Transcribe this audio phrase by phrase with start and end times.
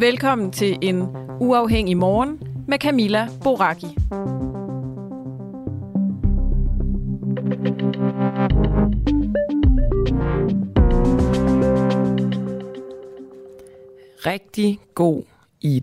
[0.00, 1.02] Velkommen til en
[1.40, 3.86] uafhængig morgen med Camilla Boraki.
[14.26, 15.22] Rigtig god
[15.62, 15.82] Eid.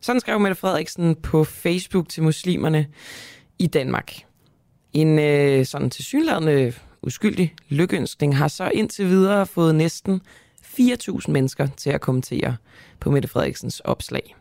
[0.00, 2.86] Sådan skrev Mette Frederiksen på Facebook til muslimerne
[3.58, 4.12] i Danmark.
[4.92, 10.20] En øh, sådan tilsyneladende uskyldig lykønskning har så indtil videre fået næsten
[10.80, 12.56] 4.000 mennesker til at kommentere
[13.00, 14.36] på Mette Frederiksens opslag.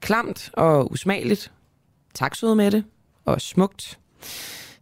[0.00, 1.52] Klamt og usmageligt.
[2.14, 2.84] Tak søde med det.
[3.24, 3.98] Og smukt.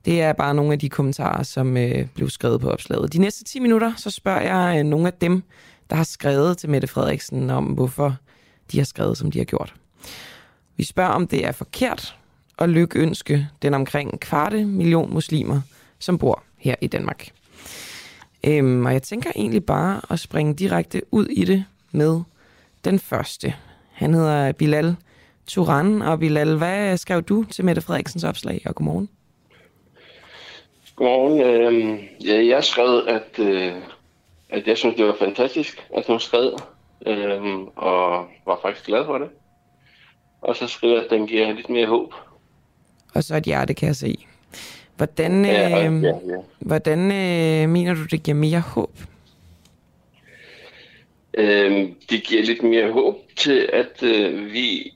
[0.04, 3.12] Det er bare nogle af de kommentarer, som øh, blev skrevet på opslaget.
[3.12, 5.42] De næste 10 minutter, så spørger jeg øh, nogle af dem,
[5.90, 8.16] der har skrevet til Mette Frederiksen om, hvorfor
[8.72, 9.74] de har skrevet, som de har gjort.
[10.76, 12.16] Vi spørger, om det er forkert
[12.58, 15.60] at lykønske den omkring kvarte million muslimer,
[15.98, 17.28] som bor her i Danmark.
[18.46, 22.20] Øhm, og jeg tænker egentlig bare at springe direkte ud i det med
[22.84, 23.54] den første.
[23.92, 24.96] Han hedder Bilal
[25.46, 29.08] Turan, og Bilal, hvad skrev du til Mette Frederiksens opslag, og godmorgen?
[30.96, 31.40] Godmorgen.
[31.40, 33.72] Øh, ja, jeg skrev, at, øh,
[34.48, 36.58] at jeg synes, det var fantastisk, at hun skrev,
[37.06, 37.42] øh,
[37.76, 39.28] og var faktisk glad for det.
[40.40, 42.14] Og så skrev jeg, at den giver lidt mere håb.
[43.14, 44.26] Og så et hjerte, kan jeg se.
[45.02, 46.12] Hvordan, ja, ja, ja.
[46.58, 48.98] hvordan øh, mener du, det giver mere håb?
[51.34, 54.94] Øh, det giver lidt mere håb til, at øh, vi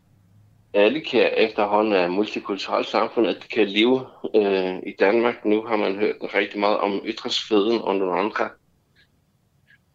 [0.74, 5.44] alle kan efterhånden af multikulturelt samfund, at kan leve øh, i Danmark.
[5.44, 8.48] Nu har man hørt rigtig meget om ytringsfriheden og nogle andre,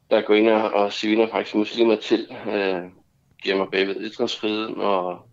[0.10, 2.82] der går ind og sviner faktisk muslimer til, øh,
[3.44, 4.76] giver mig bagved ytringsfriheden.
[4.78, 5.31] Og,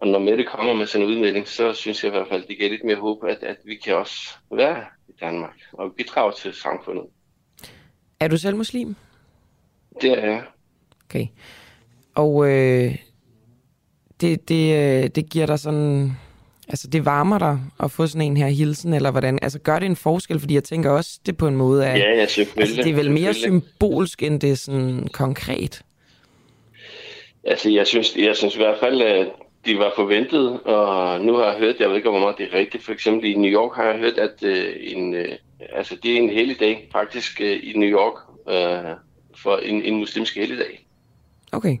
[0.00, 2.58] og når Mette kommer med sådan en udmelding, så synes jeg i hvert fald, det
[2.58, 4.14] giver lidt mere håb, at, at vi kan også
[4.50, 7.04] være i Danmark og bidrage til samfundet.
[8.20, 8.96] Er du selv muslim?
[10.00, 10.42] Det er jeg.
[11.04, 11.26] Okay.
[12.14, 12.96] Og øh,
[14.20, 16.12] det, det, øh, det giver dig sådan...
[16.68, 19.38] Altså, det varmer dig at få sådan en her hilsen, eller hvordan?
[19.42, 20.40] Altså, gør det en forskel?
[20.40, 21.96] Fordi jeg tænker også, det på en måde er...
[21.96, 22.78] Ja, ja, selvfølgelig.
[22.78, 25.82] Altså, det er vel mere symbolsk, end det er sådan konkret?
[27.44, 29.28] Altså, jeg synes, jeg synes i hvert fald, at
[29.68, 32.58] de var forventet, og nu har jeg hørt, jeg ved ikke, hvor meget det er
[32.58, 35.32] rigtigt, for eksempel i New York har jeg hørt, at uh, en, uh,
[35.72, 38.14] altså, det er en hellig dag, faktisk uh, i New York,
[38.46, 38.96] uh,
[39.42, 40.86] for en, en muslimsk helligdag.
[41.52, 41.78] Okay.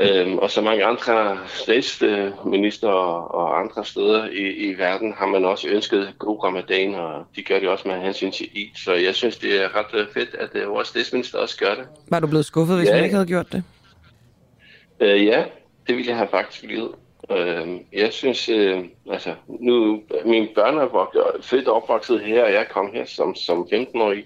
[0.00, 5.68] Øhm, og så mange andre statsminister og andre steder i, i verden har man også
[5.68, 8.76] ønsket god ramadan, og de gør det også med hensyn til Eid.
[8.76, 11.84] Så jeg synes, det er ret fedt, at uh, vores statsminister også gør det.
[12.08, 12.94] Var du blevet skuffet, hvis ja.
[12.94, 13.62] hun ikke havde gjort det?
[15.00, 15.44] Øh, ja,
[15.86, 16.90] det ville jeg have faktisk blivet.
[17.30, 22.66] Øh, jeg synes, øh, altså, nu, mine børn er født og opvokset her, og jeg
[22.70, 24.24] kom her som, som 15-årig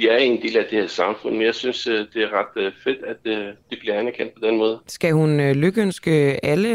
[0.00, 2.62] vi er en del af det her samfund, men jeg synes, øh, det er ret
[2.64, 4.80] øh, fedt, at øh, det bliver anerkendt på den måde.
[4.86, 6.68] Skal hun lykønske alle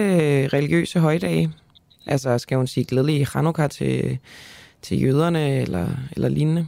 [0.48, 1.52] religiøse højdage?
[2.08, 4.18] Altså, skal hun sige glædelig Hanukkah til,
[4.82, 6.68] til jøderne eller, eller lignende?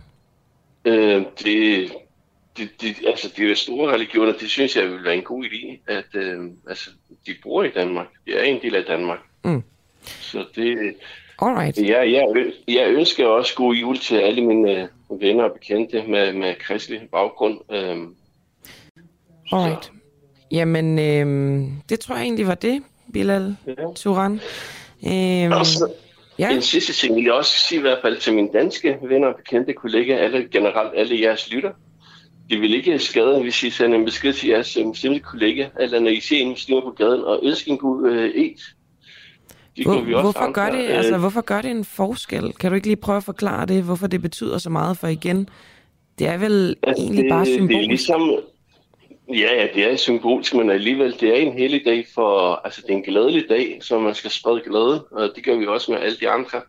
[0.86, 1.92] Øh, det,
[2.58, 6.16] det, det, altså, de store religioner, det synes jeg vil være en god idé, at
[6.16, 6.90] øh, altså,
[7.28, 8.08] de bor i Danmark.
[8.26, 9.20] De er en del af Danmark.
[9.44, 9.64] Mm.
[10.02, 10.96] Så det...
[11.42, 11.78] Alright.
[11.78, 16.56] Ja, jeg, jeg ønsker også god jul til alle mine venner og bekendte med, med
[16.60, 17.60] kristelig baggrund.
[17.72, 18.16] Øhm,
[19.52, 19.86] Alright.
[19.86, 19.92] Så.
[20.52, 22.84] Jamen, øhm, det tror jeg egentlig var det,
[23.14, 23.74] Bilal ja.
[23.96, 24.42] Turan.
[25.08, 25.92] Øhm, også,
[26.40, 26.56] ja.
[26.56, 29.36] En sidste ting vil jeg også sige i hvert fald til mine danske venner og
[29.36, 31.72] bekendte kollegaer, alle, generelt alle jeres lytter.
[32.50, 36.10] Det vil ikke skade, hvis I sender en besked til jeres muslimske kollega, eller når
[36.10, 38.60] I ser en muslim på gaden og ønsker en god øh, et.
[39.84, 40.54] Hvor, vi også hvorfor, andre.
[40.54, 42.54] gør det, Øh, altså, hvorfor gør det en forskel?
[42.54, 44.98] Kan du ikke lige prøve at forklare det, hvorfor det betyder så meget?
[44.98, 45.50] For igen,
[46.20, 47.88] det er vel Altså, egentlig det, bare Det er symbolisk.
[47.88, 48.22] ligesom,
[49.30, 52.90] ja, ja, det er symbolisk, men alligevel, det er en hellig dag for, altså det
[52.90, 56.00] er en glædelig dag, så man skal sprede glæde, og det gør vi også med
[56.02, 56.62] alle de andre.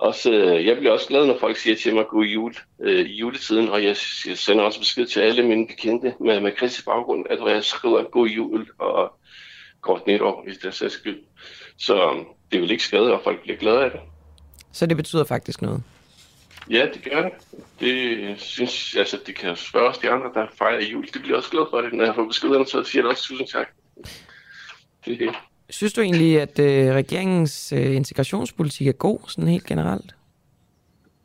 [0.00, 3.12] Også, øh, jeg bliver også glad, når folk siger til mig god jul øh, i
[3.12, 7.38] juletiden, og jeg, sender også besked til alle mine bekendte med, med kritisk baggrund, at
[7.54, 9.12] jeg skriver god jul og
[9.82, 11.18] godt nytår, hvis det er sags skyld.
[11.78, 14.00] Så øh, det vil ikke skade, og folk bliver glade af det.
[14.72, 15.82] Så det betyder faktisk noget.
[16.70, 17.32] Ja, det gør det.
[17.80, 21.06] Det synes altså, det kan spørge os de andre, der fejrer jul.
[21.14, 21.92] Det bliver også glad for det.
[21.92, 23.68] Når jeg får beskederne, så siger jeg også tusind tak.
[25.04, 25.34] Det,
[25.70, 30.14] Synes du egentlig, at øh, regeringens øh, integrationspolitik er god, sådan helt generelt?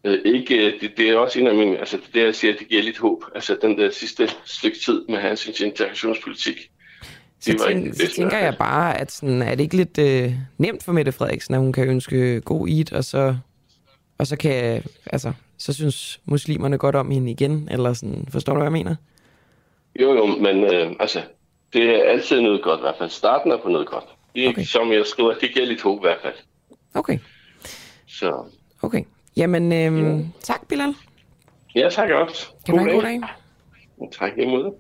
[0.03, 2.35] øh, ikke, øh, det, det, er også en af mine, altså det er der, jeg
[2.35, 3.23] siger, at det giver lidt håb.
[3.35, 6.69] Altså den der sidste stykke tid med hans integrationspolitik.
[7.39, 9.63] Så, Det var ikke tænk, det så bedste, tænker jeg bare, at sådan, er det
[9.63, 13.35] ikke lidt øh, nemt for Mette Frederiksen, at hun kan ønske god Eid, og så,
[14.17, 18.59] og så kan, altså, så synes muslimerne godt om hende igen, eller sådan, forstår du,
[18.59, 18.95] hvad jeg mener?
[20.01, 21.21] Jo, jo, men øh, altså,
[21.73, 23.09] det er altid noget godt i hvert fald.
[23.09, 24.05] Starten er på noget godt.
[24.35, 24.63] Det er Okay.
[24.63, 26.33] som jeg skriver, det giver lidt håb i hvert fald.
[26.93, 27.17] Okay,
[28.07, 28.43] Så
[28.81, 29.03] okay.
[29.37, 30.95] Jamen, øhm, tak Bilal.
[31.75, 32.47] ja, tak også.
[32.65, 33.21] Kan du have en god dag?
[34.19, 34.73] Tak imod.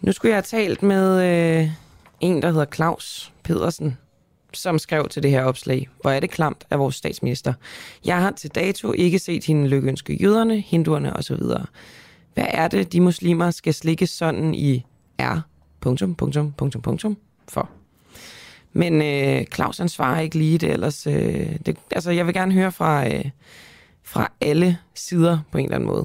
[0.00, 1.22] Nu skulle jeg have talt med
[1.62, 1.68] øh,
[2.20, 3.98] en, der hedder Claus Pedersen,
[4.52, 5.88] som skrev til det her opslag.
[6.00, 7.52] Hvor er det klamt af vores statsminister.
[8.04, 11.36] Jeg har til dato ikke set hende lykkeønske jøderne, hinduerne osv.
[12.40, 14.86] Hvad er det, de muslimer skal slikke sådan i
[15.18, 15.40] er?
[15.80, 17.16] Punktum, punktum, punktum, punktum,
[17.48, 17.70] for?
[18.72, 21.06] Men øh, Claus han svarer ikke lige det, ellers...
[21.06, 23.24] Øh, det, altså, jeg vil gerne høre fra, øh,
[24.02, 26.04] fra alle sider på en eller anden måde.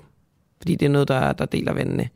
[0.57, 2.09] Fordi det er noget, der, der deler vandene.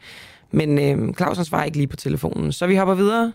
[0.51, 2.51] Men øh, Claus han svarer ikke lige på telefonen.
[2.51, 3.33] Så vi hopper videre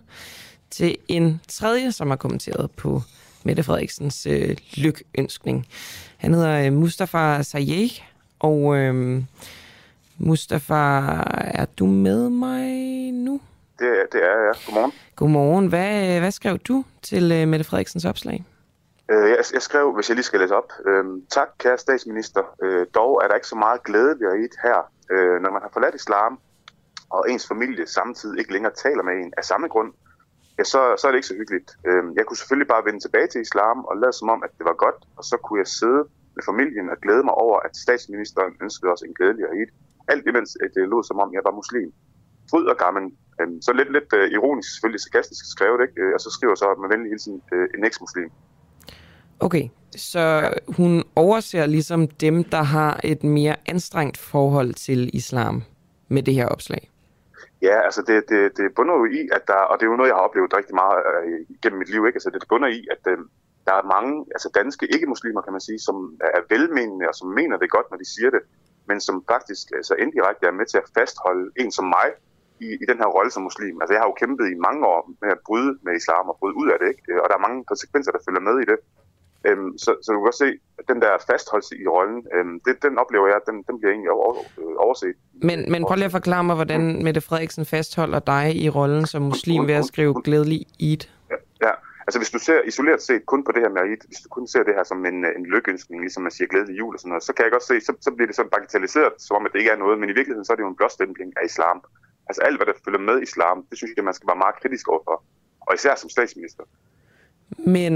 [0.71, 3.03] til en tredje, som har kommenteret på
[3.45, 5.67] Mette Frederiksens øh, lykønskning.
[6.17, 7.91] Han hedder øh, Mustafa Sayeh,
[8.39, 9.23] og øh,
[10.19, 10.75] Mustafa,
[11.55, 12.67] er du med mig
[13.13, 13.41] nu?
[13.79, 14.55] Det, er- det er jeg.
[14.67, 14.93] Godmorgen.
[15.17, 15.67] Godmorgen.
[15.69, 18.45] Hvad, hvad skrev du til øh, Mette Frederiksens opslag?
[19.11, 20.73] Øh, Jeg, jeg skrev, hvis jeg lige skal læse op.
[20.87, 22.43] Øhm, tak, kære statsminister.
[22.63, 24.79] Øh, dog er der ikke så meget glæde ved at her.
[25.13, 26.39] Øh, når man har forladt islam,
[27.11, 29.93] og ens familie samtidig ikke længere taler med en af samme grund,
[30.59, 31.71] ja, så, så er det ikke så hyggeligt.
[31.89, 34.65] Øh, jeg kunne selvfølgelig bare vende tilbage til islam og lade som om, at det
[34.71, 36.03] var godt, og så kunne jeg sidde
[36.37, 39.71] med familien og glæde mig over, at statsministeren ønskede os en glædelig Eid.
[40.13, 41.93] Alt imens det lød som om, jeg var muslim.
[42.51, 43.05] Fryd og gammel.
[43.41, 46.01] Øhm, så lidt, lidt øh, ironisk, selvfølgelig sarkastisk skrevet, ikke?
[46.03, 48.31] Øh, og så skriver så med venlig hilsen øh, en eks-muslim.
[49.41, 50.25] Okay, så
[50.77, 55.63] hun overser ligesom dem, der har et mere anstrengt forhold til islam
[56.09, 56.91] med det her opslag.
[57.63, 60.11] Ja, altså det, det, det bunder jo i, at der, og det er jo noget,
[60.11, 62.17] jeg har oplevet rigtig meget øh, gennem mit liv, ikke?
[62.17, 63.19] Altså det bunder i, at øh,
[63.67, 65.97] der er mange altså danske ikke-muslimer, kan man sige, som
[66.39, 68.43] er velmenende og som mener det godt, når de siger det,
[68.89, 72.09] men som faktisk altså indirekte er med til at fastholde en som mig
[72.67, 73.77] i, i den her rolle som muslim.
[73.81, 76.57] Altså jeg har jo kæmpet i mange år med at bryde med islam og bryde
[76.63, 77.23] ud af det, ikke?
[77.23, 78.79] Og der er mange konsekvenser, der følger med i det.
[79.49, 82.75] Øhm, så, så du kan godt se, at den der fastholdelse i rollen, øhm, det,
[82.83, 85.15] den oplever jeg, den, den bliver egentlig over, øh, overset.
[85.49, 89.23] Men, men prøv lige at forklare mig, hvordan Mette Frederiksen fastholder dig i rollen som
[89.23, 91.03] muslim ved at skrive glædelig Eid.
[92.07, 94.47] Altså hvis du ser isoleret set kun på det her med Eid, hvis du kun
[94.53, 97.09] ser det her som en, øh, en lykønskning, ligesom man siger glædelig jul og sådan
[97.13, 99.53] noget, så kan jeg godt se, så, så bliver det sådan bagatelliseret, som om at
[99.53, 101.79] det ikke er noget, men i virkeligheden så er det jo en blåstempling af islam.
[102.29, 104.85] Altså alt, hvad der følger med islam, det synes jeg, man skal være meget kritisk
[104.93, 105.17] overfor.
[105.67, 106.65] Og især som statsminister.
[107.77, 107.93] Men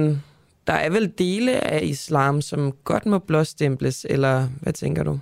[0.66, 5.20] der er vel dele af islam, som godt må blåstemples, eller hvad tænker du?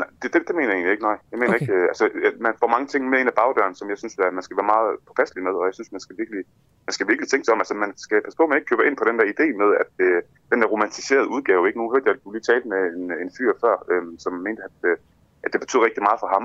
[0.00, 1.18] Nej, det, det, det mener jeg egentlig ikke, nej.
[1.32, 1.62] Jeg mener Okay.
[1.62, 4.14] ikke, øh, altså, at man får mange ting med ind ad bagdøren, som jeg synes,
[4.18, 6.42] at man skal være meget påpasselig med, og jeg synes, man skal virkelig,
[6.86, 8.84] man skal virkelig tænke sig om, altså man skal passe på, at man ikke køber
[8.88, 10.22] ind på den der idé med, at øh,
[10.52, 11.78] den der romantiserede udgave, ikke?
[11.78, 14.62] Nu hørte jeg, at du lige talte med en, en fyr før, øh, som mente,
[14.68, 14.96] at, øh,
[15.44, 16.44] at det betyder rigtig meget for ham.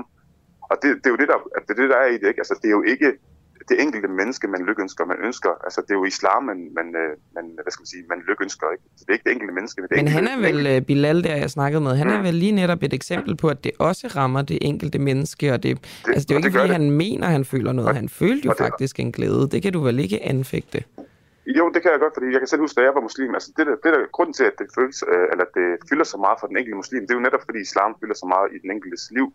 [0.70, 2.42] Og det, det er jo det, der, at det, det, der er i det, ikke?
[2.42, 3.08] Altså, det er jo ikke
[3.70, 5.04] det enkelte menneske, man lykønsker.
[5.12, 8.02] Man ønsker, altså det er jo islam, man, man, øh, man hvad skal man sige,
[8.12, 8.84] man lykønsker, ikke?
[8.96, 9.82] Så det er ikke det enkelte menneske.
[9.82, 12.24] Det Men enkelte, han er vel, øh, Bilal, der jeg snakkede med, han er Mm.
[12.24, 15.70] vel lige netop et eksempel på, at det også rammer det enkelte menneske, og det,
[15.82, 16.76] det altså det er jo ikke, fordi det.
[16.80, 17.88] han mener, han føler noget.
[17.90, 19.48] Og- Han følte jo og det- faktisk en glæde.
[19.52, 20.84] Det kan du vel ikke anfægte?
[21.58, 23.50] Jo, det kan jeg godt, fordi jeg kan selv huske, da jeg var muslim, altså
[23.56, 26.18] det der, det der grunden til, at det, føles, øh, eller at det fylder så
[26.24, 28.58] meget for den enkelte muslim, det er jo netop, fordi islam fylder så meget i
[28.62, 29.26] den enkeltes liv.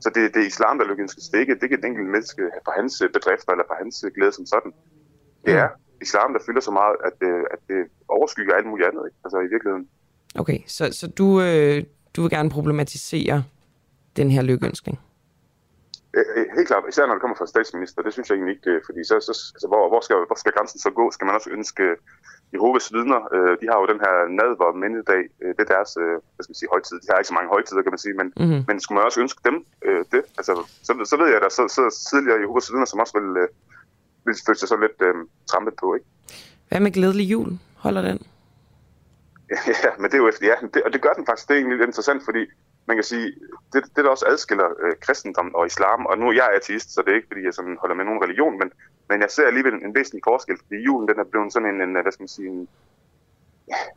[0.00, 1.24] Så det, det er islam, der lykkeønskes.
[1.28, 3.76] Det er ikke, det er ikke den enkelte menneske for hans øh, bedrifter eller for
[3.82, 4.72] hans øh, glæde som sådan.
[5.46, 5.58] Det Mm.
[5.62, 5.68] er
[6.02, 9.02] islam, der fylder så meget, at, øh, at det overskygger alt muligt andet.
[9.08, 9.16] Ikke?
[9.24, 9.88] Altså i virkeligheden.
[10.34, 11.84] Okay, så, så du, øh,
[12.16, 13.44] du vil gerne problematisere
[14.16, 14.98] den her lykønskning?
[16.18, 19.00] Øh, helt klart, især når det kommer fra statsminister, det synes jeg egentlig ikke, fordi
[19.04, 21.04] så, så altså, hvor, hvor, skal, hvor skal grænsen så gå?
[21.10, 21.84] Skal man også ønske
[22.54, 26.14] Jehovas vidner, øh, de har jo den her nadver mindedag, øh, det er deres, øh,
[26.34, 26.96] hvad skal man sige, højtid.
[27.02, 28.62] De har ikke så mange højtider, kan man sige, men, mm-hmm.
[28.68, 29.56] men skulle man også ønske dem
[29.86, 30.22] øh, det?
[30.38, 30.52] Altså,
[30.86, 33.48] så, så ved jeg, at der så, så tidligere Jehovas vidner, som også vil, øh,
[34.26, 35.14] vil føle sig så lidt øh,
[35.50, 36.06] trampet på, ikke?
[36.68, 37.50] Hvad med glædelig jul?
[37.84, 38.18] Holder den?
[39.84, 41.48] ja, men det er jo efter, ja, det, og det gør den faktisk.
[41.48, 42.42] Det er egentlig lidt interessant, fordi
[42.88, 43.26] man kan sige,
[43.72, 47.02] det, det der også adskiller øh, kristendom og islam, og nu er jeg ateist, så
[47.02, 48.68] det er ikke, fordi jeg sådan holder med nogen religion, men,
[49.08, 51.80] men jeg ser alligevel en, en væsentlig forskel, fordi julen den er blevet sådan en,
[51.82, 52.68] en hvad skal man sige, en,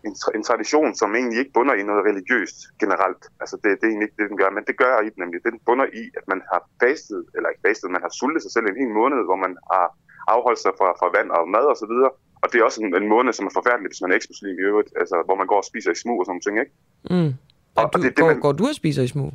[0.08, 3.24] en, en tradition, som egentlig ikke bunder i noget religiøst generelt.
[3.42, 5.40] Altså det, det er egentlig ikke det, den gør, men det gør i den nemlig.
[5.50, 8.66] Den bunder i, at man har fastet, eller ikke fastet, man har sultet sig selv
[8.68, 9.86] en hel måned, hvor man har
[10.34, 12.12] afholdt sig fra, fra vand og mad og så videre.
[12.42, 14.68] Og det er også en, en måned, som er forfærdelig, hvis man er ikke-muslim i
[14.70, 16.74] øvrigt, altså hvor man går og spiser i smug og sådan noget ting, ikke?
[17.16, 17.34] Mm.
[17.76, 18.40] Og, og du, det, det, går, man...
[18.40, 19.34] går du og spiser i smug?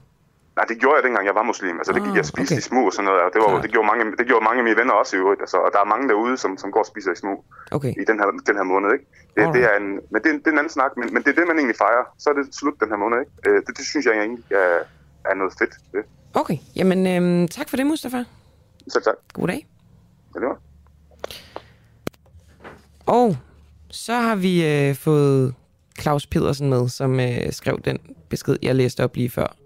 [0.57, 1.77] Nej, det gjorde jeg dengang, jeg var muslim.
[1.81, 2.63] Altså, det gik jeg ah, spise okay.
[2.63, 3.21] i smug og sådan noget.
[3.27, 5.41] Og det, var, det, gjorde mange, det gjorde mange af mine venner også i øvrigt.
[5.45, 7.39] Altså, og der er mange derude, som, som går og spiser i smug
[7.77, 7.93] okay.
[8.03, 8.91] i den her, den her måned.
[8.97, 9.07] Ikke?
[9.37, 11.37] Det, det er en, men det, det er en anden snak, men, men det er
[11.41, 12.05] det, man egentlig fejrer.
[12.19, 13.19] Så er det slut den her måned.
[13.25, 13.33] Ikke?
[13.47, 14.79] Øh, det, det synes jeg egentlig er,
[15.31, 15.75] er noget fedt.
[15.93, 16.03] Det.
[16.41, 18.21] Okay, jamen øhm, tak for det, Mustafa.
[18.89, 19.19] Selv tak.
[19.33, 19.67] God dag.
[20.35, 20.59] Ja, det var.
[23.07, 23.37] Og
[23.91, 25.55] så har vi øh, fået
[26.01, 27.99] Claus Pedersen med, som øh, skrev den
[28.29, 29.57] besked, jeg læste op lige før,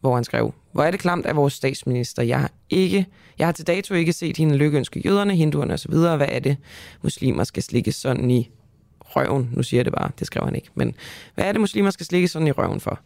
[0.00, 2.22] hvor han skrev, hvor er det klamt af vores statsminister.
[2.22, 3.06] Jeg har, ikke,
[3.38, 5.94] jeg har til dato ikke set hende lykkeønske jøderne, hinduerne osv.
[5.94, 6.56] Hvad er det,
[7.02, 8.50] muslimer skal slikke sådan i
[9.00, 9.50] røven?
[9.52, 10.68] Nu siger jeg det bare, det skrev han ikke.
[10.74, 10.94] Men
[11.34, 13.00] hvad er det, muslimer skal slikke sådan i røven for?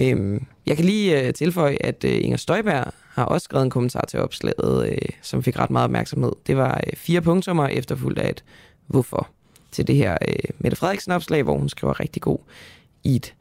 [0.00, 4.04] Øhm, jeg kan lige øh, tilføje, at øh, Inger Støjberg har også skrevet en kommentar
[4.08, 6.32] til opslaget, øh, som fik ret meget opmærksomhed.
[6.46, 8.44] Det var øh, fire punktummer efterfulgt af et
[8.86, 9.28] hvorfor
[9.72, 12.38] til det her øh, Mette Frederiksen-opslag, hvor hun skriver rigtig god
[13.04, 13.34] i det.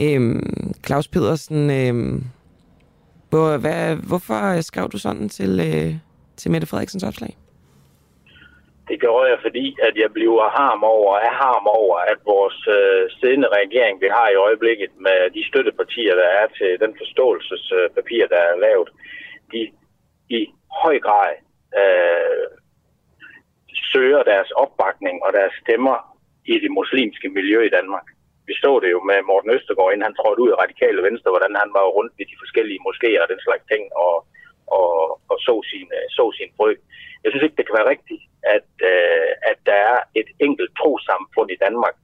[0.00, 2.24] Øhm, Claus Pedersen, øhm,
[3.30, 5.94] hvor, hvad, hvorfor skrev du sådan til, øh,
[6.36, 7.36] til Mette Frederiksens opslag?
[8.88, 13.10] Det gjorde jeg, fordi at jeg bliver harm over, er harm over, at vores øh,
[13.18, 18.42] siddende regering, vi har i øjeblikket med de støttepartier, der er til den forståelsespapir, der
[18.50, 18.88] er lavet,
[19.52, 19.60] de
[20.38, 20.40] i
[20.82, 21.32] høj grad
[21.80, 22.44] øh,
[23.92, 25.96] søger deres opbakning og deres stemmer
[26.52, 28.06] i det muslimske miljø i Danmark.
[28.48, 31.54] Vi så det jo med Morten Østergaard, inden han trådte ud af Radikale Venstre, hvordan
[31.62, 34.14] han var rundt ved de forskellige moskéer og den slags ting, og,
[34.78, 34.92] og,
[35.30, 36.70] og så, sin, øh, så sin frø.
[37.22, 38.22] Jeg synes ikke, det kan være rigtigt,
[38.56, 41.96] at, øh, at der er et enkelt trosamfund i Danmark,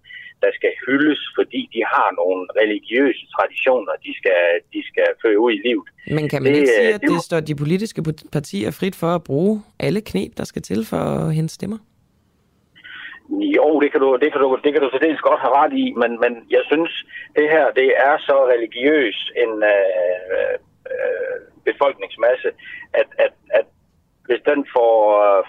[0.45, 4.43] der skal hyldes, fordi de har nogle religiøse traditioner, de skal,
[4.75, 5.89] de skal føre ud i livet.
[6.17, 8.03] Men kan man det, ikke sige, at det, det står de politiske
[8.33, 11.79] partier frit for at bruge alle knep, der skal til for at hente stemmer?
[13.57, 15.73] Jo, det kan du, det kan du, det kan du så dels godt have ret
[15.85, 16.93] i, men, men jeg synes,
[17.37, 20.55] det her det er så religiøs en øh,
[20.93, 21.37] øh,
[21.69, 22.49] befolkningsmasse,
[23.01, 23.67] at, at, at
[24.27, 24.97] hvis den får,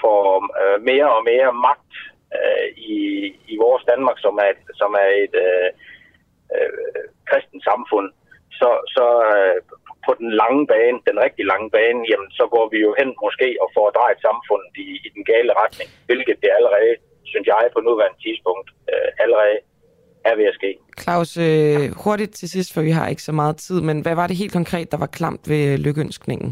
[0.03, 0.21] får
[0.61, 1.93] øh, mere og mere magt
[2.37, 2.97] øh, i,
[3.53, 5.69] i vores Danmark, som er som er et øh,
[6.55, 8.07] øh, kristent samfund,
[8.59, 9.57] så, så øh,
[10.05, 13.47] på den lange bane, den rigtig lange bane, jamen så går vi jo hen måske
[13.63, 16.93] og får drejet samfundet i, i den gale retning, hvilket det allerede,
[17.31, 19.57] synes jeg, på nuværende tidspunkt øh, allerede
[20.29, 20.71] er ved at ske.
[21.03, 24.27] Claus, øh, hurtigt til sidst, for vi har ikke så meget tid, men hvad var
[24.27, 26.49] det helt konkret, der var klamt ved lykkeønskningen?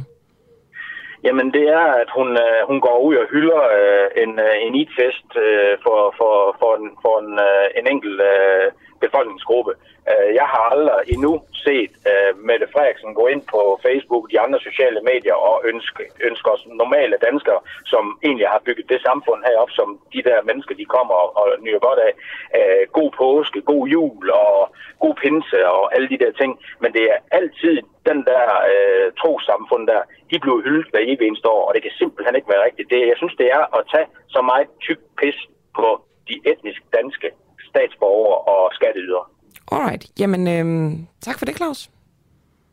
[1.24, 4.76] Jamen det er, at hun, øh, hun går ud og hylder øh, en, øh, en
[4.76, 8.68] IT-fest øh, for, for, for en, for en, øh, en enkelt øh,
[9.06, 9.74] befolkningsgruppe.
[10.10, 11.34] Øh, jeg har aldrig endnu
[11.66, 16.04] set øh, Mette Frederiksen gå ind på Facebook og de andre sociale medier og ønske,
[16.30, 20.76] ønske os normale danskere, som egentlig har bygget det samfund herop, som de der mennesker,
[20.76, 22.14] de kommer og, og nyder godt af.
[22.58, 24.58] Øh, god påske, god jul og
[25.04, 26.52] god pinse og alle de der ting.
[26.82, 27.76] Men det er altid
[28.10, 30.02] den der øh, trosamfund der,
[30.32, 32.90] de bliver hyldet hver evig eneste år, og det kan simpelthen ikke være rigtigt.
[32.90, 35.40] Det, jeg synes, det er at tage så meget tyk pis
[35.76, 35.88] på
[36.28, 37.30] de etnisk danske
[37.78, 39.24] statsborgere og skatteydere.
[39.72, 40.04] Alright.
[40.20, 41.90] Jamen, øh, tak for det, Claus.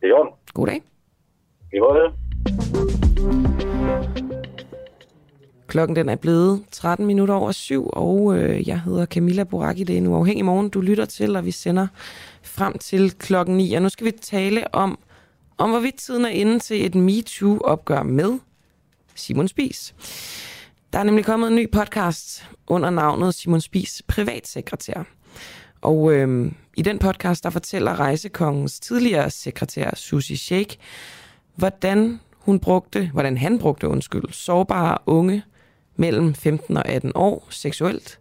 [0.01, 0.33] Det er jo.
[0.53, 0.81] God dag.
[1.73, 2.13] I måde.
[5.67, 9.83] Klokken den er blevet 13 minutter over syv, og øh, jeg hedder Camilla Boraki.
[9.83, 11.87] Det er en uafhængig morgen, du lytter til, og vi sender
[12.43, 13.73] frem til klokken 9.
[13.73, 14.99] Og nu skal vi tale om,
[15.57, 18.39] om hvorvidt tiden er inde til et MeToo-opgør med
[19.15, 19.95] Simon Spies.
[20.93, 25.03] Der er nemlig kommet en ny podcast under navnet Simon Spies privatsekretær.
[25.81, 30.75] Og øh, i den podcast, der fortæller rejsekongens tidligere sekretær, Susie Sheikh,
[31.55, 35.43] hvordan hun brugte, hvordan han brugte, undskyld, sårbare unge
[35.95, 38.19] mellem 15 og 18 år seksuelt,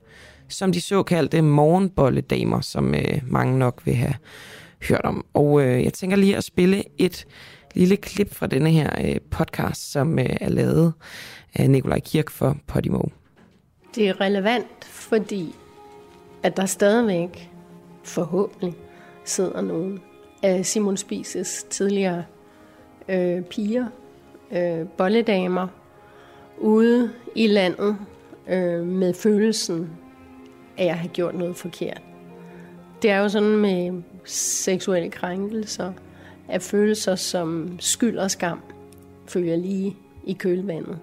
[0.49, 4.15] som de såkaldte morgenbolledamer, som øh, mange nok vil have
[4.89, 5.25] hørt om.
[5.35, 7.27] Og øh, jeg tænker lige at spille et
[7.75, 10.93] lille klip fra denne her øh, podcast, som øh, er lavet
[11.55, 13.24] af Nikolaj Kirk for Podimo.
[13.95, 15.55] Det er relevant, fordi
[16.43, 17.51] at der stadigvæk
[18.03, 18.75] forhåbentlig
[19.25, 20.03] sidder nogen
[20.43, 22.25] af Simon Spises tidligere
[23.09, 23.87] øh, piger,
[24.53, 25.69] øh, bolledamer,
[26.59, 27.97] ude i landet
[28.49, 29.91] øh, med følelsen
[30.79, 32.03] af at have gjort noget forkert.
[33.03, 35.93] Det er jo sådan med seksuelle krænkelser,
[36.49, 38.61] at følelser som skyld og skam
[39.27, 40.99] følger lige i kølvandet.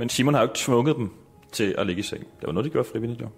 [0.00, 1.10] Men Simon har jo ikke tvunget dem
[1.52, 2.20] til at ligge i seng.
[2.20, 3.28] Det var noget, de gjorde frivilligt, jo.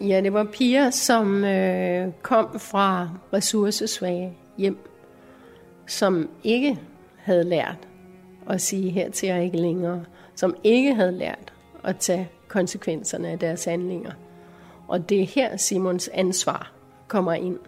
[0.00, 4.78] Ja, det var piger, som øh, kom fra ressourcesvage hjem,
[5.86, 6.78] som ikke
[7.16, 7.88] havde lært
[8.48, 11.52] at sige her til jeg ikke længere, som ikke havde lært
[11.84, 14.12] at tage konsekvenserne af deres handlinger.
[14.88, 16.72] Og det er her Simons ansvar
[17.06, 17.58] kommer ind.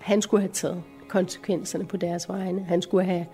[0.00, 2.64] Han skulle have taget konsekvenserne på deres vegne.
[2.64, 3.26] Han skulle have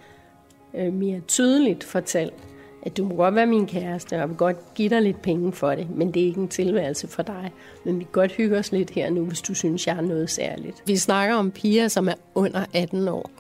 [0.75, 2.50] øh, mere tydeligt fortalt,
[2.83, 5.53] at du må godt være min kæreste, og jeg vil godt give dig lidt penge
[5.53, 7.53] for det, men det er ikke en tilværelse for dig.
[7.85, 10.31] Men vi kan godt hygge os lidt her nu, hvis du synes, jeg er noget
[10.31, 10.83] særligt.
[10.87, 13.31] Vi snakker om piger, som er under 18 år.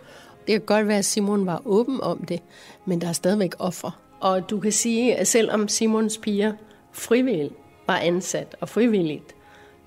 [0.47, 2.41] Det kan godt være, at Simon var åben om det,
[2.85, 4.01] men der er stadigvæk offer.
[4.21, 6.53] Og du kan sige, at selvom Simons piger
[6.93, 7.55] frivilligt
[7.87, 9.35] var ansat og frivilligt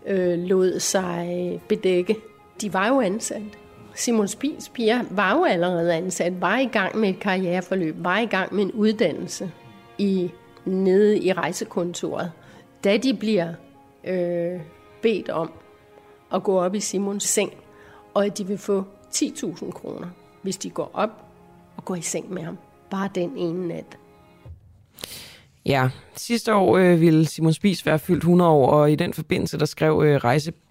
[0.08, 2.16] øh, lod sig bedække,
[2.62, 3.42] de var jo ansat.
[3.96, 8.26] Simon Spies piger var jo allerede ansat, var i gang med et karriereforløb, var i
[8.26, 9.52] gang med en uddannelse
[9.98, 10.32] i,
[10.66, 12.32] nede i rejsekontoret.
[12.84, 13.54] Da de bliver
[14.04, 14.62] øh,
[15.02, 15.52] bedt om
[16.34, 17.54] at gå op i Simons seng,
[18.14, 18.84] og at de vil få
[19.14, 20.08] 10.000 kroner,
[20.42, 21.10] hvis de går op
[21.78, 22.58] og går i seng med ham.
[22.90, 23.98] Bare den ene nat.
[25.66, 29.60] Ja, sidste år øh, ville Simon Spies være fyldt 100 år, og i den forbindelse
[29.60, 30.24] der skrev øh,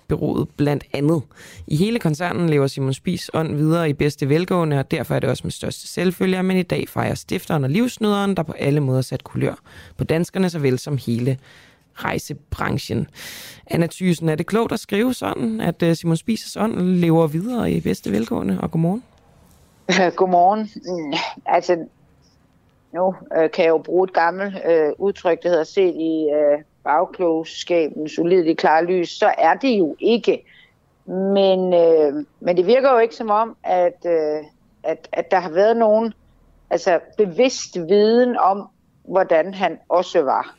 [0.02, 1.22] rejsebyrådet blandt andet.
[1.66, 5.30] I hele koncernen lever Simon Spis ånd videre i bedste velgående, og derfor er det
[5.30, 9.02] også med største selvfølger, men i dag fejrer stifteren og livsnøderen, der på alle måder
[9.02, 9.54] sat kulør
[9.96, 11.38] på danskerne, såvel som hele
[11.94, 13.06] rejsebranchen.
[13.66, 17.70] Anna Thysen, er det klogt at skrive sådan, at øh, Simon Spises ånd lever videre
[17.70, 18.58] i bedste velgående?
[18.62, 19.02] Og godmorgen.
[20.16, 20.60] Godmorgen.
[20.60, 21.12] Mm,
[21.46, 21.76] altså,
[22.92, 26.64] nu øh, kan jeg jo bruge et gammelt øh, udtryk, der hedder set i øh,
[26.84, 30.44] bagklogskabens ulidelige klare lys, så er det jo ikke.
[31.06, 34.44] Men, øh, men det virker jo ikke som om, at, øh,
[34.82, 36.14] at, at der har været nogen
[36.70, 38.68] altså bevidst viden om,
[39.04, 40.56] hvordan han også var.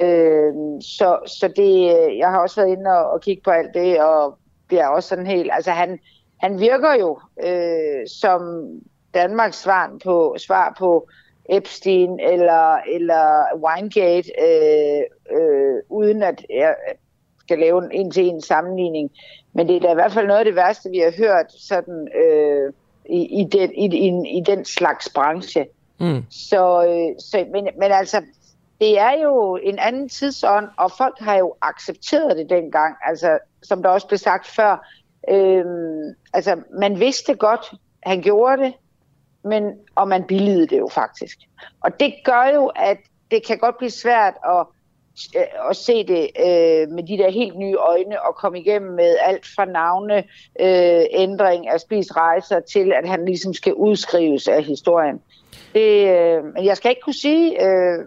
[0.00, 3.74] Øh, så, så det, øh, jeg har også været inde og, og kigge på alt
[3.74, 4.38] det, og
[4.68, 5.98] bliver også sådan helt, altså han,
[6.40, 8.68] han virker jo øh, som
[9.14, 11.08] Danmarks svar på, svar på
[11.48, 16.74] Epstein eller, eller Winegate, øh, øh, uden at jeg
[17.40, 19.10] skal lave en en-til-en sammenligning.
[19.52, 22.08] Men det er da i hvert fald noget af det værste, vi har hørt sådan,
[22.24, 22.72] øh,
[23.06, 25.66] i, i, den, i, i, i den slags branche.
[26.00, 26.24] Mm.
[26.30, 28.22] Så, øh, så, men, men altså,
[28.80, 32.96] det er jo en anden tidsånd, og folk har jo accepteret det dengang.
[33.04, 34.88] Altså, som der også blev sagt før,
[35.30, 35.64] øh,
[36.32, 38.74] altså, man vidste godt, han gjorde det,
[39.44, 41.38] men, og man billigede det jo faktisk.
[41.80, 42.98] Og det gør jo, at
[43.30, 44.66] det kan godt blive svært at,
[45.36, 49.16] Øh, at se det øh, med de der helt nye øjne og komme igennem med
[49.22, 50.16] alt fra navne,
[50.60, 55.20] øh, ændring af rejser til, at han ligesom skal udskrives af historien.
[55.74, 57.98] Det, øh, men jeg skal ikke kunne sige, øh,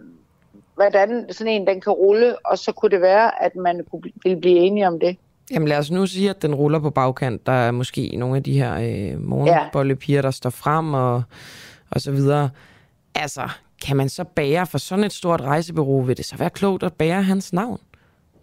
[0.74, 4.40] hvordan sådan en den kan rulle, og så kunne det være, at man kunne, ville
[4.40, 5.16] blive enige om det.
[5.50, 7.46] Jamen lad os nu sige, at den ruller på bagkant.
[7.46, 11.22] Der er måske nogle af de her øh, morgenbollepiger, der står frem og,
[11.90, 12.50] og så videre.
[13.14, 13.48] Altså,
[13.82, 16.00] kan man så bære for sådan et stort rejsebureau?
[16.00, 17.80] Vil det så være klogt at bære hans navn?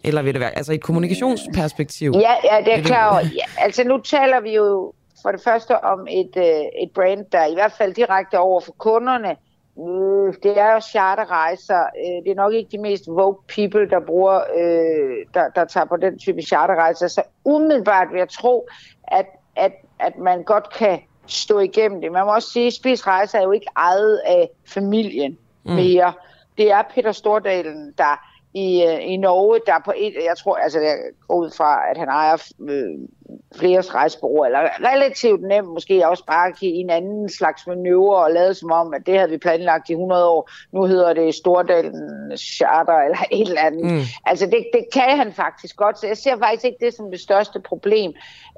[0.04, 2.12] Eller vil det være, altså i et kommunikationsperspektiv?
[2.14, 3.24] Ja, ja det er klart.
[3.24, 4.92] Ja, altså nu taler vi jo
[5.22, 8.72] for det første om et, øh, et brand, der i hvert fald direkte over for
[8.72, 9.36] kunderne
[9.78, 11.82] Øh, det er jo charterrejser.
[11.82, 15.84] Øh, det er nok ikke de mest vogue people, der bruger, øh, der, der tager
[15.86, 17.08] på den type charterrejser.
[17.08, 18.68] Så umiddelbart vil jeg tro,
[19.04, 22.12] at, at, at man godt kan stå igennem det.
[22.12, 25.72] Man må også sige, at Spis Rejser er jo ikke ejet af familien mm.
[25.72, 26.12] mere.
[26.58, 30.80] Det er Peter Stordalen, der i, øh, i Norge, der på et, jeg tror, altså
[30.80, 30.96] jeg
[31.28, 33.08] går ud fra, at han ejer øh,
[33.58, 34.60] flere rejsebureauer, eller
[34.94, 39.06] relativt nemt måske også bare i en anden slags manøvre og lade som om, at
[39.06, 40.50] det havde vi planlagt i 100 år.
[40.72, 43.92] Nu hedder det Stordalen Charter eller et eller andet.
[43.92, 44.00] Mm.
[44.26, 47.20] Altså det, det kan han faktisk godt, så jeg ser faktisk ikke det som det
[47.20, 48.12] største problem.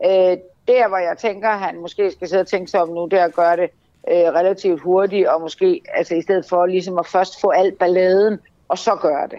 [0.06, 0.36] Øh,
[0.68, 3.20] der, hvor jeg tænker, at han måske skal sidde og tænke sig om nu, det
[3.20, 3.70] er at gøre det
[4.10, 8.38] øh, relativt hurtigt, og måske altså i stedet for ligesom at først få alt balladen,
[8.68, 9.38] og så gøre det.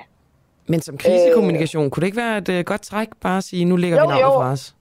[0.68, 3.66] Men som krisekommunikation, øh, kunne det ikke være et uh, godt træk bare at sige,
[3.66, 4.76] nu ligger jo, vi navnet fra os?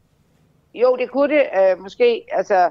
[0.75, 1.43] jo, det kunne det.
[1.59, 2.71] Øh, måske, altså,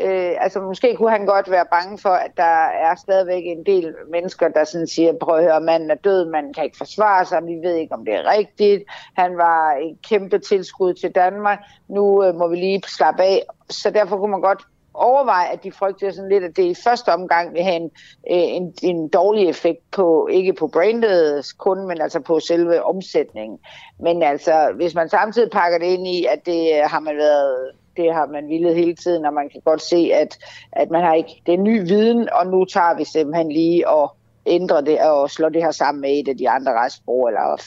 [0.00, 3.94] øh, altså, måske kunne han godt være bange for, at der er stadigvæk en del
[4.10, 7.46] mennesker, der sådan siger, prøv at høre, manden er død, man kan ikke forsvare sig,
[7.46, 8.84] vi ved ikke, om det er rigtigt.
[9.16, 11.58] Han var en kæmpe tilskud til Danmark.
[11.88, 13.42] Nu øh, må vi lige slappe af.
[13.70, 14.62] Så derfor kunne man godt
[14.94, 17.90] overveje, at de frygter sådan lidt, at det i første omgang vil have en,
[18.30, 23.58] øh, en, en dårlig effekt på, ikke på brandet kun, men altså på selve omsætningen.
[24.00, 27.72] Men altså, hvis man samtidig pakker det ind i, at det øh, har man været
[27.96, 30.38] det har man villet hele tiden, og man kan godt se, at,
[30.72, 34.16] at man har ikke, det er ny viden, og nu tager vi simpelthen lige og
[34.46, 37.62] ændrer det og slår det her sammen med et af de andre restbrug, eller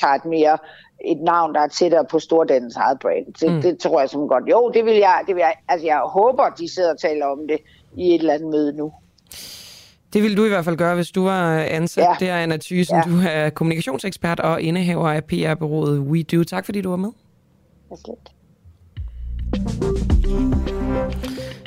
[0.00, 0.58] tager et mere
[1.04, 3.34] et navn, der er tættere på Stordannens eget brand.
[3.40, 3.62] Det, mm.
[3.62, 4.44] det tror jeg som godt.
[4.50, 7.38] Jo, det vil jeg, det vil jeg, altså jeg håber, de sidder og taler om
[7.48, 7.58] det
[7.96, 8.92] i et eller andet møde nu.
[10.12, 12.26] Det ville du i hvert fald gøre, hvis du var ansat ja.
[12.26, 12.96] der, Anna Thysen.
[12.96, 13.02] Ja.
[13.02, 16.44] Du er kommunikationsekspert og indehaver af PR-bureauet WeDo.
[16.44, 17.10] Tak fordi du var med.
[18.04, 18.32] Slet.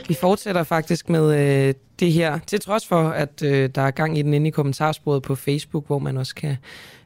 [0.08, 4.17] Vi fortsætter faktisk med øh, det her, til trods for, at øh, der er gang
[4.17, 6.58] i den inde i kommentarsporet på Facebook, hvor man også kan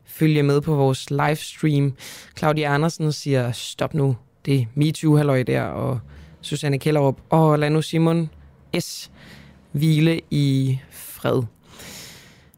[0.05, 1.93] følge med på vores livestream.
[2.37, 5.99] Claudia Andersen siger, stop nu, det er MeToo-halløj der, og
[6.41, 8.29] Susanne Kellerup, og lad nu Simon
[8.79, 9.11] S.
[9.71, 11.43] hvile i fred.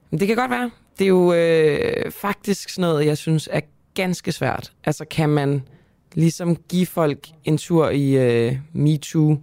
[0.09, 0.71] Men det kan godt være.
[0.99, 3.61] Det er jo øh, faktisk sådan noget, jeg synes er
[3.93, 4.71] ganske svært.
[4.85, 5.63] Altså kan man
[6.13, 9.37] ligesom give folk en tur i øh, MeToo,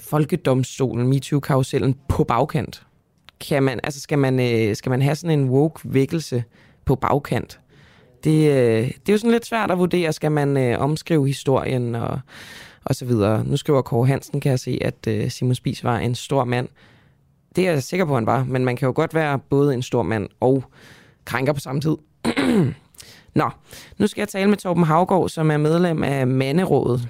[0.00, 2.86] folkedomstolen, MeToo-karusellen på bagkant?
[3.48, 6.44] Kan man, altså skal man, øh, skal man have sådan en woke-vækkelse
[6.84, 7.60] på bagkant?
[8.24, 10.12] Det, øh, det er jo sådan lidt svært at vurdere.
[10.12, 12.20] Skal man øh, omskrive historien og,
[12.84, 13.44] og så videre?
[13.44, 16.68] Nu skriver Kåre Hansen, kan jeg se, at øh, Simon Spies var en stor mand.
[17.56, 19.82] Det er jeg sikker på, han var, men man kan jo godt være både en
[19.82, 20.64] stor mand og
[21.24, 21.96] krænker på samme tid.
[23.34, 23.50] Nå,
[23.98, 27.08] nu skal jeg tale med Torben Havgård, som er medlem af Manderådet.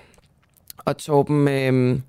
[0.79, 2.01] Og Torben, øh,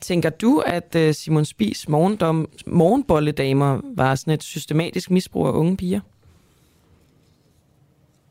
[0.00, 5.76] tænker du, at øh, Simon Spies morgendom, morgenbolledamer var sådan et systematisk misbrug af unge
[5.76, 6.00] piger?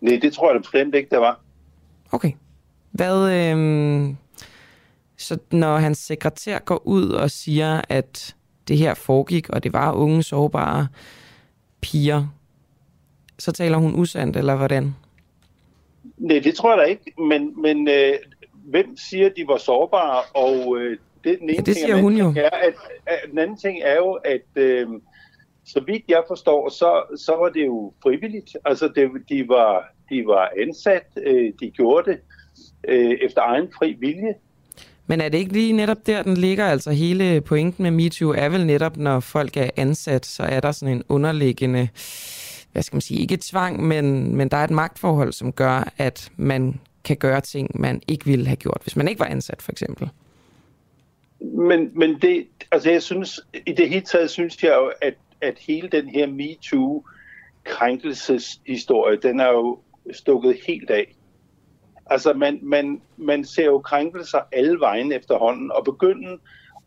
[0.02, 1.40] Nej, det tror jeg da bestemt ikke, der var.
[2.12, 2.32] Okay.
[2.92, 4.14] Hvad, øh,
[5.18, 8.36] så når hans sekretær går ud og siger, at
[8.68, 10.88] det her foregik, og det var unge, sårbare
[11.82, 12.28] piger,
[13.42, 14.96] så taler hun usandt, eller hvordan?
[16.18, 18.14] Nej, det tror jeg da ikke, men, men øh,
[18.66, 20.22] hvem siger, at de var sårbare?
[20.34, 22.34] Og øh, det, den ene ja, det siger ting, hun jo.
[22.38, 22.74] Er, at,
[23.06, 24.88] at, den anden ting er jo, at øh,
[25.66, 28.58] så vidt jeg forstår, så, så var det jo frivilligt.
[28.66, 32.20] Altså, det, de, var, de var ansat, øh, de gjorde det
[32.88, 34.34] øh, efter egen fri vilje.
[35.08, 36.66] Men er det ikke lige netop der, den ligger?
[36.66, 40.72] Altså hele pointen med MeToo er vel netop, når folk er ansat, så er der
[40.72, 41.90] sådan en underliggende
[42.72, 46.32] hvad skal man sige, ikke tvang, men, men der er et magtforhold, som gør, at
[46.38, 49.72] man kan gøre ting, man ikke ville have gjort, hvis man ikke var ansat, for
[49.72, 50.10] eksempel.
[51.40, 55.60] Men, men det, altså jeg synes, i det hele taget synes jeg jo, at, at
[55.60, 59.80] hele den her MeToo-krænkelseshistorie, den er jo
[60.12, 61.16] stukket helt af.
[62.06, 66.40] Altså man, man, man ser jo krænkelser alle vejen efterhånden, og begynde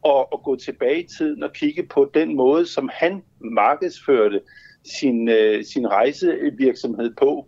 [0.05, 4.41] at, at gå tilbage i tiden og kigge på den måde, som han markedsførte
[4.85, 7.47] sin, øh, sin rejsevirksomhed på.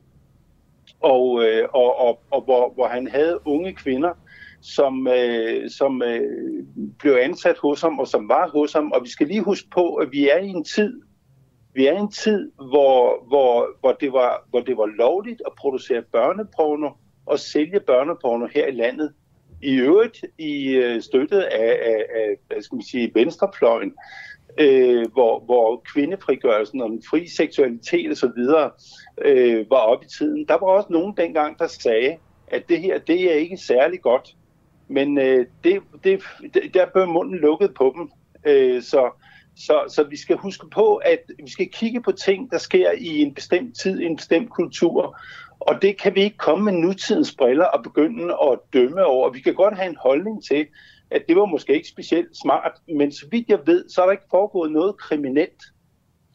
[1.00, 4.12] Og, øh, og, og, og hvor, hvor han havde unge kvinder,
[4.60, 6.64] som, øh, som øh,
[6.98, 8.92] blev ansat hos ham, og som var hos ham.
[8.92, 11.02] Og vi skal lige huske på, at vi er i en tid,
[11.74, 15.52] vi er i en tid, hvor, hvor, hvor, det, var, hvor det var lovligt at
[15.58, 16.90] producere børneporno
[17.26, 19.12] og sælge børneporno her i landet.
[19.62, 23.92] I øvrigt i øh, støttet af, af, af hvad skal man sige, venstrefløjen
[24.58, 28.40] øh, hvor, hvor kvindefrigørelsen og den fri seksualitet osv.
[29.24, 30.44] Øh, var op i tiden.
[30.48, 32.16] Der var også nogen dengang, der sagde,
[32.48, 34.34] at det her, det er ikke særlig godt.
[34.88, 36.20] Men øh, det, det,
[36.74, 38.10] der blev munden lukket på dem.
[38.46, 39.10] Øh, så,
[39.56, 43.22] så, så vi skal huske på, at vi skal kigge på ting, der sker i
[43.22, 45.18] en bestemt tid, i en bestemt kultur.
[45.60, 49.30] Og det kan vi ikke komme med nutidens briller og begynde at dømme over.
[49.30, 50.66] Vi kan godt have en holdning til,
[51.10, 54.12] at det var måske ikke specielt smart, men så vidt jeg ved, så er der
[54.12, 55.62] ikke foregået noget kriminelt.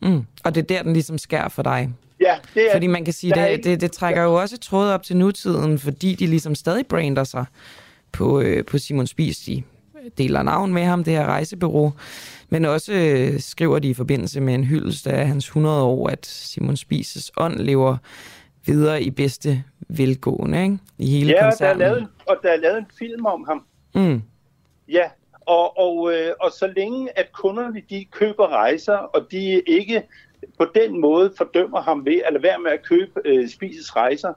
[0.01, 0.25] Mm.
[0.43, 1.89] Og det er der, den ligesom skær for dig?
[2.19, 2.71] Ja, det er...
[2.71, 3.69] Fordi man kan sige, det, ikke...
[3.69, 7.45] det, det trækker jo også tråd op til nutiden, fordi de ligesom stadig brander sig
[8.11, 9.39] på, øh, på Simon Spies.
[9.39, 9.63] De
[10.17, 11.93] deler navn med ham, det her rejsebureau,
[12.49, 16.25] men også øh, skriver de i forbindelse med en hyldest af hans 100 år, at
[16.25, 17.97] Simon Spies' ånd lever
[18.65, 20.77] videre i bedste velgående ikke?
[20.97, 21.81] i hele ja, koncernen.
[21.81, 21.93] Ja,
[22.25, 23.65] og der er lavet en film om ham.
[23.95, 24.21] Mm.
[24.87, 25.09] Ja,
[25.45, 30.03] og, og, øh, og så længe at kunderne de køber rejser, og de ikke
[30.57, 34.33] på den måde fordømmer ham ved at lade være med at købe øh, spises rejser,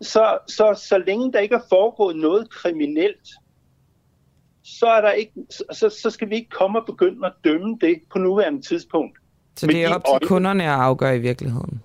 [0.00, 3.28] så, så, så længe der ikke er foregået noget kriminelt,
[4.64, 5.32] så, er der ikke,
[5.72, 9.18] så, så skal vi ikke komme og begynde at dømme det på nuværende tidspunkt.
[9.56, 11.82] Så det er op til kunderne at afgøre i virkeligheden?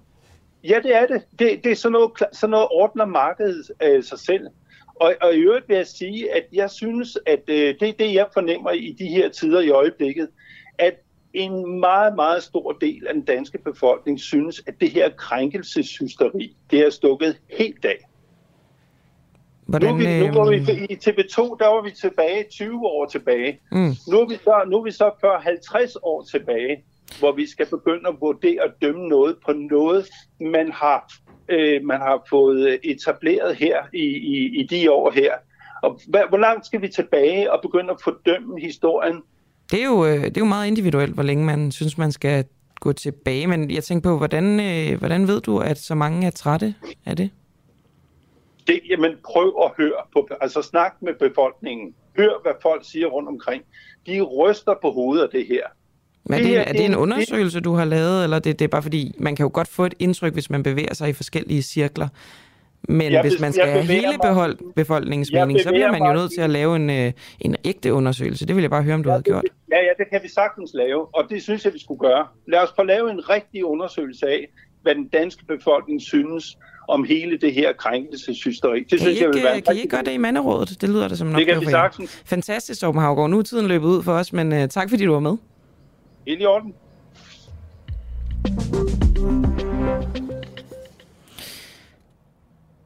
[0.63, 1.23] Ja, det er det.
[1.39, 4.47] Det, det er sådan noget, sådan noget ordner markedet øh, sig selv.
[4.99, 8.13] Og, og i øvrigt vil jeg sige, at jeg synes, at øh, det er det,
[8.13, 10.29] jeg fornemmer i de her tider i øjeblikket,
[10.77, 10.93] at
[11.33, 16.79] en meget, meget stor del af den danske befolkning synes, at det her krænkelseshysteri, det
[16.79, 18.09] er stukket helt af.
[19.65, 23.05] Hvordan, nu, vi, nu går vi øh, i TV2, der var vi tilbage 20 år
[23.05, 23.59] tilbage.
[23.71, 23.95] Mm.
[24.07, 25.09] Nu, er vi så, nu er vi så
[25.85, 26.83] 40-50 år tilbage,
[27.19, 30.07] hvor vi skal begynde at vurdere og dømme noget på noget,
[30.41, 31.13] man har,
[31.49, 35.33] øh, man har fået etableret her i, i, i de år her.
[35.83, 39.21] Og hvor langt skal vi tilbage og begynde at fordømme historien?
[39.71, 42.45] Det er, jo, øh, det er jo meget individuelt, hvor længe man synes, man skal
[42.79, 43.47] gå tilbage.
[43.47, 47.15] Men jeg tænker på, hvordan, øh, hvordan ved du, at så mange er trætte af
[47.15, 47.29] det?
[48.69, 51.95] det, jamen prøv at høre på, altså snak med befolkningen.
[52.17, 53.63] Hør, hvad folk siger rundt omkring.
[54.07, 55.65] De ryster på hovedet af det her.
[56.29, 58.69] Men er det, det, er det en undersøgelse, du har lavet, eller det, det er
[58.69, 61.61] bare fordi, man kan jo godt få et indtryk, hvis man bevæger sig i forskellige
[61.61, 62.07] cirkler.
[62.83, 66.31] Men ja, hvis man skal have hele behold, befolkningens mening, så bliver man jo nødt
[66.33, 68.47] til at lave en, øh, en ægte undersøgelse.
[68.47, 69.43] Det vil jeg bare høre, om du ja, har gjort.
[69.71, 72.27] Ja, ja, det kan vi sagtens lave, og det synes jeg, vi skulle gøre.
[72.47, 74.47] Lad os få lave en rigtig undersøgelse af,
[74.81, 78.79] hvad den danske befolkning synes om hele det her krænkelseshysteri.
[78.79, 80.81] Det kan synes I jeg vil være Kan I ikke gøre det i manderådet?
[80.81, 82.23] Det lyder det som en Det kan vi sagtens.
[82.25, 83.29] Fantastisk, Torben Havgaard.
[83.29, 85.37] Nu er tiden løbet ud for os, men uh, tak fordi du var med.
[86.27, 86.73] Helt i orden.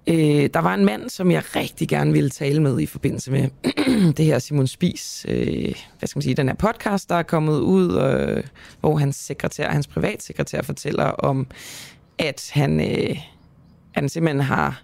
[0.07, 3.49] Øh, der var en mand, som jeg rigtig gerne ville tale med i forbindelse med
[4.17, 7.59] det her Simon Spis, øh, hvad skal man sige, den her podcast, der er kommet
[7.59, 8.43] ud, øh,
[8.79, 11.47] hvor hans sekretær, hans privatsekretær fortæller om,
[12.19, 13.17] at han, øh,
[13.91, 14.83] han simpelthen har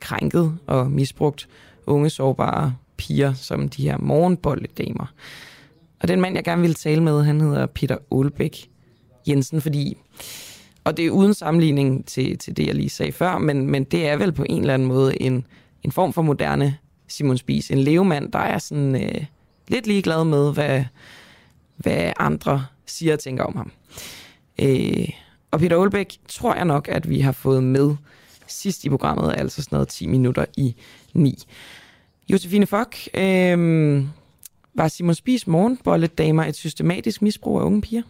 [0.00, 1.48] krænket og misbrugt
[1.86, 5.12] unge sårbare piger som de her morgenbolledamer.
[6.00, 8.68] Og den mand, jeg gerne ville tale med, han hedder Peter Olbæk
[9.28, 9.96] Jensen, fordi
[10.88, 14.08] og det er uden sammenligning til, til det, jeg lige sagde før, men, men det
[14.08, 15.46] er vel på en eller anden måde en,
[15.82, 16.76] en form for moderne
[17.08, 17.70] Simon Spies.
[17.70, 19.24] En levemand, der er sådan øh,
[19.68, 20.84] lidt ligeglad med, hvad,
[21.76, 23.72] hvad andre siger og tænker om ham.
[24.62, 25.08] Øh,
[25.50, 27.96] og Peter Olbæk tror jeg nok, at vi har fået med
[28.46, 30.74] sidst i programmet, altså sådan noget 10 minutter i
[31.14, 31.44] 9.
[32.28, 34.04] Josefine Fock, øh,
[34.78, 38.02] var Simon Spies morgenbolledamer et systematisk misbrug af unge piger?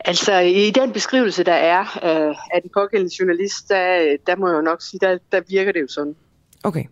[0.00, 4.56] Altså, i den beskrivelse, der er øh, af den pågældende journalist, der, der må jeg
[4.56, 6.14] jo nok sige, der, der virker det jo sådan.
[6.62, 6.84] Okay.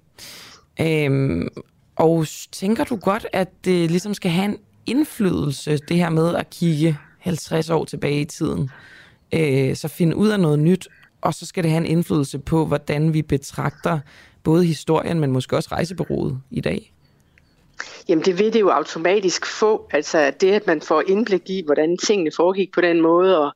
[0.81, 1.49] Øhm,
[1.97, 6.51] og tænker du godt, at det ligesom skal have en indflydelse, det her med at
[6.51, 8.71] kigge 50 år tilbage i tiden,
[9.35, 10.89] øh, så finde ud af noget nyt,
[11.21, 13.99] og så skal det have en indflydelse på, hvordan vi betragter
[14.43, 16.92] både historien, men måske også rejsebureauet i dag?
[18.09, 19.89] Jamen det vil det jo automatisk få.
[19.91, 23.53] Altså det, at man får indblik i, hvordan tingene foregik på den måde, og,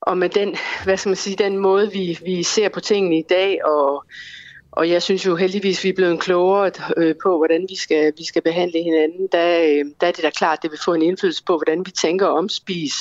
[0.00, 3.24] og med den, hvad skal man sige, den måde, vi, vi ser på tingene i
[3.28, 4.04] dag, og,
[4.76, 8.24] og jeg synes jo heldigvis, vi er blevet klogere øh, på, hvordan vi skal, vi
[8.24, 9.28] skal behandle hinanden.
[9.32, 11.86] Der, øh, der er det da klart, at det vil få en indflydelse på, hvordan
[11.86, 12.94] vi tænker om Spis,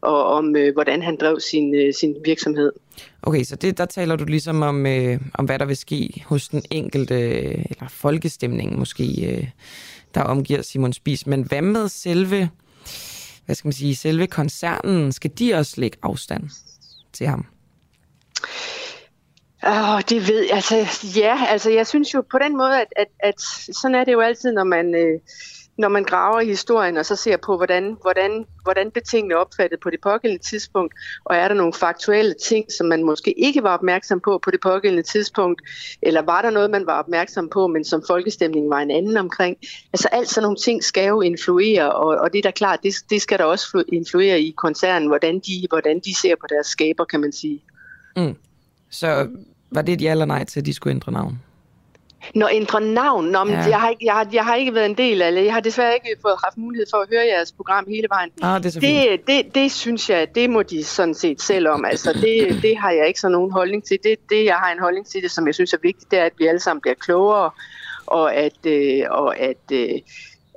[0.00, 2.72] og om øh, hvordan han drev sin, sin virksomhed.
[3.22, 6.48] Okay, så det, der taler du ligesom om, øh, om, hvad der vil ske hos
[6.48, 7.14] den enkelte,
[7.50, 9.46] eller folkestemningen måske, øh,
[10.14, 11.26] der omgiver Simon Spis.
[11.26, 12.50] Men hvad med selve,
[13.46, 15.12] hvad skal man sige, selve koncernen?
[15.12, 16.50] Skal de også lægge afstand
[17.12, 17.46] til ham?
[19.66, 20.76] Oh, det ved altså
[21.16, 23.40] ja, altså jeg synes jo på den måde, at, at, at
[23.72, 25.20] sådan er det jo altid, når man, øh,
[25.78, 29.80] når man graver i historien og så ser på, hvordan, hvordan, hvordan blev tingene opfattet
[29.80, 30.94] på det pågældende tidspunkt,
[31.24, 34.60] og er der nogle faktuelle ting, som man måske ikke var opmærksom på på det
[34.60, 35.62] pågældende tidspunkt,
[36.02, 39.56] eller var der noget, man var opmærksom på, men som folkestemningen var en anden omkring.
[39.92, 42.94] Altså alt sådan nogle ting skal jo influere, og, og det er da klart, det,
[43.10, 47.04] det skal der også influere i koncernen, hvordan de, hvordan de ser på deres skaber,
[47.04, 47.64] kan man sige.
[48.16, 48.36] Mm.
[48.90, 49.28] Så
[49.74, 51.38] var det et ja eller nej til, at de skulle ændre navn?
[52.34, 53.24] Når ændre navn?
[53.24, 53.60] Nå, men ja.
[53.60, 55.44] jeg, har ikke, jeg, har, jeg har ikke været en del af det.
[55.44, 58.30] Jeg har desværre ikke fået haft mulighed for at høre jeres program hele vejen.
[58.42, 61.84] Ah, det, det, det, det synes jeg, det må de sådan set selv om.
[61.84, 63.98] Altså, det, det har jeg ikke så nogen holdning til.
[64.02, 66.24] Det, det, jeg har en holdning til det, som jeg synes er vigtigt, det er,
[66.24, 67.50] at vi alle sammen bliver klogere,
[68.06, 69.88] og at, øh, og at øh,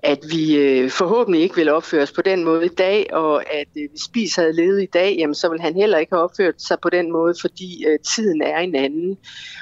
[0.05, 3.67] at vi øh, forhåbentlig ikke vil opføre os på den måde i dag, og at
[3.77, 6.61] øh, hvis Spis havde levet i dag, jamen, så vil han heller ikke have opført
[6.61, 9.17] sig på den måde, fordi øh, tiden er en anden.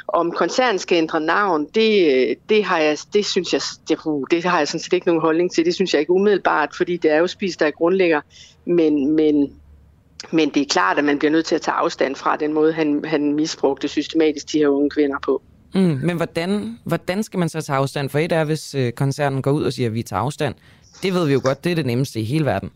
[0.08, 4.23] Om koncernen skal ændre navn, det, øh, det, har jeg, det synes jeg, det, uh,
[4.32, 5.65] det har jeg sådan set ikke nogen holdning til.
[5.65, 8.21] Det synes jeg ikke umiddelbart, fordi det er jo Spis, der er grundlægger.
[8.65, 9.60] Men, men
[10.32, 12.73] men det er klart, at man bliver nødt til at tage afstand fra den måde,
[12.73, 15.41] han, han misbrugte systematisk de her unge kvinder på.
[15.74, 18.10] Mm, men hvordan, hvordan skal man så tage afstand?
[18.10, 20.56] For et er, hvis øh, koncernen går ud og siger, at vi tager afstand.
[21.04, 22.72] Det ved vi jo godt, det er det nemmeste i hele verden.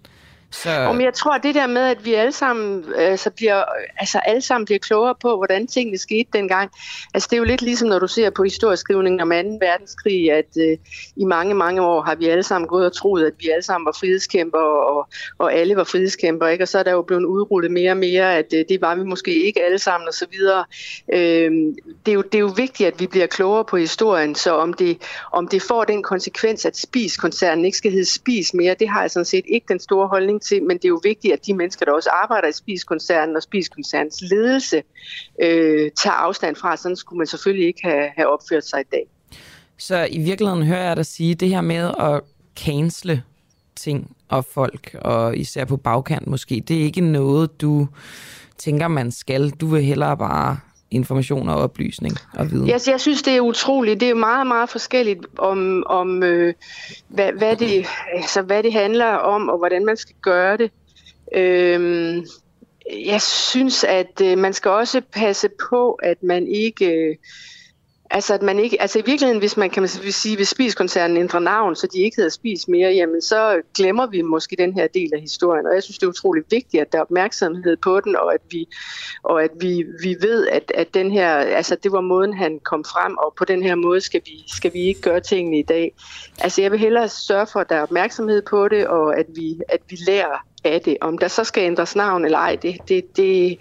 [0.52, 0.70] Så...
[0.72, 3.64] Om jeg tror, det der med, at vi alle sammen, altså bliver,
[3.98, 6.72] altså alle sammen bliver klogere på, hvordan tingene skete dengang.
[7.14, 9.36] Altså det er jo lidt ligesom, når du ser på historieskrivningen om 2.
[9.36, 10.78] verdenskrig, at øh,
[11.16, 13.86] i mange, mange år har vi alle sammen gået og troet, at vi alle sammen
[13.86, 15.08] var frihedskæmper, og,
[15.38, 16.64] og alle var frihedskæmper, ikke?
[16.64, 19.04] Og så er der jo blevet udrullet mere og mere, at øh, det var vi
[19.04, 20.66] måske ikke alle sammen, og så videre.
[21.08, 21.18] Uh,
[22.06, 24.74] det, er jo, det er jo vigtigt, at vi bliver klogere på historien, så om
[24.74, 24.98] det,
[25.32, 29.12] om det får den konsekvens, at Spis-koncernen ikke skal hedde Spis mere, det har jeg
[29.12, 31.54] sådan set ikke den store holdning stilling til, men det er jo vigtigt, at de
[31.54, 34.84] mennesker, der også arbejder i Spiskoncernen og spiskoncernens ledelse,
[35.42, 36.78] øh, tager afstand fra.
[36.78, 39.08] Sådan skulle man selvfølgelig ikke have, have opført sig i dag.
[39.78, 42.22] Så i virkeligheden hører jeg dig sige, det her med at
[42.56, 43.24] cancele
[43.76, 47.88] ting og folk, og især på bagkant måske, det er ikke noget, du
[48.58, 49.50] tænker, man skal.
[49.50, 50.58] Du vil hellere bare
[50.92, 52.68] information og oplysning og viden?
[52.68, 54.00] Jeg, jeg synes, det er utroligt.
[54.00, 56.54] Det er meget, meget forskelligt om, om øh,
[57.08, 60.72] hvad, hvad, det, altså, hvad det handler om, og hvordan man skal gøre det.
[61.36, 62.24] Øh,
[63.06, 66.86] jeg synes, at øh, man skal også passe på, at man ikke...
[66.86, 67.16] Øh,
[68.12, 71.40] Altså, at man ikke, altså i virkeligheden, hvis man kan man sige, hvis Spiskoncernen ændrer
[71.40, 75.10] navn, så de ikke hedder Spis mere, jamen så glemmer vi måske den her del
[75.14, 75.66] af historien.
[75.66, 78.42] Og jeg synes, det er utrolig vigtigt, at der er opmærksomhed på den, og at
[78.50, 78.68] vi,
[79.24, 82.84] og at vi, vi ved, at, at den her, altså det var måden, han kom
[82.84, 85.96] frem, og på den her måde skal vi, skal vi ikke gøre tingene i dag.
[86.40, 89.60] Altså jeg vil hellere sørge for, at der er opmærksomhed på det, og at vi,
[89.70, 90.98] at vi lærer af det.
[91.02, 93.58] Om der så skal ændres navn eller ej, det, det, det,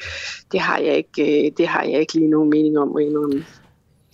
[0.52, 3.44] det, har, jeg ikke, øh, det har jeg ikke lige nogen mening om at indrømme.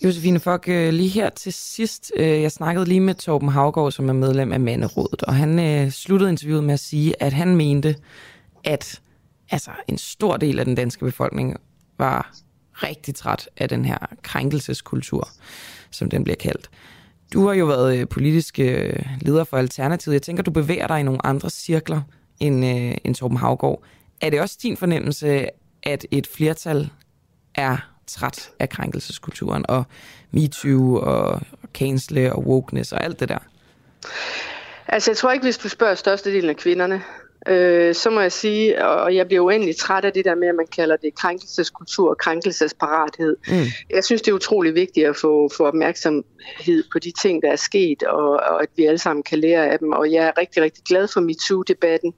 [0.03, 4.09] Josefine Fock, øh, lige her til sidst, øh, jeg snakkede lige med Torben Havgård, som
[4.09, 7.95] er medlem af Manderådet, og han øh, sluttede interviewet med at sige, at han mente,
[8.63, 9.01] at
[9.51, 11.57] altså, en stor del af den danske befolkning
[11.97, 12.31] var
[12.73, 15.29] rigtig træt af den her krænkelseskultur,
[15.91, 16.69] som den bliver kaldt.
[17.33, 18.57] Du har jo været politisk
[19.21, 20.13] leder for Alternativet.
[20.13, 22.01] Jeg tænker, du bevæger dig i nogle andre cirkler
[22.39, 22.65] end,
[23.03, 23.83] end Torben Havgård.
[24.21, 25.47] Er det også din fornemmelse,
[25.83, 26.89] at et flertal
[27.55, 29.83] er træt af krænkelseskulturen, og
[30.31, 31.41] MeToo, og
[31.73, 33.39] cancel og wokeness, og alt det der?
[34.87, 37.03] Altså, jeg tror ikke, hvis du spørger størstedelen af kvinderne,
[37.47, 40.55] øh, så må jeg sige, og jeg bliver uendelig træt af det der med, at
[40.55, 43.37] man kalder det krænkelseskultur og krænkelsesparathed.
[43.47, 43.65] Mm.
[43.89, 47.55] Jeg synes, det er utrolig vigtigt at få, få opmærksomhed på de ting, der er
[47.55, 49.91] sket, og, og at vi alle sammen kan lære af dem.
[49.91, 52.13] Og jeg er rigtig, rigtig glad for MeToo-debatten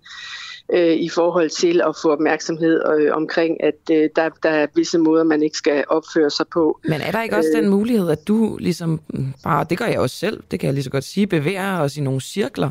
[0.73, 4.97] øh, i forhold til at få opmærksomhed øh, omkring, at øh, der, der er visse
[4.97, 6.79] måder, man ikke skal opføre sig på.
[6.83, 9.01] Men er der ikke også øh, den mulighed, at du ligesom
[9.43, 11.97] bare, det gør jeg også selv, det kan jeg lige så godt sige, bevæger os
[11.97, 12.69] i nogle cirkler,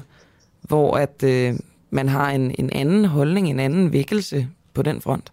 [0.62, 1.54] hvor at øh,
[1.90, 5.32] man har en, en anden holdning, en anden vækkelse på den front?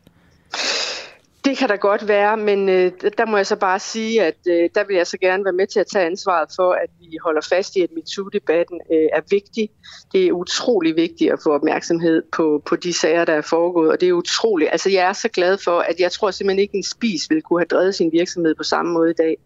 [1.46, 4.70] Det kan da godt være, men øh, der må jeg så bare sige, at øh,
[4.76, 7.42] der vil jeg så gerne være med til at tage ansvaret for, at vi holder
[7.50, 9.70] fast i, at MeToo-debatten øh, er vigtig.
[10.12, 14.02] Det er utrolig vigtigt at få opmærksomhed på, på de sager, der er foregået, og
[14.02, 14.72] det er utroligt.
[14.72, 17.60] Altså, jeg er så glad for, at jeg tror simpelthen ikke, en spis ville kunne
[17.60, 19.38] have drevet sin virksomhed på samme måde i dag.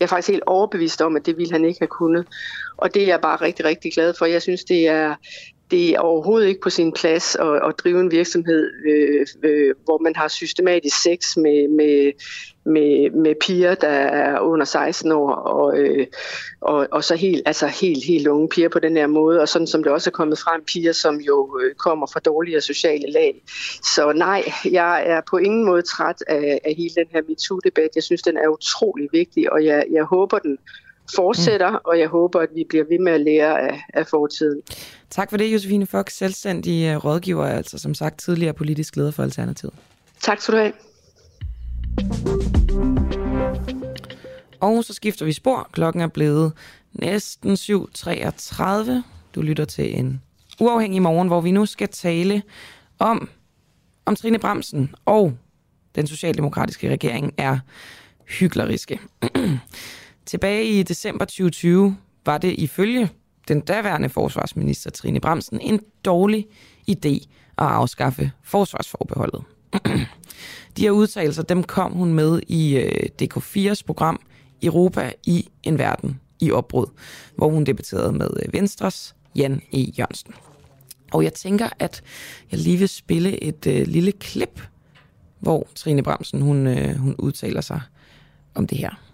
[0.00, 2.26] Jeg er faktisk helt overbevist om, at det ville han ikke have kunnet.
[2.76, 4.26] Og det er jeg bare rigtig, rigtig glad for.
[4.26, 5.14] Jeg synes, det er,
[5.72, 10.02] det er overhovedet ikke på sin plads at, at drive en virksomhed, øh, øh, hvor
[10.02, 12.12] man har systematisk sex med, med,
[12.64, 16.06] med, med piger, der er under 16 år, og, øh,
[16.60, 19.66] og, og så helt, altså helt, helt unge piger på den her måde, og sådan
[19.66, 23.42] som det også er kommet frem, piger, som jo øh, kommer fra dårligere sociale lag.
[23.94, 27.88] Så nej, jeg er på ingen måde træt af, af hele den her MeToo-debat.
[27.94, 30.58] Jeg synes, den er utrolig vigtig, og jeg, jeg håber, den
[31.16, 31.78] fortsætter, mm.
[31.84, 34.62] og jeg håber, at vi bliver ved med at lære af, af fortiden.
[35.10, 39.22] Tak for det, Josefine Fox, selvstændig øh, rådgiver, altså som sagt tidligere politisk leder for
[39.22, 39.74] Alternativet.
[40.20, 40.72] Tak skal du have.
[44.60, 45.68] Og så skifter vi spor.
[45.72, 46.52] Klokken er blevet
[46.92, 48.90] næsten 7.33.
[49.34, 50.22] Du lytter til en
[50.60, 52.42] uafhængig morgen, hvor vi nu skal tale
[52.98, 53.28] om,
[54.06, 55.32] om Trine Bremsen og
[55.94, 57.58] den socialdemokratiske regering er
[58.28, 59.00] hykleriske.
[60.26, 63.10] Tilbage i december 2020 var det ifølge
[63.48, 66.46] den daværende forsvarsminister Trine Bremsen en dårlig
[66.90, 69.44] idé at afskaffe forsvarsforbeholdet.
[70.76, 74.20] De her udtalelser, dem kom hun med i øh, DK4's program
[74.62, 76.86] Europa i en verden i opbrud,
[77.36, 79.78] hvor hun debatterede med øh, Venstres Jan E.
[79.98, 80.34] Jørgensen.
[81.12, 82.02] Og jeg tænker, at
[82.50, 84.62] jeg lige vil spille et øh, lille klip,
[85.40, 87.80] hvor Trine Bremsen hun, øh, hun udtaler sig
[88.54, 89.11] om det her.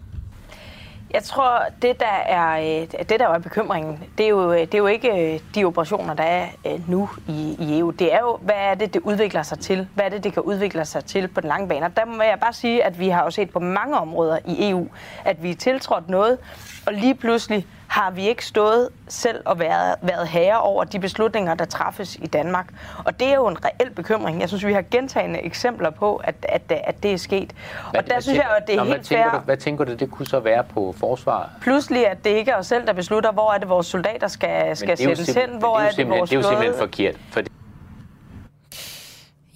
[1.13, 4.73] Jeg tror, det der er, øh, det der er bekymringen, det er, jo, øh, det
[4.73, 6.47] er jo ikke øh, de operationer, der er
[6.87, 7.89] nu i, i EU.
[7.91, 9.87] Det er jo, hvad er det, det udvikler sig til?
[9.95, 11.85] Hvad er det, det kan udvikle sig til på den lange bane?
[11.85, 14.69] Og der må jeg bare sige, at vi har jo set på mange områder i
[14.69, 14.87] EU,
[15.25, 16.37] at vi er tiltrådt noget,
[16.85, 21.55] og lige pludselig har vi ikke stået selv og været, været herre over de beslutninger,
[21.55, 22.67] der træffes i Danmark.
[23.05, 24.41] Og det er jo en reel bekymring.
[24.41, 27.53] Jeg synes, vi har gentagende eksempler på, at, at, at det er sket.
[27.91, 29.31] Hvad, og der synes jeg at det er Nå, helt hvad fair.
[29.31, 31.49] Du, hvad tænker du, det kunne så være på forsvar?
[31.61, 34.77] Pludselig, at det ikke er os selv, der beslutter, hvor er det, vores soldater skal,
[34.77, 37.15] skal sættes hen, hvor det er, er det, vores det er jo simpelthen forkert.
[37.31, 37.41] For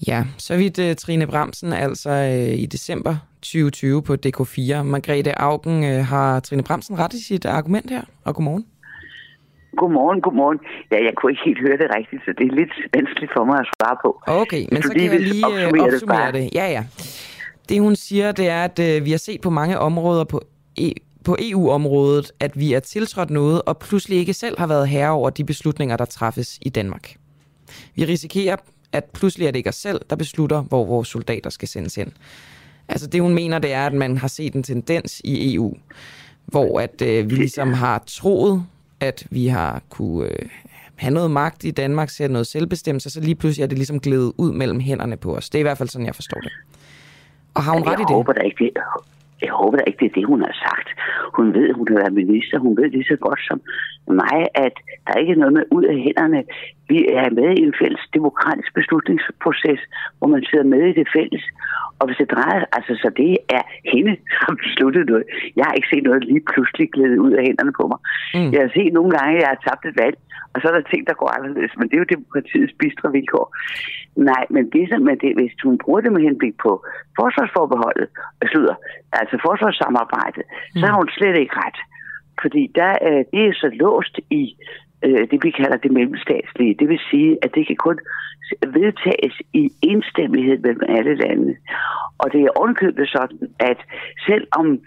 [0.08, 4.84] Ja, så vidt uh, Trine Bremsen, altså uh, i december 2020 på DK4.
[4.84, 8.02] Margrethe Augen, uh, har Trine Bremsen ret i sit argument her?
[8.24, 8.66] Og godmorgen.
[9.78, 10.60] Godmorgen, godmorgen.
[10.92, 13.60] Ja, jeg kunne ikke helt høre det rigtigt, så det er lidt vanskeligt for mig
[13.60, 14.10] at svare på.
[14.28, 16.32] Okay, men så kan jeg lige opsummere opsummere, det opsummere bare.
[16.32, 16.50] det.
[16.56, 16.84] Ja, ja.
[17.70, 20.42] Det hun siger, det er, at uh, vi har set på mange områder på,
[20.80, 25.12] e- på EU-området, at vi er tiltrådt noget, og pludselig ikke selv har været herre
[25.12, 27.16] over de beslutninger, der træffes i Danmark.
[27.96, 28.56] Vi risikerer,
[28.92, 32.14] at pludselig er det ikke os selv, der beslutter, hvor vores soldater skal sendes hen.
[32.88, 35.74] Altså det, hun mener, det er, at man har set en tendens i EU,
[36.46, 38.66] hvor at øh, vi ligesom har troet,
[39.00, 40.50] at vi har kunne øh,
[40.96, 44.34] have noget magt i Danmark, sætte noget selvbestemmelse, så lige pludselig er det ligesom glædet
[44.38, 45.50] ud mellem hænderne på os.
[45.50, 46.52] Det er i hvert fald sådan, jeg forstår det.
[47.54, 48.10] Og har hun ret jeg i det?
[48.10, 48.84] Håber da ikke, det?
[49.44, 50.90] Jeg håber da ikke, det er det, hun har sagt.
[51.38, 52.58] Hun ved, hun kan være minister.
[52.60, 53.62] Hun ved lige så godt som
[54.08, 54.76] mig, at
[55.08, 56.44] der ikke er noget med ud af hænderne.
[56.92, 59.82] Vi er med i en fælles demokratisk beslutningsproces,
[60.18, 61.44] hvor man sidder med i det fælles.
[62.00, 63.64] Og hvis det drejer altså så det er
[63.94, 65.26] hende, som har besluttet noget.
[65.58, 68.00] Jeg har ikke set noget lige pludselig glæde ud af hænderne på mig.
[68.36, 68.52] Mm.
[68.54, 70.18] Jeg har set nogle gange, at jeg har tabt et valg,
[70.54, 71.74] og så er der ting, der går anderledes.
[71.78, 73.48] Men det er jo demokratiets bistre vilkår.
[74.16, 76.86] Nej, men det, som er det, hvis hun bruger det med henblik på
[77.20, 78.08] forsvarsforbeholdet,
[78.52, 78.76] slutter,
[79.12, 80.80] altså forsvarssamarbejdet, mm.
[80.80, 81.80] så har hun slet ikke ret.
[82.42, 84.56] Fordi der, øh, det er så låst i
[85.06, 86.76] øh, det, vi kalder det mellemstatslige.
[86.80, 88.00] Det vil sige, at det kan kun
[88.68, 91.56] vedtages i enstemmighed mellem alle lande.
[92.18, 93.78] Og det er ovenkøbet sådan, at
[94.28, 94.80] selvom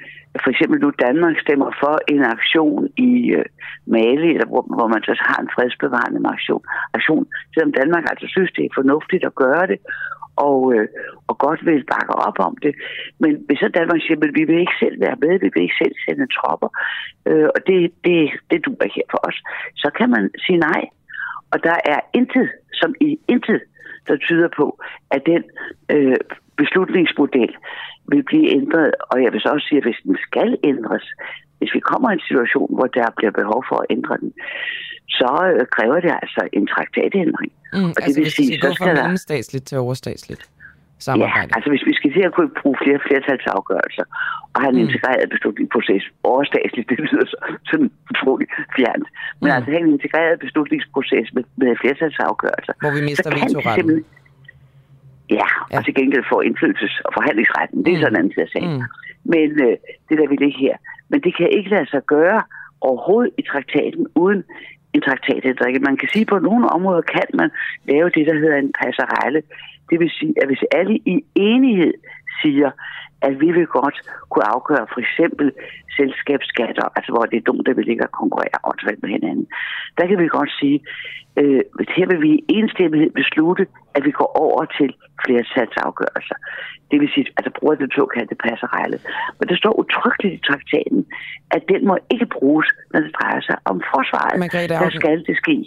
[0.42, 3.44] for eksempel nu Danmark stemmer for en aktion i øh,
[3.86, 6.64] Mali, eller hvor, hvor man så har en fredsbevarende aktion,
[6.98, 9.78] aktion, selvom Danmark altså synes, det er fornuftigt at gøre det,
[10.36, 10.88] og, øh,
[11.28, 12.74] og godt vil bakke op om det.
[13.22, 15.80] Men hvis så Danmark siger, at vi vil ikke selv være med, vi vil ikke
[15.82, 16.70] selv sende tropper,
[17.28, 18.18] øh, og det, det,
[18.50, 19.38] det duer her for os,
[19.82, 20.82] så kan man sige nej.
[21.52, 23.60] Og der er intet, som i intet,
[24.08, 24.66] der tyder på,
[25.10, 25.42] at den
[25.94, 26.16] øh,
[26.60, 27.52] beslutningsmodel
[28.12, 28.90] vil blive ændret.
[29.10, 31.06] Og jeg vil så også sige, at hvis den skal ændres,
[31.58, 34.32] hvis vi kommer i en situation, hvor der bliver behov for at ændre den,
[35.18, 37.52] så øh, kræver det altså en traktatændring.
[37.72, 40.44] Mm, og altså hvis det skal gå fra mellemstatsligt til overstatsligt
[40.98, 41.48] samarbejde.
[41.50, 44.06] Ja, altså hvis vi skal til at kunne bruge flere flertalsafgørelser
[44.52, 44.86] og have en mm.
[44.86, 47.38] integreret beslutningsproces overstatsligt, det lyder så,
[47.70, 49.06] sådan utroligt fjernt.
[49.40, 49.56] Men mm.
[49.56, 52.72] altså have en integreret beslutningsproces med, med flertalsafgørelser.
[52.84, 53.78] Hvor vi mister så kan vetoretten.
[53.78, 54.24] simpelthen-
[55.30, 57.84] Ja, og til gengæld får indflydelses- og forhandlingsretten.
[57.84, 58.72] Det er sådan en anden sagen.
[58.76, 58.82] Mm.
[59.24, 59.76] Men øh,
[60.08, 60.76] det der vil ikke her.
[61.08, 62.42] Men det kan ikke lade sig gøre
[62.80, 64.44] overhovedet i traktaten uden
[64.94, 65.82] en traktatændring.
[65.82, 67.50] Man kan sige, at på nogle områder kan man
[67.84, 69.42] lave det, der hedder en passerelle.
[69.90, 71.94] Det vil sige, at hvis alle i enighed
[72.42, 72.70] siger,
[73.22, 73.98] at vi vil godt
[74.30, 75.52] kunne afgøre for eksempel
[75.96, 79.46] selskabsskatter, altså hvor det er dumt, at vi ligger og konkurrerer åndssvagt med hinanden.
[79.98, 80.78] Der kan vi godt sige,
[81.40, 81.60] øh,
[81.96, 83.64] her vil vi i enstemmighed beslutte,
[83.96, 84.90] at vi går over til
[85.24, 86.38] flertalsafgørelser.
[86.90, 88.98] Det vil sige, at der bruger den såkaldte passerelle.
[89.38, 91.06] Men det står utryggeligt i traktaten,
[91.50, 94.38] at den må ikke bruges, når det drejer sig om forsvaret.
[94.44, 95.58] Margrethe Der skal det ske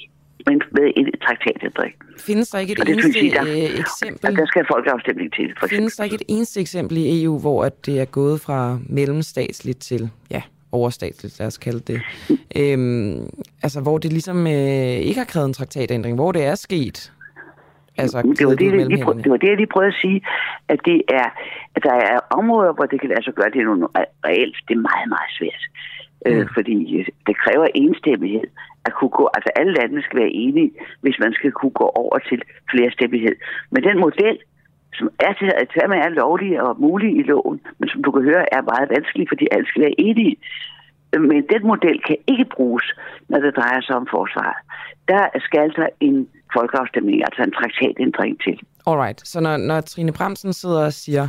[0.48, 1.94] med en traktatændring.
[2.18, 4.36] Findes der ikke et det eneste sige, der, øh, eksempel?
[4.38, 5.54] Der skal folkeafstemning til.
[5.60, 8.80] For Findes der ikke et eneste eksempel i EU, hvor at det er gået fra
[8.90, 12.02] mellemstatsligt til ja, overstatsligt, lad os kalde det.
[12.56, 13.30] Øhm,
[13.64, 14.54] altså, hvor det ligesom øh,
[15.10, 17.12] ikke har krævet en traktatændring, hvor det er sket.
[17.98, 19.24] Altså, det, var det, jeg mellem lige, prøv- hænderne.
[19.24, 20.22] det var det, jeg lige prøvede at sige,
[20.68, 21.28] at, det er,
[21.76, 23.88] at der er områder, hvor det kan lade sig gøre, det er nogle
[24.28, 25.64] reelt, det er meget, meget svært.
[26.26, 26.32] Mm.
[26.32, 28.48] Øh, fordi øh, det kræver enstemmighed
[28.86, 32.18] at kunne gå, altså alle landene skal være enige, hvis man skal kunne gå over
[32.30, 32.40] til
[32.72, 33.36] flerstemmighed.
[33.72, 34.38] Men den model,
[34.94, 38.12] som er til at tage med er lovlig og mulig i loven, men som du
[38.12, 40.36] kan høre er meget vanskelig, fordi alle skal være enige.
[41.14, 42.86] Men den model kan ikke bruges,
[43.30, 44.58] når det drejer sig om forsvaret.
[45.08, 48.60] Der skal der en folkeafstemning, altså en traktatændring til.
[48.88, 51.28] Alright, så når, når Trine Bremsen sidder og siger,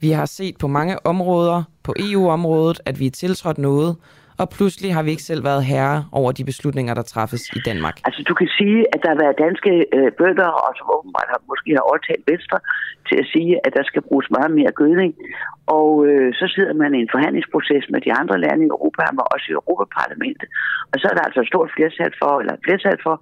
[0.00, 3.96] vi har set på mange områder, på EU-området, at vi er tiltrådt noget,
[4.42, 7.96] og pludselig har vi ikke selv været herre over de beslutninger, der træffes i Danmark.
[8.06, 11.40] Altså, du kan sige, at der har været danske øh, bønder, og som åbenbart har,
[11.52, 12.58] måske har overtalt Venstre
[13.08, 15.10] til at sige, at der skal bruges meget mere gødning.
[15.78, 19.24] Og øh, så sidder man i en forhandlingsproces med de andre lande i Europa, men
[19.34, 20.48] også i Europaparlamentet.
[20.92, 23.16] Og så er der altså et stort flertal for, eller et flertal for,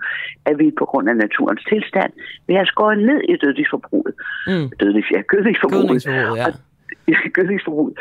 [0.48, 2.10] at vi på grund af naturens tilstand
[2.46, 4.14] vil have skåret ned i dødningsforbruget.
[4.50, 4.66] Mm.
[4.80, 5.88] Dødnings, ja, gødningsforbruget.
[5.88, 6.46] Gødningsforbruget, ja.
[6.46, 6.52] Og,
[7.12, 7.94] ja, gødningsforbruget.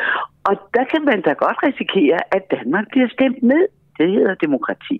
[0.50, 3.68] Og der kan man da godt risikere, at Danmark bliver stemt ned.
[4.00, 4.98] Det hedder demokrati.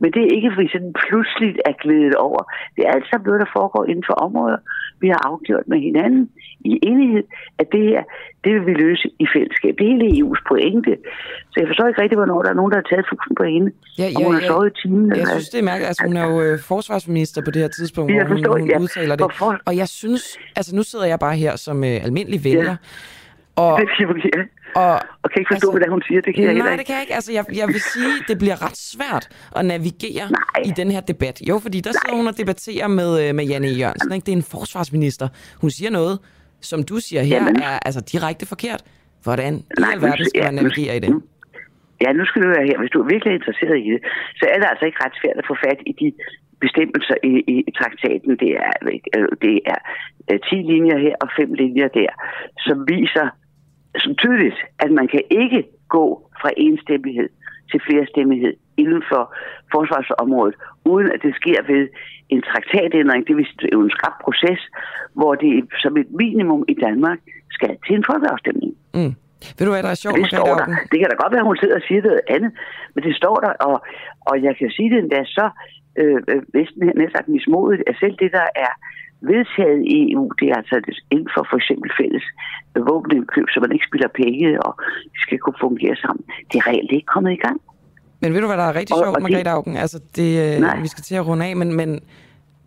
[0.00, 2.42] Men det er ikke, fordi sådan pludseligt er glædet over.
[2.76, 4.58] Det er alt sammen noget, der foregår inden for områder,
[5.02, 6.24] vi har afgjort med hinanden
[6.70, 7.24] i enighed,
[7.60, 8.02] at det her,
[8.44, 9.72] det vil vi løse i fællesskab.
[9.78, 10.92] Det er hele EU's pointe.
[11.50, 13.68] Så jeg forstår ikke rigtig, hvornår der er nogen, der har taget fusen på hende.
[13.98, 15.16] Ja, og hun har sovet i timen.
[15.22, 15.88] Jeg synes, det er mærkeligt.
[15.90, 18.70] Altså, hun er jo øh, forsvarsminister på det her tidspunkt, Jeg hvor hun, forstår, hun
[18.70, 18.78] ja.
[18.84, 19.22] udtaler det.
[19.24, 19.50] Hvorfor?
[19.68, 20.24] Og jeg synes,
[20.58, 22.76] altså nu sidder jeg bare her som øh, almindelig vælger.
[23.56, 24.48] Og, Det kan jeg ikke.
[24.76, 24.92] og,
[25.22, 26.20] Og kan ikke forstå, hvad det er, hun siger.
[26.26, 26.78] Det kan jeg heller Nej, ikke.
[26.80, 27.14] det kan jeg ikke.
[27.18, 29.24] Altså, jeg, jeg vil sige, det bliver ret svært
[29.58, 30.58] at navigere Nej.
[30.68, 31.36] i den her debat.
[31.50, 33.68] Jo, fordi der sidder hun og debatterer med, øh, med Janne.
[33.82, 34.12] Jørgensen.
[34.12, 34.24] Ikke?
[34.26, 35.26] Det er en forsvarsminister.
[35.62, 36.16] Hun siger noget,
[36.70, 37.56] som du siger her, Jamen.
[37.68, 38.82] er altså direkte forkert.
[39.26, 41.10] Hvordan i Nej, alverden skal ja, man nu- navigere i det?
[42.04, 42.76] Ja, nu skal du være her.
[42.82, 44.00] Hvis du er virkelig interesseret i det,
[44.40, 46.08] så er det altså ikke ret svært at få fat i de
[46.64, 48.30] bestemmelser i, i, i traktaten.
[48.42, 48.72] Det er,
[49.16, 49.78] øh, det er
[50.30, 52.10] øh, 10 linjer her og 5 linjer der,
[52.66, 53.26] som viser
[53.98, 57.28] som tydeligt, at man kan ikke gå fra enstemmighed
[57.70, 59.22] til flerstemmighed inden for
[59.74, 61.88] forsvarsområdet, uden at det sker ved
[62.28, 63.26] en traktatændring.
[63.28, 64.60] Det vil sige, er en skrab proces,
[65.18, 65.50] hvor det
[65.82, 67.18] som et minimum i Danmark
[67.50, 68.72] skal til en folkeafstemning.
[68.94, 69.14] Mm.
[69.56, 70.66] Ved du hvad, der er sjovt, Det står der.
[70.90, 72.52] Det kan da godt være, at hun sidder og siger noget andet,
[72.94, 73.76] men det står der, og,
[74.28, 75.46] og jeg kan sige det endda så
[76.00, 78.72] øh, øh, næsten næsten mismodigt, at selv det, der er
[79.32, 80.76] vedtaget i EU, det er altså
[81.14, 82.26] inden for for eksempel fælles
[82.88, 84.72] våbenindkøb, så man ikke spiller penge, og
[85.12, 86.24] det skal kunne fungere sammen.
[86.48, 87.58] Det er reelt ikke kommet i gang.
[88.20, 89.76] Men ved du, hvad der er rigtig sjovt, Margrethe Augen?
[89.76, 90.80] Altså, det, øh, Nej.
[90.80, 92.00] vi skal til at runde af, men, men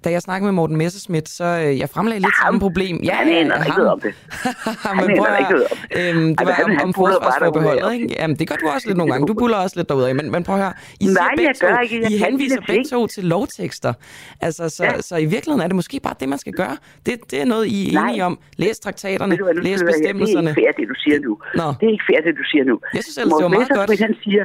[0.05, 2.95] da jeg snakkede med Morten Messerschmidt, så øh, jeg fremlagde lidt samme problem.
[3.03, 4.13] Ja, han aner ja, ikke noget om det.
[5.07, 5.69] men prøv at ikke høre,
[5.99, 8.07] øhm, det Altså, var han- om, om forsvarsforbeholdet, ikke?
[8.19, 9.27] Jamen, det gør du også lidt nogle gange.
[9.27, 10.13] Du buller også lidt derudad.
[10.13, 12.01] Men, men prøv at høre, I, siger Nej, begge jeg gør to, ikke.
[12.01, 13.93] Jeg I henviser begge to til lovtekster.
[14.41, 15.01] Altså, så, Ja.
[15.01, 16.75] så i virkeligheden er det måske bare det, man skal gøre.
[17.05, 18.39] Det, det er noget, I er enige om.
[18.57, 20.49] Læs traktaterne, du nu læs bestemmelserne.
[20.49, 21.31] Det er ikke fair, det du siger nu.
[21.61, 21.67] Nå.
[21.79, 22.75] Det er ikke fair, det du siger nu.
[22.93, 23.99] Jeg synes ellers, det var meget godt.
[24.07, 24.43] Han siger,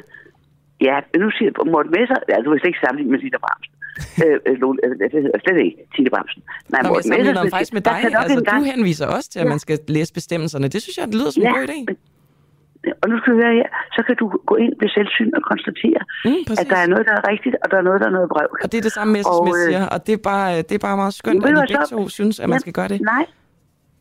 [0.89, 3.72] ja, nu siger Morten Messer, ja, du vil slet ikke sammenligne med Tina Bramsen.
[4.25, 6.41] Øh, øh, øh, det hedder slet ikke Tine Bramsen.
[6.43, 7.99] Nej, Nå, men jeg Morten sammenligner faktisk med dig.
[8.05, 10.67] Altså, du engang- henviser også til, at man skal læse bestemmelserne.
[10.75, 11.79] Det synes jeg, det lyder som en Ja, god idé.
[13.03, 16.03] Og nu skal du høre her, så kan du gå ind ved selvsyn og konstatere,
[16.25, 18.29] Mm, at der er noget, der er rigtigt, og der er noget, der er noget
[18.35, 18.49] brøv.
[18.65, 20.79] Og det er det samme, Messerschmidt Og, øh, siger, og det er bare, det er
[20.89, 23.01] bare meget skønt, at I hvad, begge så- to synes, at man skal gøre det.
[23.01, 23.25] Nej.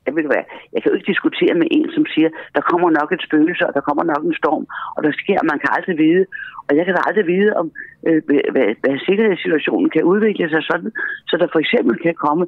[0.06, 0.43] Jeg ved hvad,
[0.74, 3.74] jeg kan jo ikke diskutere med en, som siger, der kommer nok et spøgelse, og
[3.78, 6.24] der kommer nok en storm, og der sker, man kan aldrig vide.
[6.68, 7.68] Og jeg kan da aldrig vide, om
[8.08, 10.91] øh, hvad, hvad, sikkerhedssituationen kan udvikle sig sådan,
[11.30, 12.43] så der for eksempel kan komme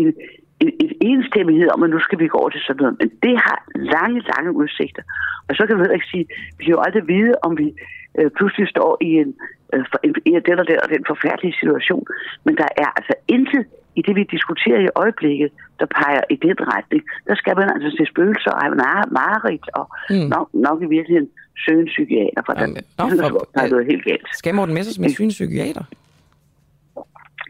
[0.00, 0.08] en,
[0.62, 2.96] en, en enstemmighed om, at nu skal vi gå over til sådan noget.
[3.00, 5.02] Men det har lange, lange udsigter.
[5.48, 6.26] Og så kan vi heller ikke sige,
[6.58, 7.68] vi kan jo aldrig vide, om vi
[8.18, 9.30] øh, pludselig står i en,
[9.74, 12.04] øh, en, en, i den og den og den forfærdelige situation.
[12.44, 13.64] Men der er altså intet
[13.98, 15.48] i det, vi diskuterer i øjeblikket,
[15.80, 17.02] der peger i den retning.
[17.28, 20.26] Der skal man altså se spøgelser og have mar- mareridt og Mm.
[20.34, 21.28] nok, nok i virkeligheden
[21.64, 24.26] søge en psykiater, for der, Nå, der, for- der er noget helt galt.
[24.40, 25.84] Skal Morten Messerschmidt syge en psykiater?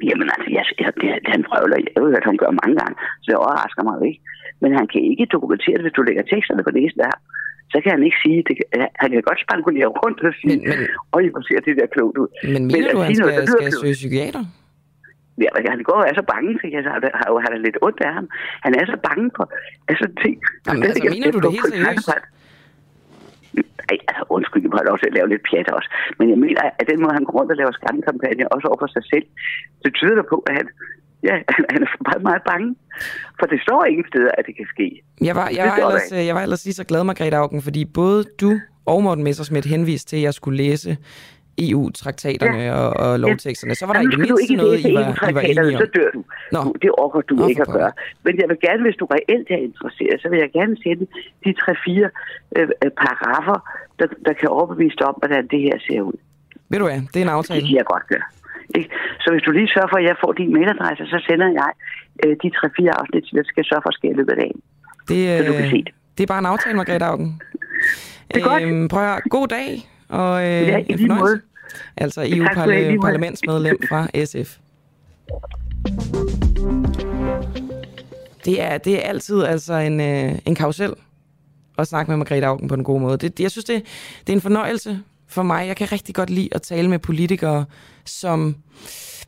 [0.08, 3.26] Jamen altså, jeg, jeg, det, han prøver, jeg ved, at han gør mange gange, så
[3.30, 4.20] det overrasker mig ikke.
[4.62, 7.20] Men han kan ikke dokumentere det, hvis du lægger teksterne på næsen af ham.
[7.72, 8.54] Så kan han ikke sige, det,
[9.02, 11.74] han kan godt spankulere rundt og sige, Men- men- og I må se, at det
[11.80, 12.28] der klogt ud.
[12.54, 14.42] Men mener at du, at han sige noget, skal, der skal søge psykiater?
[15.44, 17.78] Ja, han går og er så bange, for jeg har, har jo han er lidt
[17.86, 18.26] ondt af ham.
[18.66, 19.46] Han er så bange for
[19.90, 20.36] altså, ting.
[20.66, 22.08] Jamen, Det- altså, jeg- mener jeg du det helt seriøst?
[23.88, 25.88] Nej, altså undskyld, jeg må have lov til at lave lidt pjat også.
[26.18, 28.90] Men jeg mener, at den måde, han går rundt og laver skræmmekampagner, også over for
[28.96, 29.26] sig selv,
[29.84, 30.66] det tyder på, at han,
[31.28, 32.68] ja, han, han er meget, meget bange.
[33.38, 34.86] For det står ingen steder, at det kan ske.
[35.28, 38.24] Jeg var, jeg, var ellers, jeg var ellers lige så glad, Margrethe Augen, fordi både
[38.42, 38.50] du
[38.86, 40.96] og Morten Messerschmidt henviste til, at jeg skulle læse
[41.66, 42.72] EU-traktaterne ja.
[42.80, 43.74] og, og lovteksterne.
[43.74, 45.68] Så var der i Jamen, det mindste ikke noget, læse I var, I var EU-traktaterne,
[45.68, 45.82] enige om.
[45.84, 46.20] så dør du.
[46.54, 46.60] Nå.
[46.64, 47.92] Du- Det orker du Nå, ikke at gøre.
[48.24, 51.04] Men jeg vil gerne, hvis du reelt er interesseret, så vil jeg gerne sende
[51.44, 52.08] de tre-fire
[52.56, 53.58] øh, øh, paragrafer,
[53.98, 56.16] der, der kan overbevise dig om, hvordan det her ser ud.
[56.70, 57.66] Ved du hvad, det er en Det aftale.
[57.68, 58.26] kan jeg godt gøre.
[58.78, 58.90] Ikke?
[59.22, 61.70] Så hvis du lige sørger for, at jeg får din mailadresse, så sender jeg
[62.24, 64.60] øh, de tre-fire afsnit, så jeg skal sørge for at skære i løbet af dagen.
[65.10, 65.92] Det, Så du kan øh, se det.
[66.16, 67.42] det er bare en aftale, Margrethe Augen.
[68.34, 68.62] Det er godt.
[68.62, 69.70] Øhm, prøv at høre, god dag,
[70.08, 71.40] og øh, Ja, i lige måde.
[71.96, 72.26] Altså.
[72.28, 74.58] EU-parlamentsmedlem fra SF.
[78.44, 80.94] Det er, det er altid altså en, øh, en karusel
[81.78, 83.16] at snakke med Margrethe Augen på den gode måde.
[83.16, 83.82] Det, jeg synes, det,
[84.26, 85.66] det er en fornøjelse for mig.
[85.66, 87.64] Jeg kan rigtig godt lide at tale med politikere,
[88.04, 88.56] som,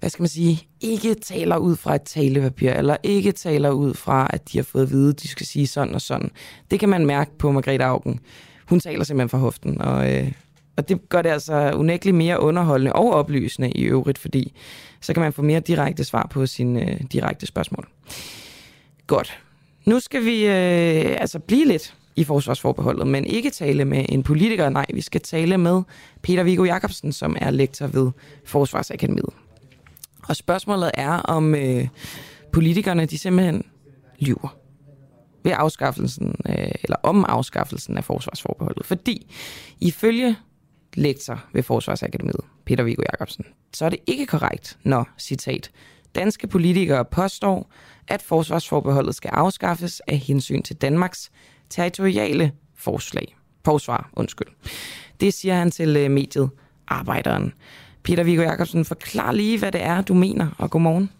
[0.00, 4.26] hvad skal man sige, ikke taler ud fra et talepapir, eller ikke taler ud fra,
[4.30, 6.30] at de har fået at vide, at de skal sige sådan og sådan.
[6.70, 8.20] Det kan man mærke på Margrethe Augen.
[8.68, 10.32] Hun taler simpelthen fra hoften, og, øh,
[10.80, 14.52] og det gør det altså unægteligt mere underholdende og oplysende i øvrigt, fordi
[15.00, 17.88] så kan man få mere direkte svar på sine øh, direkte spørgsmål.
[19.06, 19.38] Godt.
[19.86, 24.68] Nu skal vi øh, altså blive lidt i forsvarsforbeholdet, men ikke tale med en politiker.
[24.68, 25.82] Nej, vi skal tale med
[26.22, 28.10] Peter Viggo Jacobsen, som er lektor ved
[28.44, 29.30] Forsvarsakademiet.
[30.28, 31.88] Og spørgsmålet er, om øh,
[32.52, 33.64] politikerne de simpelthen
[34.18, 34.56] lyver
[35.44, 38.86] ved afskaffelsen, øh, eller om afskaffelsen af forsvarsforbeholdet.
[38.86, 39.34] Fordi
[39.80, 40.36] ifølge
[40.94, 45.70] lektor ved Forsvarsakademiet, Peter Viggo Jacobsen, så er det ikke korrekt, når, citat,
[46.14, 47.70] danske politikere påstår,
[48.08, 51.32] at forsvarsforbeholdet skal afskaffes af hensyn til Danmarks
[51.68, 53.36] territoriale forslag.
[53.64, 54.48] Forsvar, undskyld.
[55.20, 56.50] Det siger han til øh, mediet
[56.88, 57.54] Arbejderen.
[58.04, 61.10] Peter Viggo Jacobsen, forklar lige, hvad det er, du mener, og godmorgen.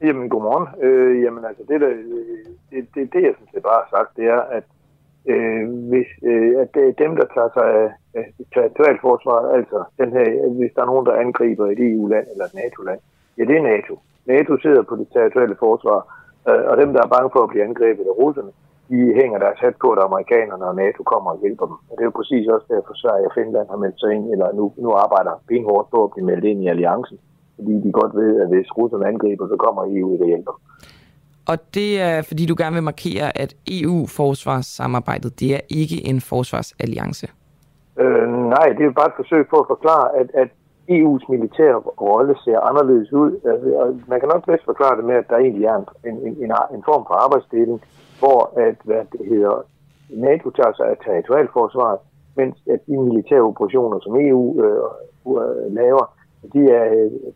[0.00, 0.84] Jamen, godmorgen.
[0.84, 4.16] Øh, jamen, altså, det, der, øh, det, det, det, jeg synes, det bare har sagt,
[4.16, 4.64] det er, at,
[5.32, 8.26] øh, hvis, øh, at det er dem, der tager sig af, af
[9.58, 10.26] altså den her,
[10.58, 13.00] hvis der er nogen, der angriber et EU-land eller et NATO-land,
[13.38, 13.94] ja, det er NATO.
[14.26, 15.98] NATO sidder på det territoriale forsvar,
[16.48, 18.52] øh, og dem, der er bange for at blive angrebet af russerne,
[18.90, 21.76] de hænger deres hat på, at amerikanerne og NATO kommer og hjælper dem.
[21.88, 24.48] Og det er jo præcis også derfor, Sverige og Finland har meldt sig ind, eller
[24.52, 27.18] nu, nu arbejder benhårdt på at blive meldt ind i alliancen
[27.62, 30.54] fordi de godt ved, at hvis russerne angriber, så kommer EU ikke og hjælper.
[31.48, 37.26] Og det er, fordi du gerne vil markere, at EU-forsvarssamarbejdet, det er ikke en forsvarsalliance?
[37.98, 40.48] Øh, nej, det er bare et forsøg på at forklare, at, at
[40.96, 43.30] EU's militære rolle ser anderledes ud.
[43.50, 43.68] Altså,
[44.08, 46.82] man kan nok bedst forklare det med, at der egentlig er en, en, en, en
[46.90, 47.78] form for arbejdsdeling,
[48.18, 49.54] hvor at, hvad det hedder,
[50.10, 51.98] NATO tager sig af territorialforsvaret,
[52.36, 54.82] mens at de militære operationer, som EU øh,
[55.26, 56.04] øh, laver,
[56.54, 56.86] de er,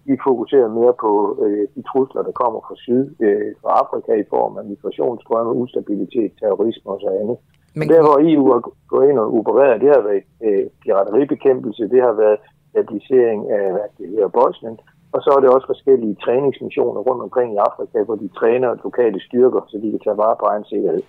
[0.04, 1.10] de er fokuseret mere på
[1.44, 6.30] øh, de trusler, der kommer fra syd, øh, fra Afrika i form af migrationsstrømme, ustabilitet,
[6.40, 7.36] terrorisme og så andet.
[7.78, 7.88] Men...
[7.88, 12.14] Der, hvor EU har gået ind og opereret, det har været øh, pirateribekæmpelse, det har
[12.22, 12.38] været
[12.70, 14.76] stabilisering af hvad det hedder, Bosnien,
[15.14, 19.20] og så er det også forskellige træningsmissioner rundt omkring i Afrika, hvor de træner lokale
[19.28, 21.02] styrker, så de kan tage vare på egen sikkerhed.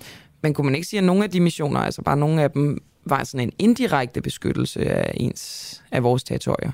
[0.44, 2.78] Men kunne man ikke sige, at nogle af de missioner, altså bare nogle af dem,
[3.06, 5.44] var sådan en indirekte beskyttelse af ens
[5.92, 6.72] af vores territorier?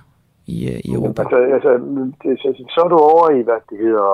[0.56, 1.22] I, øh, i Europa?
[1.22, 1.72] Altså, altså
[2.22, 4.10] det, så, så er du over i, hvad det hedder,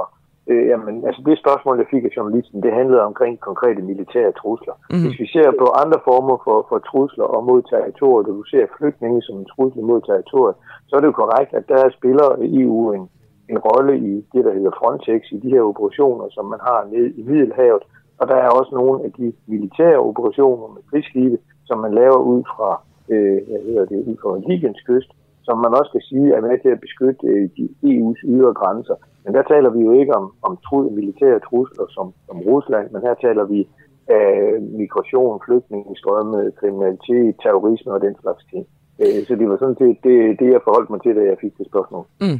[0.52, 4.76] øh, jamen, altså det spørgsmål, jeg fik af journalisten, det handlede omkring konkrete militære trusler.
[4.78, 5.04] Mm-hmm.
[5.06, 8.74] Hvis vi ser på andre former for, for trusler og mod territoriet, og du ser
[8.78, 10.56] flygtninge som en trussel mod territoriet,
[10.88, 12.28] så er det jo korrekt, at der spiller
[12.60, 13.04] EU en,
[13.52, 17.06] en rolle i det, der hedder Frontex, i de her operationer, som man har ned
[17.20, 17.84] i Middelhavet,
[18.20, 22.44] og der er også nogle af de militære operationer med krigsskibe, som man laver ud
[22.54, 22.70] fra,
[23.14, 25.12] øh, hvad hedder det, ud fra Libyens kyst,
[25.48, 28.96] som man også kan sige er med til at beskytte øh, de EU's ydre grænser.
[29.24, 33.02] Men der taler vi jo ikke om, om tru- militære trusler som, som Rusland, men
[33.02, 33.60] her taler vi
[34.08, 38.66] af migration, flygtningestrømme, kriminalitet, terrorisme og den slags ting.
[39.02, 41.58] Øh, så det var sådan set det, det, jeg forholdt mig til, da jeg fik
[41.58, 42.06] det spørgsmål.
[42.22, 42.40] Mm.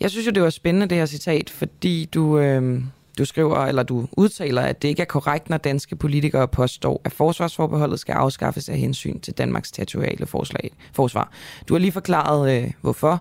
[0.00, 2.62] Jeg synes jo, det var spændende, det her citat, fordi du, øh,
[3.18, 7.12] du skriver, eller du udtaler, at det ikke er korrekt, når danske politikere påstår, at
[7.12, 11.30] forsvarsforbeholdet skal afskaffes af hensyn til Danmarks territoriale forslag, forsvar.
[11.68, 13.14] Du har lige forklaret, øh, hvorfor.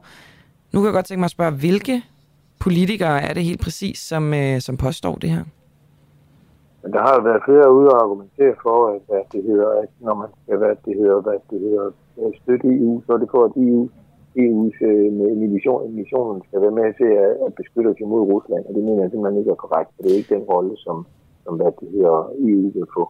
[0.74, 2.04] Nu kan jeg godt tænke mig at spørge, hvilke
[2.60, 5.44] politikere er det helt præcis, som, øh, som påstår det her?
[6.84, 10.16] Men der har været flere ude at argumentere for, at, hvad det hedder, at når
[10.16, 11.86] man skal hvad det hedder, hvad det hedder,
[12.20, 13.90] øh, støtte EU, så er det for, at EU
[14.44, 15.10] EU's øh,
[15.56, 19.02] mission, missionen skal være med til at, at beskytte os imod Rusland, og det mener
[19.02, 20.98] jeg simpelthen ikke er korrekt, for det er ikke den rolle, som,
[21.44, 22.18] som hvad det hedder,
[22.48, 23.04] EU vil få.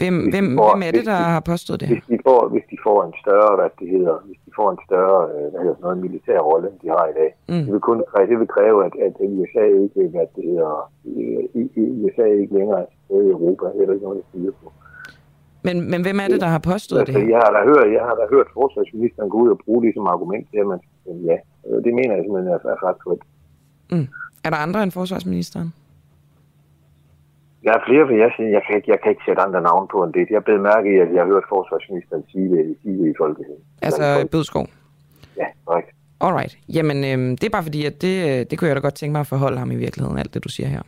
[0.00, 2.66] Hvem, hvem, får, hvem er det, der de, har påstået det Hvis de, får, hvis
[2.72, 5.78] de får en større, hvad det hedder, hvis de får en større, øh, hvad hedder,
[5.84, 7.62] noget militær rolle, end de har i dag, mm.
[7.64, 7.98] det, vil kun,
[8.30, 10.74] det vil kræve, at, at USA ikke, hvad det hedder,
[12.04, 12.80] USA ikke længere
[13.14, 14.66] er i Europa, er der ikke noget, der siger på.
[15.62, 17.28] Men, men hvem er det, der har påstået altså, det her?
[17.34, 20.06] Jeg har da hørt, jeg har da hørt forsvarsministeren gå ud og bruge det som
[20.06, 20.80] argument til, at man
[21.30, 21.36] ja,
[21.84, 23.22] det mener jeg simpelthen er, er faktuelt.
[23.92, 24.06] Mm.
[24.44, 25.72] Er der andre end forsvarsministeren?
[27.64, 30.12] Der er flere, for jeg, jeg, kan, jeg kan ikke sætte andre navn på end
[30.12, 30.26] det.
[30.30, 33.62] Jeg blev mærke i, at jeg har hørt forsvarsministeren sige det, sige det i Folketinget.
[33.82, 34.66] Altså Bødskov?
[35.36, 35.88] Ja, korrekt.
[36.20, 36.58] Alright.
[36.68, 39.20] Jamen, øhm, det er bare fordi, at det, det kunne jeg da godt tænke mig
[39.20, 40.82] at forholde ham i virkeligheden, alt det du siger her.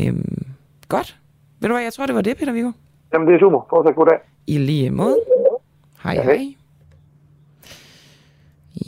[0.00, 0.46] Øhm,
[0.88, 1.18] godt.
[1.60, 2.70] Ved du hvad, jeg tror, det var det, Peter Viggo.
[3.12, 3.66] Jamen, det er super.
[3.70, 4.18] Fortsat god dag.
[4.46, 5.18] I lige måde.
[6.02, 6.36] Hej, ja, hej.
[6.36, 6.54] hej.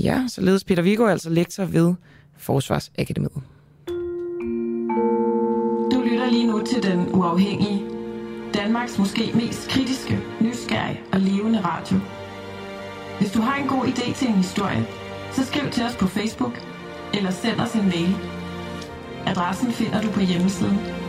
[0.05, 1.95] Ja, således Peter Viggo er altså lektor ved
[2.39, 3.43] Forsvarsakademiet.
[5.93, 7.87] Du lytter lige nu til Den Uafhængige.
[8.55, 11.97] Danmarks måske mest kritiske, nysgerrige og levende radio.
[13.19, 14.87] Hvis du har en god idé til en historie,
[15.33, 16.53] så skriv til os på Facebook
[17.15, 18.17] eller send os en mail.
[19.27, 21.00] Adressen finder du på hjemmesiden.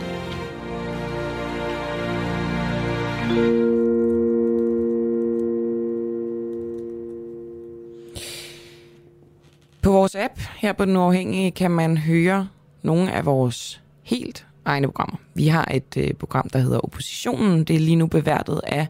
[9.82, 12.48] På vores app her på Den Uafhængige kan man høre
[12.82, 15.16] nogle af vores helt egne programmer.
[15.34, 17.64] Vi har et øh, program, der hedder Oppositionen.
[17.64, 18.86] Det er lige nu beværtet af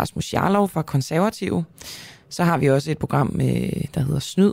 [0.00, 1.64] Rasmus Jarlov fra Konservative.
[2.28, 4.52] Så har vi også et program, øh, der hedder Snyd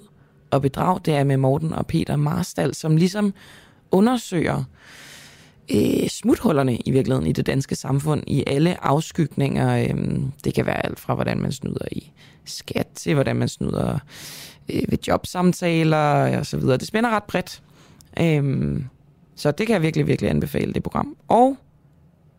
[0.51, 0.99] og Bedrag.
[1.05, 3.33] Det er med Morten og Peter Marstal, som ligesom
[3.91, 4.63] undersøger øh,
[5.71, 9.77] Øh, smuthullerne i virkeligheden i det danske samfund i alle afskygninger.
[9.77, 12.11] Øh, det kan være alt fra, hvordan man snyder i
[12.45, 13.99] skat, til hvordan man snyder
[14.69, 16.77] øh, ved jobsamtaler og så videre.
[16.77, 17.61] Det spænder ret bredt.
[18.19, 18.79] Øh,
[19.35, 21.15] så det kan jeg virkelig, virkelig anbefale, det program.
[21.27, 21.57] Og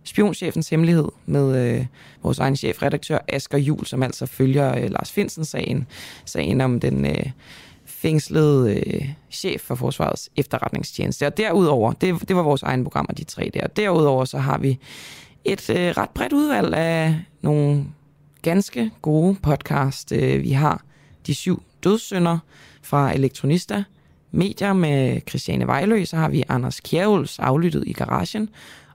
[0.05, 1.87] Spionchefens Hemmelighed med øh,
[2.22, 5.87] vores egen chefredaktør Asger Jul, som altså følger øh, Lars Finsen-sagen.
[6.24, 7.27] Sagen om den øh,
[7.97, 11.26] fængslet øh, chef for Forsvarets efterretningstjeneste.
[11.26, 13.66] Og derudover, det, det var vores egen programmer, de tre der.
[13.66, 14.78] Derudover så har vi
[15.44, 17.84] et øh, ret bredt udvalg af nogle
[18.42, 20.12] ganske gode podcast.
[20.12, 20.82] Øh, vi har
[21.26, 22.38] De Syv Dødssynder
[22.82, 23.84] fra Elektronista,
[24.30, 28.49] Medier med Christiane Vejlø, så har vi Anders Kjærhuls Aflyttet i garagen,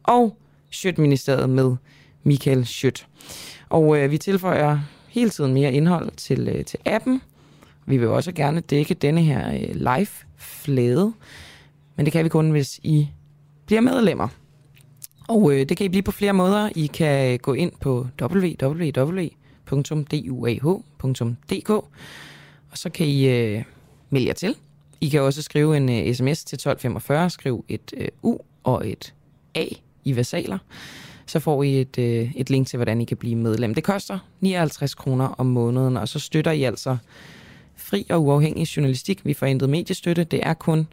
[0.03, 0.37] og
[0.69, 1.75] Sjøtministeriet med
[2.23, 3.07] Michael Sjøt.
[3.69, 7.21] Og øh, vi tilføjer hele tiden mere indhold til, øh, til appen.
[7.85, 11.13] Vi vil også gerne dække denne her øh, live-flæde,
[11.95, 13.09] men det kan vi kun, hvis I
[13.65, 14.27] bliver medlemmer.
[15.27, 16.69] Og øh, det kan I blive på flere måder.
[16.75, 18.79] I kan øh, gå ind på www.duah.dk,
[21.69, 21.87] og
[22.73, 23.63] så kan I øh,
[24.09, 24.55] melde jer til.
[25.01, 28.89] I kan også skrive en øh, uh, sms til 1245, skriv et uh, U og
[28.89, 29.13] et
[29.55, 29.65] A
[30.03, 30.57] i versaler.
[31.25, 33.73] Så får I et, uh, et link til, hvordan I kan blive medlem.
[33.73, 36.97] Det koster 59 kroner om måneden, og så støtter I altså
[37.91, 39.25] fri og uafhængig journalistik.
[39.25, 40.23] Vi får intet mediestøtte.
[40.23, 40.87] Det er kun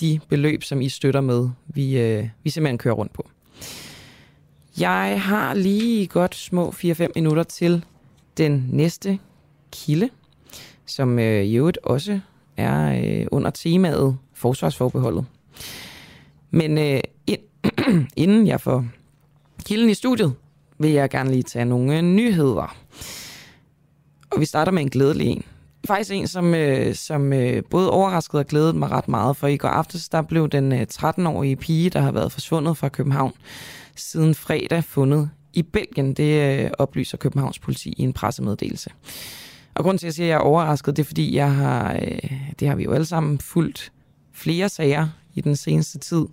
[0.00, 3.28] de beløb, som I støtter med, vi, øh, vi simpelthen kører rundt på.
[4.78, 7.84] Jeg har lige godt små 4-5 minutter til
[8.36, 9.18] den næste
[9.72, 10.10] kilde,
[10.86, 12.20] som øh, i øvrigt også
[12.56, 15.26] er øh, under temaet forsvarsforbeholdet.
[16.50, 17.40] Men øh, ind,
[18.16, 18.86] inden jeg får
[19.64, 20.34] kilden i studiet,
[20.78, 22.76] vil jeg gerne lige tage nogle nyheder.
[24.30, 25.44] Og vi starter med en glædelig en.
[25.86, 29.56] Faktisk en, som, øh, som øh, både overraskede og glædede mig ret meget, for i
[29.56, 33.32] går aftes, der blev den øh, 13-årige pige, der har været forsvundet fra København
[33.96, 36.14] siden fredag, fundet i Belgien.
[36.14, 38.90] Det øh, oplyser Københavns politi i en pressemeddelelse.
[39.74, 41.94] Og grunden til, at jeg siger, at jeg er overrasket, det er, fordi jeg har,
[41.94, 43.92] øh, det har vi jo alle sammen fulgt
[44.32, 46.26] flere sager i den seneste tid,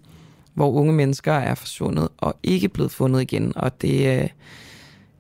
[0.54, 3.54] hvor unge mennesker er forsvundet og ikke blevet fundet igen.
[3.56, 4.30] Og det, øh,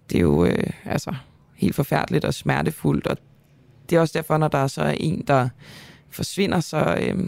[0.10, 1.14] det er jo øh, altså
[1.56, 3.08] helt forfærdeligt og smertefuldt.
[3.08, 3.18] Og
[3.92, 5.50] det er også derfor, når der så er en, der
[6.10, 7.28] forsvinder, så, øh,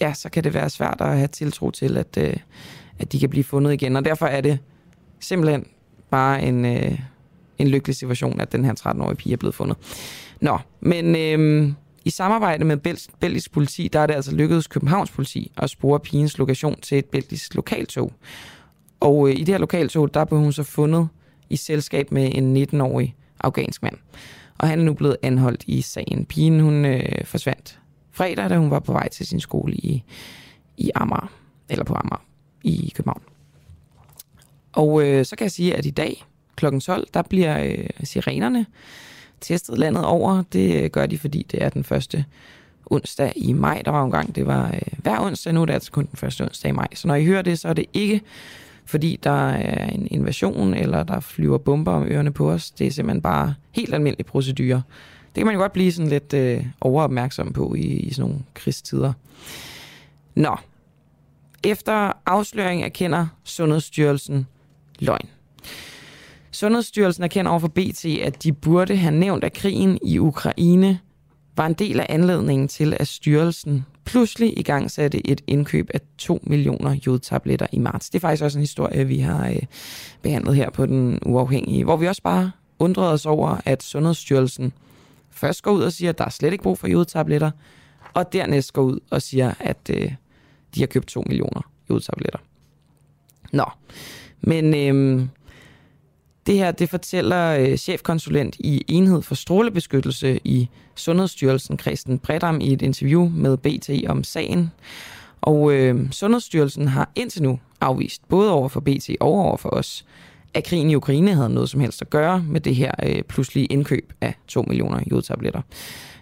[0.00, 2.36] ja, så kan det være svært at have tiltro til, at, øh,
[2.98, 3.96] at de kan blive fundet igen.
[3.96, 4.58] Og derfor er det
[5.20, 5.66] simpelthen
[6.10, 6.64] bare en...
[6.64, 6.98] Øh,
[7.58, 9.76] en lykkelig situation, at den her 13-årige pige er blevet fundet.
[10.40, 11.72] Nå, men øh,
[12.04, 16.00] i samarbejde med Bel- belgisk politi, der er det altså lykkedes Københavns politi at spore
[16.00, 18.12] pigens lokation til et belgisk lokaltog.
[19.00, 21.08] Og øh, i det her lokaltog, der blev hun så fundet
[21.50, 23.96] i selskab med en 19-årig afghansk mand.
[24.58, 26.26] Og han er nu blevet anholdt i sagen.
[26.26, 27.78] Pigen, hun øh, forsvandt
[28.10, 30.02] fredag, da hun var på vej til sin skole i,
[30.76, 31.32] i Amager,
[31.68, 32.24] eller på Amager
[32.62, 33.22] i København.
[34.72, 36.24] Og øh, så kan jeg sige, at i dag,
[36.56, 36.78] kl.
[36.78, 38.66] 12, der bliver øh, sirenerne
[39.40, 40.42] testet landet over.
[40.52, 42.24] Det øh, gør de, fordi det er den første
[42.86, 43.82] onsdag i maj.
[43.84, 46.16] Der var en gang, det var øh, hver onsdag, nu er det altså kun den
[46.16, 46.88] første onsdag i maj.
[46.94, 48.20] Så når I hører det, så er det ikke
[48.88, 52.70] fordi der er en invasion, eller der flyver bomber om ørerne på os.
[52.70, 54.82] Det er simpelthen bare helt almindelig procedure.
[55.26, 58.44] Det kan man jo godt blive sådan lidt øh, overopmærksom på i, i sådan nogle
[58.54, 59.12] krigstider.
[60.34, 60.56] Nå.
[61.64, 64.46] Efter afsløring erkender Sundhedsstyrelsen
[64.98, 65.28] løgn.
[66.50, 70.98] Sundhedsstyrelsen erkender over for BT, at de burde have nævnt, at krigen i Ukraine
[71.56, 76.00] var en del af anledningen til, at styrelsen pludselig i gang satte et indkøb af
[76.18, 78.10] 2 millioner jodtabletter i marts.
[78.10, 79.62] Det er faktisk også en historie, vi har øh,
[80.22, 84.72] behandlet her på Den Uafhængige, hvor vi også bare undrede os over, at Sundhedsstyrelsen
[85.30, 87.50] først går ud og siger, at der er slet ikke brug for jodtabletter,
[88.14, 90.12] og dernæst går ud og siger, at øh,
[90.74, 92.38] de har købt 2 millioner jodtabletter.
[93.52, 93.64] Nå,
[94.40, 95.26] men øh,
[96.48, 102.72] det her, det fortæller øh, chefkonsulent i Enhed for Strålebeskyttelse i Sundhedsstyrelsen, Kristen Bredam, i
[102.72, 104.70] et interview med BT om sagen.
[105.40, 110.04] Og øh, Sundhedsstyrelsen har indtil nu afvist, både over for BT og over for os,
[110.54, 113.66] at krigen i Ukraine havde noget som helst at gøre med det her øh, pludselige
[113.66, 115.60] indkøb af 2 millioner jodtabletter.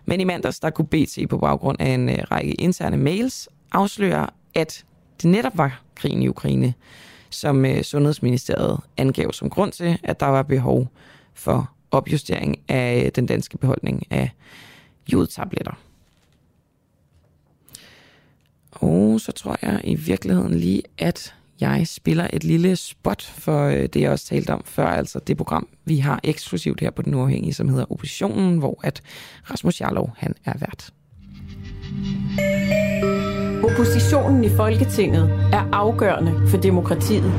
[0.04, 4.26] Men i mandags, der kunne BT på baggrund af en øh, række interne mails afsløre,
[4.54, 4.84] at
[5.22, 6.74] det netop var krigen i Ukraine,
[7.30, 10.88] som øh, Sundhedsministeriet angav som grund til, at der var behov
[11.34, 14.30] for opjustering af øh, den danske beholdning af
[15.12, 15.72] jodtabletter.
[18.72, 23.82] Og så tror jeg i virkeligheden lige, at jeg spiller et lille spot for øh,
[23.82, 27.14] det, jeg også talte om før, altså det program, vi har eksklusivt her på Den
[27.14, 29.02] Uafhængige, som hedder Oppositionen, hvor at
[29.50, 30.92] Rasmus Jarlov, han er vært.
[33.64, 37.32] Oppositionen i Folketinget er afgørende for demokratiet.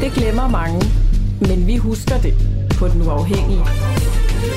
[0.00, 0.82] Det glemmer mange,
[1.40, 2.34] men vi husker det
[2.78, 3.64] på Den Uafhængige.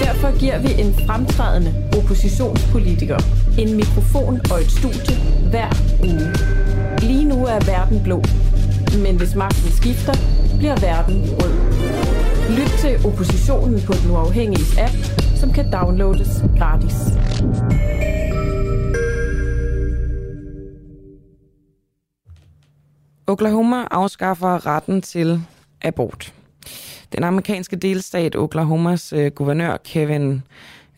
[0.04, 3.18] Derfor giver vi en fremtrædende oppositionspolitiker
[3.58, 5.16] en mikrofon og et studie
[5.50, 5.70] hver
[6.04, 6.32] uge.
[7.02, 8.24] Lige nu er verden blå,
[9.04, 10.14] men hvis magten skifter,
[10.58, 11.54] bliver verden rød.
[12.58, 14.96] Lyt til oppositionen på Den Uafhængige app,
[15.36, 16.96] som kan downloades gratis.
[23.28, 25.42] Oklahoma afskaffer retten til
[25.82, 26.34] abort.
[27.14, 30.44] Den amerikanske delstat Oklahomas øh, guvernør Kevin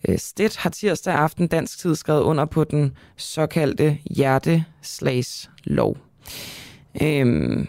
[0.08, 5.98] øh, Stitt har tirsdag aften dansk tid skrevet under på den såkaldte hjerteslagslov.
[7.02, 7.68] Øhm,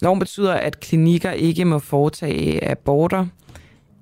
[0.00, 3.26] loven betyder, at klinikker ikke må foretage aborter,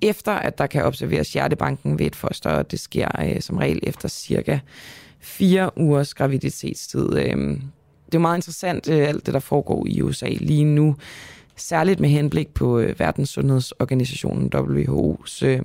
[0.01, 3.79] efter at der kan observeres hjertebanken ved et foster, og det sker øh, som regel
[3.83, 4.59] efter cirka
[5.19, 7.17] fire ugers graviditetstid.
[7.17, 7.61] Øhm,
[8.11, 10.95] det er meget interessant, øh, alt det, der foregår i USA lige nu
[11.55, 15.61] særligt med henblik på øh, Verdenssundhedsorganisationen WHO's øh,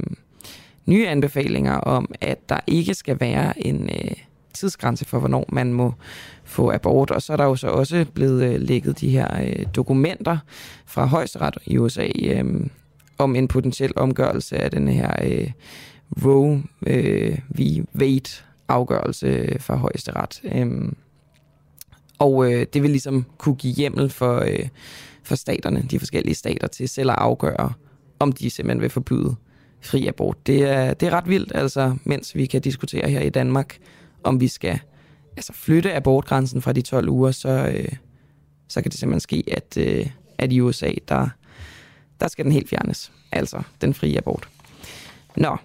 [0.86, 4.12] nye anbefalinger om, at der ikke skal være en øh,
[4.55, 5.95] tidsgrænse for, hvornår man må
[6.45, 7.11] få abort.
[7.11, 10.38] Og så er der jo så også blevet øh, lægget de her øh, dokumenter
[10.86, 12.45] fra højesteret i USA øh,
[13.18, 15.51] om en potentiel omgørelse af den her øh,
[16.24, 17.84] Roe øh, v.
[17.99, 18.30] Wade
[18.68, 20.40] afgørelse øh, fra højesteret.
[20.45, 20.92] Øh,
[22.19, 24.39] og øh, det vil ligesom kunne give hjemmel for...
[24.41, 24.69] Øh,
[25.25, 27.73] for staterne, de forskellige stater, til selv at afgøre,
[28.19, 29.35] om de simpelthen vil forbyde
[29.81, 30.47] fri abort.
[30.47, 33.79] Det er, det er ret vildt, altså, mens vi kan diskutere her i Danmark,
[34.23, 34.79] om vi skal
[35.37, 37.93] altså, flytte abortgrænsen fra de 12 uger, så, øh,
[38.69, 40.07] så kan det simpelthen ske, at, øh,
[40.39, 41.29] at i USA, der,
[42.21, 43.12] der skal den helt fjernes.
[43.33, 44.49] Altså den frie abort.
[45.37, 45.57] Nå,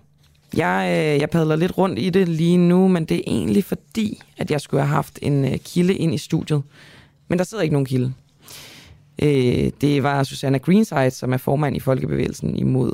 [0.57, 4.21] jeg, øh, jeg padler lidt rundt i det lige nu, men det er egentlig fordi,
[4.37, 6.63] at jeg skulle have haft en øh, kilde ind i studiet.
[7.27, 8.13] Men der sidder ikke nogen kilde.
[9.21, 12.93] Øh, det var Susanna Greenside, som er formand i Folkebevægelsen imod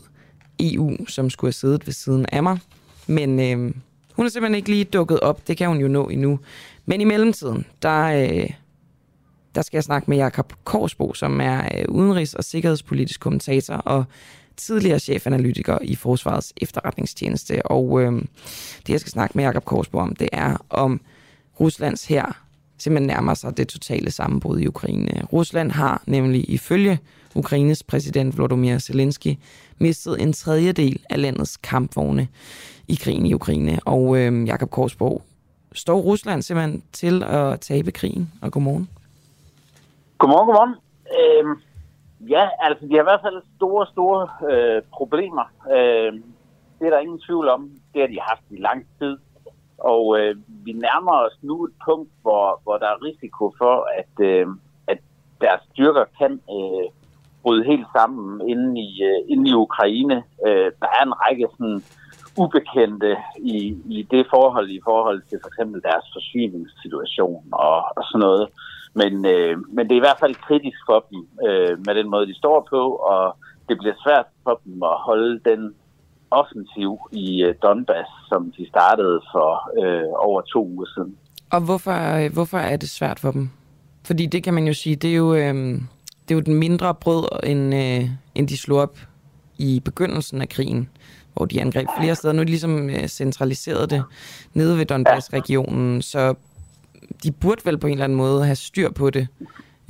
[0.59, 2.59] EU, som skulle have siddet ved siden af mig.
[3.07, 3.73] Men øh,
[4.13, 5.47] hun er simpelthen ikke lige dukket op.
[5.47, 6.39] Det kan hun jo nå endnu.
[6.85, 8.49] Men i mellemtiden, der, øh,
[9.55, 14.05] der skal jeg snakke med Jakob Korsbo, som er øh, udenrigs- og sikkerhedspolitisk kommentator og
[14.57, 17.65] tidligere chefanalytiker i Forsvarets efterretningstjeneste.
[17.65, 18.11] Og øh,
[18.87, 21.01] det, jeg skal snakke med Jakob Korsbo om, det er om
[21.59, 22.45] Ruslands her
[22.77, 25.25] simpelthen nærmer sig det totale sammenbrud i Ukraine.
[25.33, 26.99] Rusland har nemlig ifølge
[27.35, 29.35] Ukraines præsident Volodymyr Zelensky
[29.77, 32.27] mistet en tredjedel af landets kampvogne
[32.87, 33.79] i krigen i Ukraine.
[33.85, 35.21] Og øh, Jakob Korsborg,
[35.73, 38.31] står Rusland simpelthen til at tabe krigen?
[38.41, 38.89] Og godmorgen.
[40.17, 40.75] Godmorgen, godmorgen.
[41.05, 41.57] Øh,
[42.29, 44.21] ja, altså de har i hvert fald store, store
[44.51, 45.45] øh, problemer.
[45.75, 46.13] Øh,
[46.79, 47.71] det er der ingen tvivl om.
[47.93, 49.17] Det har de haft i lang tid.
[49.77, 54.25] Og øh, vi nærmer os nu et punkt, hvor, hvor der er risiko for, at,
[54.25, 54.47] øh,
[54.87, 54.99] at
[55.41, 56.85] deres styrker kan øh,
[57.43, 60.23] bryde helt sammen inde i, øh, inde i Ukraine.
[60.47, 61.83] Øh, der er en række sådan,
[62.37, 68.19] ubekendte i, i det forhold, i forhold til for eksempel deres forsyningssituation og, og sådan
[68.19, 68.47] noget.
[68.95, 72.27] Men, øh, men det er i hvert fald kritisk for dem øh, med den måde,
[72.27, 72.81] de står på,
[73.11, 73.37] og
[73.69, 75.73] det bliver svært for dem at holde den
[76.31, 79.49] offensiv i øh, Donbass, som de startede for
[79.81, 81.17] øh, over to uger siden.
[81.51, 83.49] Og hvorfor, øh, hvorfor er det svært for dem?
[84.05, 85.53] Fordi det kan man jo sige, det er jo, øh,
[86.23, 88.97] det er jo den mindre brød, end, øh, end de slog op
[89.57, 90.89] i begyndelsen af krigen,
[91.33, 92.33] hvor de angreb flere steder.
[92.33, 94.03] Nu er de ligesom øh, centraliseret det
[94.53, 96.35] nede ved Donbass-regionen, så
[97.23, 99.27] de burde vel på en eller anden måde have styr på det,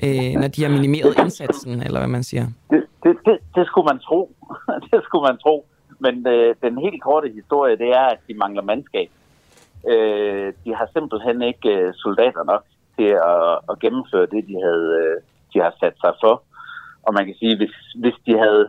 [0.04, 2.46] øh, når de har minimeret indsatsen, eller hvad man siger.
[2.70, 4.36] Det, det, det, det skulle man tro.
[4.92, 5.66] det skulle man tro.
[6.00, 9.10] Men øh, den helt korte historie, det er, at de mangler mandskab.
[9.92, 12.64] Øh, de har simpelthen ikke øh, soldater nok
[12.98, 15.16] til at, at gennemføre det, de, havde, øh,
[15.54, 16.44] de har sat sig for.
[17.06, 18.66] Og man kan sige, hvis, hvis de havde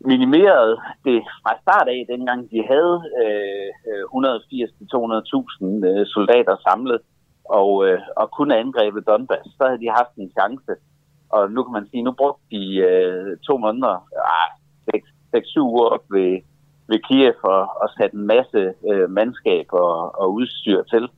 [0.00, 0.70] minimeret
[1.04, 7.00] det fra start af, dengang de havde øh, øh 180-200.000 øh, soldater samlet,
[7.58, 10.72] og, øh, og kunne angrebet Donbass, så havde de haft en chance.
[11.28, 13.94] Og nu kan man sige, nu brugte de øh, to måneder,
[14.38, 14.50] ah,
[14.94, 15.00] øh,
[15.36, 16.40] 6-7 uger op ved,
[16.88, 21.08] ved Kiev og, og sat en masse øh, mandskab og, og udstyr til.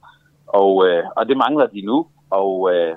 [0.47, 2.95] Og, øh, og det mangler de nu, og, øh,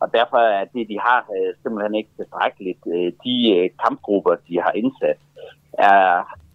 [0.00, 2.82] og derfor er det, de har, øh, simpelthen ikke tilstrækkeligt.
[2.94, 5.18] Øh, de øh, kampgrupper, de har indsat,
[5.78, 6.02] er,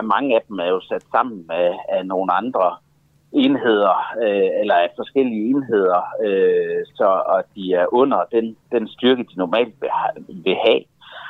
[0.04, 2.78] mange af dem er jo sat sammen med af nogle andre
[3.34, 9.24] enheder, øh, eller af forskellige enheder, øh, så at de er under den, den styrke,
[9.24, 10.84] de normalt vil, ha- have.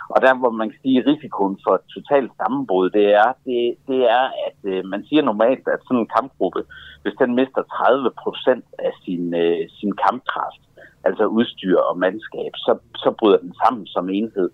[0.10, 3.76] Og der, hvor man kan sige, at risikoen for et totalt sammenbrud, det er, det,
[3.88, 6.62] det er at øh, man siger normalt, at sådan en kampgruppe,
[7.02, 10.62] hvis den mister 30 procent af sin, øh, sin kampkraft,
[11.04, 14.50] altså udstyr og mandskab, så, så bryder den sammen som enhed.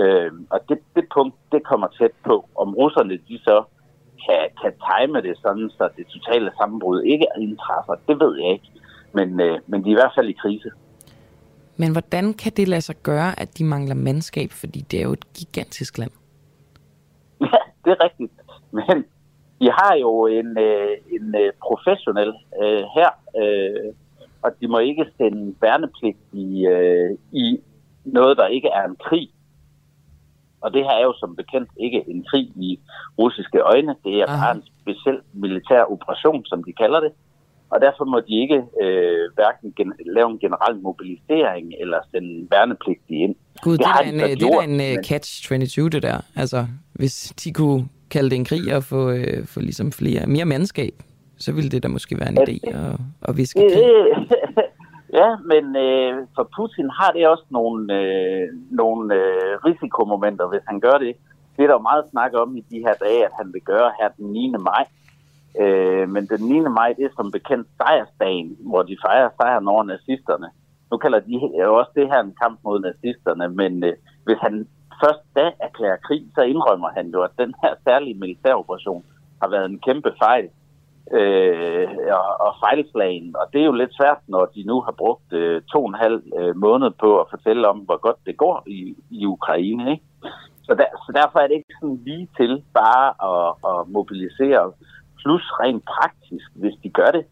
[0.00, 2.48] Øh, og det, det punkt, det kommer tæt på.
[2.56, 3.64] Om russerne de så
[4.26, 8.70] kan, kan time det sådan, så det totale sammenbrud ikke indtræffer, det ved jeg ikke.
[9.12, 10.70] Men, øh, men de er i hvert fald i krise.
[11.76, 14.50] Men hvordan kan det lade sig gøre, at de mangler mandskab?
[14.50, 16.10] Fordi det er jo et gigantisk land.
[17.40, 18.32] Ja, det er rigtigt.
[18.70, 19.04] Men
[19.60, 23.10] de har jo en, øh, en øh, professionel øh, her,
[23.42, 23.94] øh,
[24.42, 27.60] og de må ikke sende værnepligt i, øh, i
[28.04, 29.30] noget, der ikke er en krig.
[30.60, 32.78] Og det her er jo som bekendt ikke en krig i
[33.18, 33.94] russiske øjne.
[34.04, 37.12] Det er bare en speciel militær operation, som de kalder det.
[37.70, 43.20] Og derfor må de ikke øh, hverken gen- lave en generel mobilisering eller sende værnepligtige
[43.24, 43.34] ind.
[43.62, 46.02] Gud, det, det, er en, øh, det er gjort, da en men- uh, catch-22, det
[46.02, 46.18] der.
[46.36, 50.44] Altså, hvis de kunne kalde det en krig og få, uh, få ligesom flere, mere
[50.44, 50.94] mandskab,
[51.38, 52.98] så ville det da måske være en idé at,
[53.28, 53.84] at viske krig.
[55.20, 60.80] Ja, men øh, for Putin har det også nogle, øh, nogle øh, risikomomenter, hvis han
[60.80, 61.12] gør det.
[61.56, 63.92] Det er der jo meget snak om i de her dage, at han vil gøre
[64.00, 64.54] her den 9.
[64.70, 64.84] maj.
[65.60, 66.60] Øh, men den 9.
[66.60, 70.48] maj, det er som bekendt sejrsdagen, hvor de fejrer sejren over nazisterne.
[70.90, 73.92] Nu kalder de jo også det her en kamp mod nazisterne, men øh,
[74.24, 74.68] hvis han
[75.04, 79.04] først da erklærer krig, så indrømmer han jo, at den her særlige militæroperation
[79.42, 80.48] har været en kæmpe fejl
[81.12, 83.36] øh, og, og fejlslagen.
[83.36, 85.94] Og det er jo lidt svært, når de nu har brugt øh, to og en
[85.94, 89.90] halv øh, måned på at fortælle om, hvor godt det går i, i Ukraine.
[89.90, 90.04] Ikke?
[90.62, 94.72] Så, der, så derfor er det ikke sådan lige til bare at, at mobilisere.
[95.22, 97.24] Plus rent praktisk, hvis de gør det,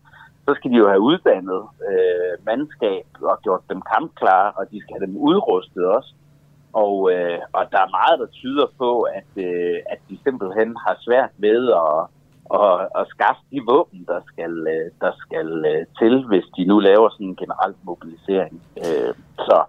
[0.45, 4.95] så skal de jo have uddannet øh, mandskab og gjort dem kampklare, og de skal
[4.97, 6.13] have dem udrustet også.
[6.73, 10.97] Og, øh, og der er meget, der tyder på, at, øh, at de simpelthen har
[11.01, 12.07] svært ved at,
[12.45, 16.79] og, og skaffe de våben, der skal, øh, der skal øh, til, hvis de nu
[16.79, 18.63] laver sådan en generel mobilisering.
[18.79, 19.65] Øh, så,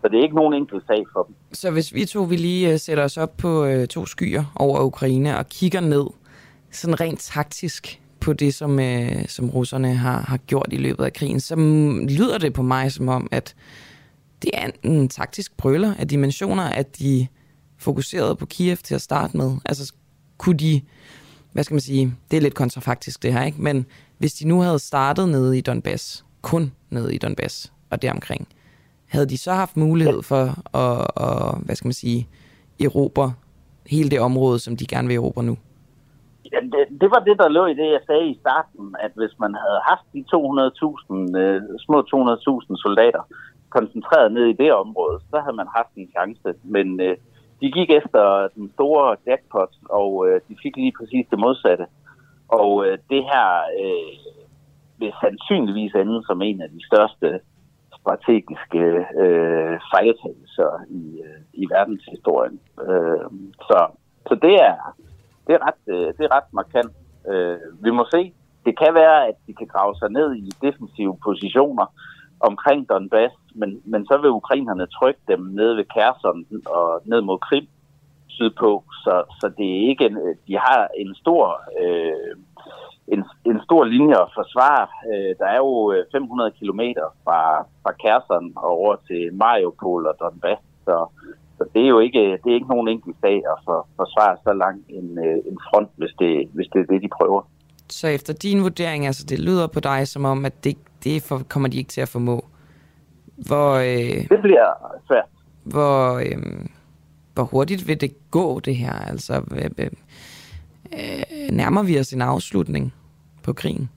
[0.00, 1.34] så det er ikke nogen enkel sag for dem.
[1.52, 5.46] Så hvis vi to vi lige sætter os op på to skyer over Ukraine og
[5.46, 6.06] kigger ned,
[6.70, 11.12] sådan rent taktisk på det, som, øh, som russerne har, har gjort i løbet af
[11.12, 11.56] krigen, så
[12.08, 13.54] lyder det på mig som om, at
[14.42, 17.26] det er en, en taktisk brøler af dimensioner, at de
[17.78, 19.56] fokuserede på Kiev til at starte med.
[19.64, 19.92] Altså
[20.38, 20.80] kunne de,
[21.58, 23.62] hvad skal man sige, det er lidt kontrafaktisk det her, ikke?
[23.62, 23.86] Men
[24.18, 28.48] hvis de nu havde startet nede i Donbass, kun nede i Donbass og deromkring,
[29.12, 30.42] havde de så haft mulighed for
[30.84, 32.28] at, at hvad skal man sige,
[32.84, 33.32] erobre
[33.86, 35.56] hele det område, som de gerne vil erobre nu?
[36.52, 39.34] Ja, det, det var det, der lå i det, jeg sagde i starten, at hvis
[39.40, 43.22] man havde haft de 200.000, øh, små 200.000 soldater
[43.76, 46.48] koncentreret ned i det område, så havde man haft en chance.
[46.64, 47.16] Men øh,
[47.60, 51.86] de gik efter den store jackpot, og øh, de fik lige præcis det modsatte.
[52.48, 53.48] Og øh, det her
[53.82, 54.18] øh,
[54.98, 57.40] vil sandsynligvis ende som en af de største
[57.98, 58.82] strategiske
[59.24, 62.60] øh, fejltagelser i, øh, i verdenshistorien.
[62.88, 63.26] Øh,
[63.68, 63.86] så,
[64.28, 64.76] så det er
[65.48, 66.92] det er ret, øh, det er ret markant.
[67.30, 68.32] Øh, vi må se.
[68.66, 71.86] Det kan være, at de kan grave sig ned i defensive positioner
[72.40, 77.38] omkring Donbass, men, men så vil ukrainerne trykke dem ned ved Kherson og ned mod
[77.38, 77.66] Krim
[78.28, 81.44] sydpå, så, så det er ikke en, de har en stor
[81.80, 82.34] øh,
[83.14, 84.86] en, en stor linje at forsvare.
[85.10, 87.40] Øh, der er jo øh, 500 kilometer fra,
[87.82, 90.96] fra Kherson og over til Mariupol og Donbass, så,
[91.58, 94.52] så det er jo ikke, det er ikke nogen enkelt sag at for, forsvare så
[94.52, 97.42] lang en, øh, en front, hvis det, hvis det er det, de prøver.
[97.90, 101.40] Så efter din vurdering, altså det lyder på dig som om, at det, det for,
[101.48, 102.44] kommer de ikke til at formå.
[103.46, 105.24] Hvor, øh, det bliver svært.
[105.64, 106.66] Hvor, øh,
[107.34, 108.92] hvor hurtigt vil det gå, det her?
[108.92, 109.86] Altså, øh,
[110.92, 112.94] øh, nærmer vi os en afslutning
[113.44, 113.90] på krigen?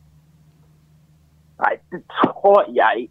[1.60, 3.08] Nej, det tror jeg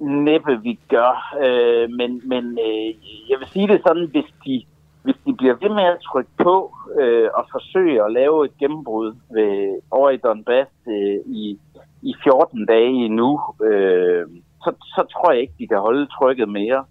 [0.00, 1.36] næppe, vi gør.
[1.44, 2.88] Øh, men men øh,
[3.30, 4.64] jeg vil sige det sådan, hvis de,
[5.02, 9.14] hvis de bliver ved med at trykke på øh, og forsøge at lave et gennembrud
[9.30, 11.58] ved, over i Donbass øh, i,
[12.02, 14.26] i 14 dage endnu, øh,
[14.64, 16.84] så, så tror jeg ikke, de kan holde trykket mere.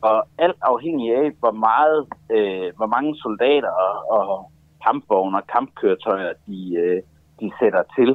[0.00, 2.00] Og alt afhængig af, hvor, meget,
[2.36, 4.50] øh, hvor mange soldater og, og
[4.86, 7.02] kampvogne og kampkøretøjer, de, øh,
[7.40, 8.10] de sætter til,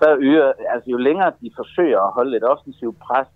[0.00, 3.28] så øger, altså jo længere de forsøger at holde et offensivt pres,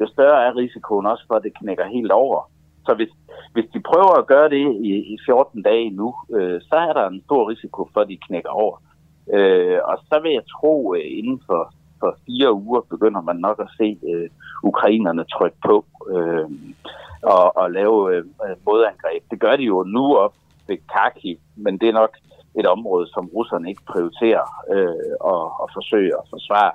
[0.00, 2.50] jo større er risikoen også for, at det knækker helt over.
[2.86, 3.12] Så hvis,
[3.52, 7.08] hvis de prøver at gøre det i, i 14 dage nu, øh, så er der
[7.08, 8.76] en stor risiko for, at de knækker over.
[9.32, 13.60] Øh, og så vil jeg tro, øh, inden for, for fire uger begynder man nok
[13.60, 14.28] at se øh,
[14.62, 15.84] ukrainerne trykke på
[16.14, 16.50] øh,
[17.22, 18.24] og, og lave øh,
[18.66, 19.22] modangreb.
[19.30, 20.34] Det gør de jo nu op
[20.68, 22.16] ved Kharkiv, men det er nok
[22.58, 26.72] et område, som russerne ikke prioriterer øh, og, og forsøger at forsvare.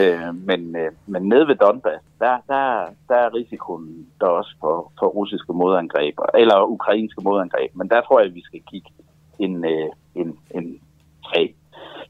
[0.00, 4.92] Øh, men, øh, men nede ved Donbass, der, der, der er risikoen der også for,
[4.98, 7.70] for russiske modangreb, eller ukrainske modangreb.
[7.74, 8.90] Men der tror jeg, at vi skal kigge
[9.38, 10.80] en, øh, en, en
[11.24, 11.54] tre,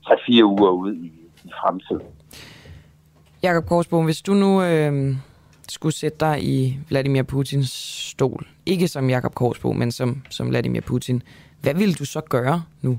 [0.06, 1.12] tre, fire uger ud i,
[1.44, 2.06] i fremtiden.
[3.42, 5.16] Jakob Korsbo, hvis du nu øh,
[5.68, 7.70] skulle sætte dig i Vladimir Putins
[8.10, 11.22] stol, ikke som Jakob Korsbo, men som, som Vladimir Putin,
[11.62, 12.98] hvad ville du så gøre nu?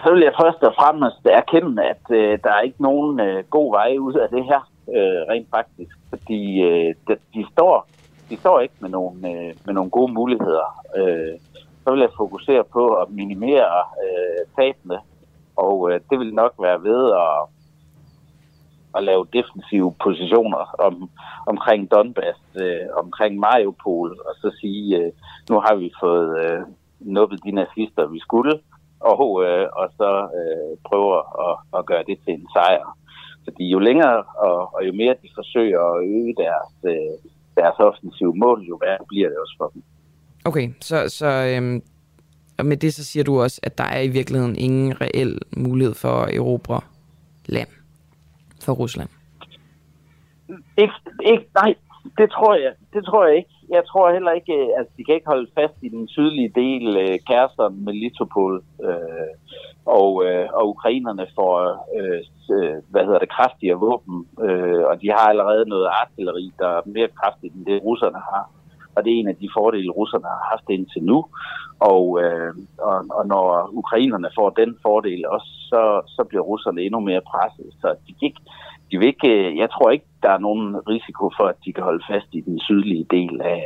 [0.00, 3.72] så vil jeg først og fremmest erkende, at øh, der er ikke nogen øh, god
[3.72, 4.60] vej ud af det her,
[4.96, 5.94] øh, rent faktisk.
[6.10, 7.86] Fordi øh, de, de, står,
[8.30, 10.68] de står ikke med nogle, øh, med nogle gode muligheder.
[10.96, 11.34] Øh,
[11.84, 13.74] så vil jeg fokusere på at minimere
[14.04, 14.98] øh, tabene,
[15.56, 17.38] og øh, det vil nok være ved at,
[18.96, 21.10] at lave defensive positioner om,
[21.46, 25.12] omkring Donbass, øh, omkring Mariupol, og så sige, øh,
[25.50, 26.60] nu har vi fået øh,
[27.00, 28.54] nubbet de nazister, vi skulle,
[29.00, 31.18] og, øh, og så øh, prøver
[31.48, 32.98] at, at gøre det til en sejr.
[33.44, 37.14] Fordi jo længere og, og jo mere de forsøger at øge deres, øh,
[37.56, 39.82] deres offensive mål, jo værre bliver det også for dem.
[40.44, 41.82] Okay, så, så øhm,
[42.58, 45.94] og med det så siger du også, at der er i virkeligheden ingen reel mulighed
[45.94, 46.80] for at erobre
[47.46, 47.68] land
[48.64, 49.10] for Rusland?
[50.78, 50.94] Ikke,
[51.32, 51.74] ikke, nej,
[52.18, 53.54] det tror jeg, det tror jeg ikke.
[53.68, 56.84] Jeg tror heller ikke, at altså, de kan ikke holde fast i den sydlige del,
[56.96, 57.18] øh,
[57.86, 59.32] med Litopol, øh,
[59.86, 61.54] og, øh, og ukrainerne får,
[61.98, 62.20] øh,
[62.54, 66.82] øh, hvad hedder det, kraftigere våben, øh, og de har allerede noget artilleri, der er
[66.86, 68.44] mere kraftigt end det, russerne har.
[68.94, 71.18] Og det er en af de fordele, russerne har haft indtil nu.
[71.90, 77.00] Og, øh, og, og når ukrainerne får den fordel også, så, så bliver russerne endnu
[77.00, 77.68] mere presset.
[77.80, 78.34] Så de, gik,
[78.90, 81.84] de vil ikke, øh, jeg tror ikke, der er nogen risiko for, at de kan
[81.84, 83.64] holde fast i den sydlige del af,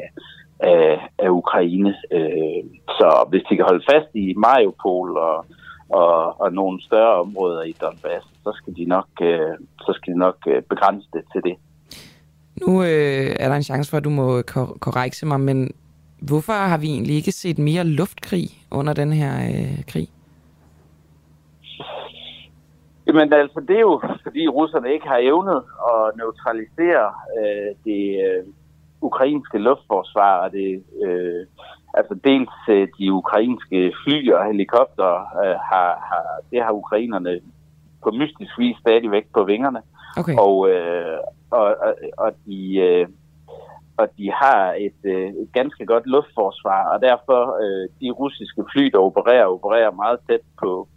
[0.61, 1.95] af, af Ukraine.
[2.12, 2.62] Øh,
[2.99, 5.45] så hvis de kan holde fast i Mariupol og,
[5.89, 10.19] og, og nogle større områder i Donbass, så skal de nok, øh, så skal de
[10.19, 11.57] nok øh, begrænse det til det.
[12.62, 15.71] Nu øh, er der en chance for, at du må kor- korrekse mig, men
[16.21, 20.09] hvorfor har vi egentlig ikke set mere luftkrig under den her øh, krig?
[23.07, 27.07] Jamen altså, det er jo fordi russerne ikke har evnet at neutralisere
[27.39, 28.45] øh, det øh,
[29.01, 31.47] ukrainske luftforsvar, og det, øh,
[31.95, 35.12] altså dels øh, de ukrainske fly og helikopter,
[35.43, 37.41] øh, har, har, det har ukrainerne
[38.03, 39.81] på mystisk vis stadigvæk på vingerne.
[40.19, 40.37] Okay.
[40.39, 41.19] Og, øh,
[41.51, 42.77] og, og, og de...
[42.77, 43.09] Øh,
[44.01, 48.85] og de har et, øh, et ganske godt luftforsvar, og derfor øh, de russiske fly,
[48.95, 50.89] der opererer, opererer meget tæt på,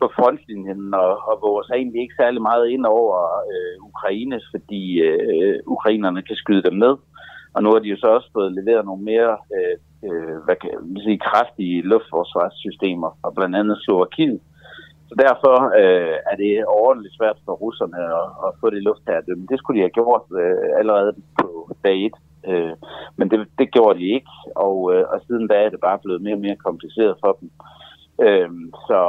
[0.00, 3.16] på frontlinjen, og, og vores egentlig ikke særlig meget ind over
[3.52, 6.96] øh, Ukraine, fordi øh, ukrainerne kan skyde dem ned.
[7.54, 9.76] Og nu har de jo så også fået leveret nogle mere øh,
[10.06, 14.40] øh, hvad kan man sige, kraftige luftforsvarssystemer fra blandt andet Slovakiet.
[15.08, 19.46] Så derfor øh, er det ordentligt svært for russerne at, at få det luftherredømme.
[19.50, 21.48] Det skulle de have gjort øh, allerede på
[21.84, 22.12] dag 1.
[22.48, 22.72] Øh,
[23.16, 26.22] men det, det gjorde de ikke, og, øh, og siden da er det bare blevet
[26.22, 27.50] mere og mere kompliceret for dem.
[28.26, 28.50] Øh,
[28.88, 29.00] så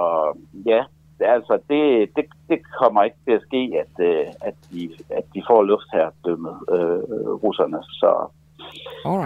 [0.66, 0.82] ja,
[1.20, 5.44] altså det, det, det kommer ikke til at ske, at, øh, at, de, at de
[5.50, 7.02] får luftherredømmet, øh,
[7.44, 7.78] russerne.
[7.84, 8.12] Så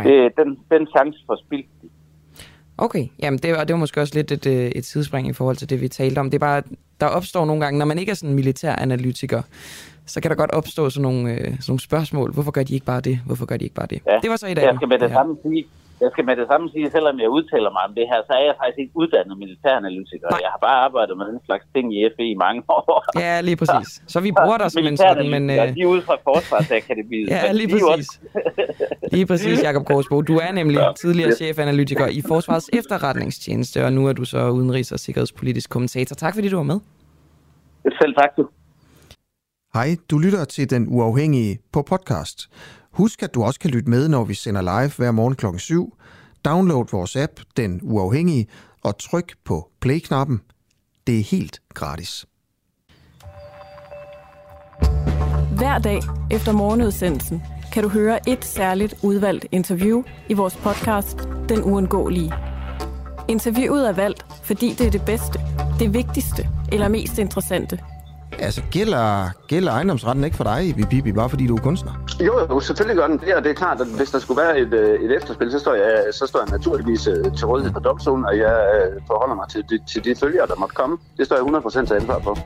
[0.03, 1.89] det, den, den chance for spildt de.
[2.77, 5.55] Okay, jamen det var, det var måske også lidt et, øh, et sidespring i forhold
[5.55, 6.29] til det, vi talte om.
[6.29, 6.63] Det er bare,
[6.99, 9.41] der opstår nogle gange, når man ikke er sådan en militær analytiker,
[10.05, 12.33] så kan der godt opstå sådan nogle, øh, sådan nogle spørgsmål.
[12.33, 13.19] Hvorfor gør de ikke bare det?
[13.25, 13.99] Hvorfor gør de ikke bare det?
[14.07, 14.63] Ja, det var så i dag.
[14.63, 15.13] Jeg skal med det ja.
[15.13, 15.65] samme sige,
[16.03, 18.43] jeg skal med det samme sige, selvom jeg udtaler mig om det her, så er
[18.49, 20.27] jeg faktisk ikke uddannet militæranalytiker.
[20.29, 20.39] Nej.
[20.45, 23.19] Jeg har bare arbejdet med den slags ting i FE i mange år.
[23.25, 23.89] Ja, lige præcis.
[24.13, 25.43] Så vi bruger dig som en sådan, men...
[25.49, 25.75] Øh...
[25.75, 27.29] De er ude fra Forsvarsakademiet.
[27.35, 28.07] ja, lige præcis.
[29.15, 30.21] lige præcis, Jakob Korsbo.
[30.21, 30.91] Du er nemlig ja.
[31.01, 36.13] tidligere chefanalytiker i Forsvarets efterretningstjeneste, og nu er du så udenrigs- og sikkerhedspolitisk kommentator.
[36.15, 36.79] Tak fordi du var med.
[38.01, 38.47] Selv tak, du.
[39.73, 42.49] Hej, du lytter til Den Uafhængige på podcast.
[42.91, 45.45] Husk, at du også kan lytte med, når vi sender live hver morgen kl.
[45.57, 45.97] 7.
[46.45, 48.47] Download vores app, Den Uafhængige,
[48.83, 50.41] og tryk på play-knappen.
[51.07, 52.25] Det er helt gratis.
[55.57, 55.99] Hver dag
[56.31, 57.41] efter morgenudsendelsen
[57.73, 61.17] kan du høre et særligt udvalgt interview i vores podcast
[61.49, 62.33] Den Uundgåelige.
[63.27, 65.39] Interviewet er valgt, fordi det er det bedste,
[65.79, 67.79] det vigtigste eller mest interessante.
[68.39, 71.91] Altså, gælder, gælder ejendomsretten ikke for dig, Bibi, bare fordi du er kunstner?
[72.19, 74.59] Jo, jo, selvfølgelig gør den det, og det er klart, at hvis der skulle være
[74.59, 77.79] et, øh, et efterspil, så står, jeg, så står jeg naturligvis øh, til rådighed for
[77.79, 80.97] domstolen, og jeg øh, forholder mig til de, til de følger, der måtte komme.
[81.17, 81.45] Det står jeg
[81.83, 82.37] 100% til ansvar for.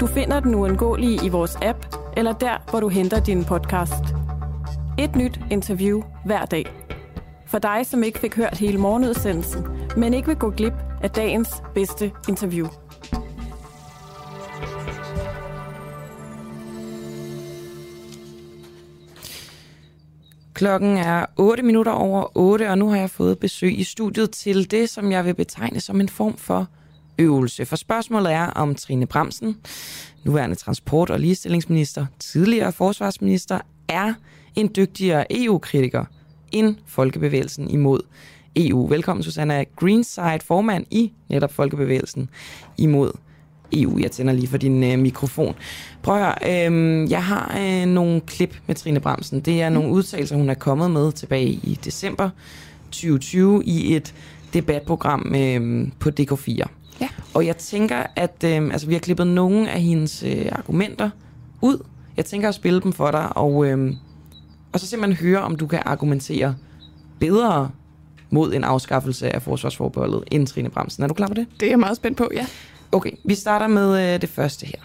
[0.00, 1.78] Du finder den uundgåelige i vores app,
[2.16, 4.04] eller der, hvor du henter din podcast.
[4.98, 6.84] Et nyt interview hver dag.
[7.46, 9.66] For dig, som ikke fik hørt hele morgenudsendelsen,
[9.96, 12.66] men ikke vil gå glip af dagens bedste interview.
[20.54, 24.70] Klokken er 8 minutter over 8, og nu har jeg fået besøg i studiet til
[24.70, 26.68] det, som jeg vil betegne som en form for
[27.18, 27.66] øvelse.
[27.66, 29.56] For spørgsmålet er, om Trine Bremsen,
[30.24, 34.14] nuværende transport- og ligestillingsminister, tidligere forsvarsminister, er
[34.56, 36.04] en dygtigere EU-kritiker
[36.52, 38.00] end Folkebevægelsen imod
[38.56, 38.86] EU.
[38.86, 42.28] Velkommen, Susanna Greenside, formand i netop Folkebevægelsen
[42.78, 43.12] imod
[43.82, 43.98] EU.
[43.98, 45.54] Jeg tænder lige for din øh, mikrofon.
[46.02, 49.40] Prøv at høre, øh, jeg har øh, nogle klip med Trine Bremsen.
[49.40, 52.30] Det er nogle udtalelser, hun er kommet med tilbage i december
[52.90, 54.14] 2020 i et
[54.54, 56.64] debatprogram øh, på DK4.
[57.00, 57.08] Ja.
[57.34, 61.10] Og jeg tænker, at øh, altså, vi har klippet nogle af hendes øh, argumenter
[61.60, 61.78] ud.
[62.16, 63.92] Jeg tænker at spille dem for dig, og, øh,
[64.72, 66.54] og så simpelthen høre, om du kan argumentere
[67.18, 67.70] bedre
[68.30, 71.02] mod en afskaffelse af forsvarsforbeholdet end Trine Bremsen.
[71.02, 71.46] Er du klar på det?
[71.60, 72.46] Det er jeg meget spændt på, ja.
[72.94, 74.78] Okay, vi starter med øh, det første her.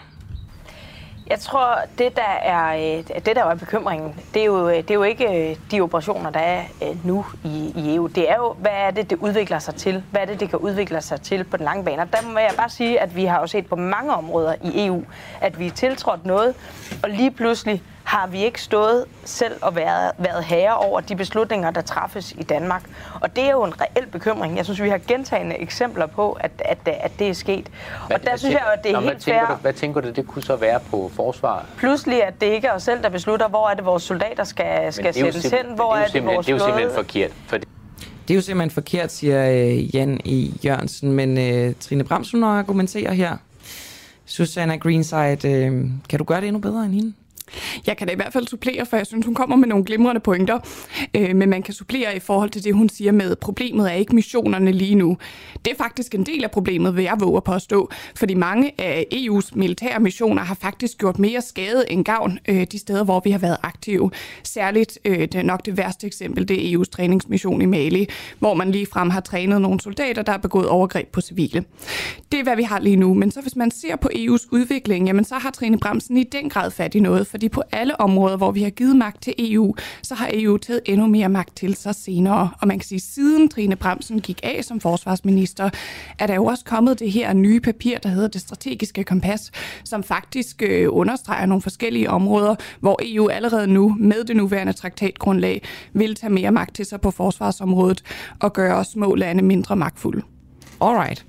[1.26, 4.90] Jeg tror, det der er, øh, det der er bekymringen, det er, jo, øh, det
[4.90, 6.64] er jo ikke øh, de operationer, der er
[7.04, 8.06] nu i, i EU.
[8.06, 10.02] Det er jo, hvad er det, det udvikler sig til?
[10.10, 12.02] Hvad er det, det kan udvikle sig til på den lange bane?
[12.02, 14.86] Og der må jeg bare sige, at vi har jo set på mange områder i
[14.86, 15.04] EU,
[15.40, 16.54] at vi er tiltrådt noget,
[17.02, 21.70] og lige pludselig har vi ikke stået selv og været, været herre over de beslutninger,
[21.70, 22.82] der træffes i Danmark.
[23.20, 24.56] Og det er jo en reel bekymring.
[24.56, 27.68] Jeg synes, vi har gentagende eksempler på, at, at, at det er sket.
[28.06, 29.56] Hvad, og der synes jeg at det er Nå, helt hvad tænker, fair.
[29.56, 31.66] du, hvad tænker du, det kunne så være på forsvar?
[31.76, 34.92] Pludselig, at det ikke er os selv, der beslutter, hvor er det, vores soldater skal,
[34.92, 37.30] skal sættes hen, hvor er det, vores Det er jo simpelthen forkert.
[37.46, 37.66] For Det
[38.30, 40.50] er jo simpelthen forkert, siger øh, Jan E.
[40.64, 43.36] Jørgensen, men øh, Trine Bremsen argumenterer her.
[44.26, 47.12] Susanna Greenside, øh, kan du gøre det endnu bedre end hende?
[47.86, 50.20] Jeg kan da i hvert fald supplere, for jeg synes, hun kommer med nogle glimrende
[50.20, 50.58] pointer.
[51.16, 54.14] Øh, men man kan supplere i forhold til det, hun siger med, problemet er ikke
[54.14, 55.16] missionerne lige nu.
[55.64, 57.90] Det er faktisk en del af problemet, vil jeg våge at påstå.
[58.14, 62.78] Fordi mange af EU's militære missioner har faktisk gjort mere skade end gavn øh, de
[62.78, 64.10] steder, hvor vi har været aktive.
[64.42, 68.08] Særligt, øh, det er nok det værste eksempel, det er EU's træningsmission i Mali,
[68.38, 71.64] hvor man lige frem har trænet nogle soldater, der har begået overgreb på civile.
[72.32, 73.14] Det er, hvad vi har lige nu.
[73.14, 76.48] Men så hvis man ser på EU's udvikling, jamen så har Trine Bremsen i den
[76.48, 79.74] grad fat i noget, fordi på alle områder, hvor vi har givet magt til EU,
[80.02, 82.50] så har EU taget endnu mere magt til sig senere.
[82.60, 85.70] Og man kan sige, siden Trine Bremsen gik af som forsvarsminister,
[86.18, 89.50] er der jo også kommet det her nye papir, der hedder det strategiske kompas,
[89.84, 95.62] som faktisk øh, understreger nogle forskellige områder, hvor EU allerede nu med det nuværende traktatgrundlag
[95.92, 98.02] vil tage mere magt til sig på forsvarsområdet
[98.40, 100.22] og gøre os små lande mindre magtfulde.
[100.80, 101.26] Alright.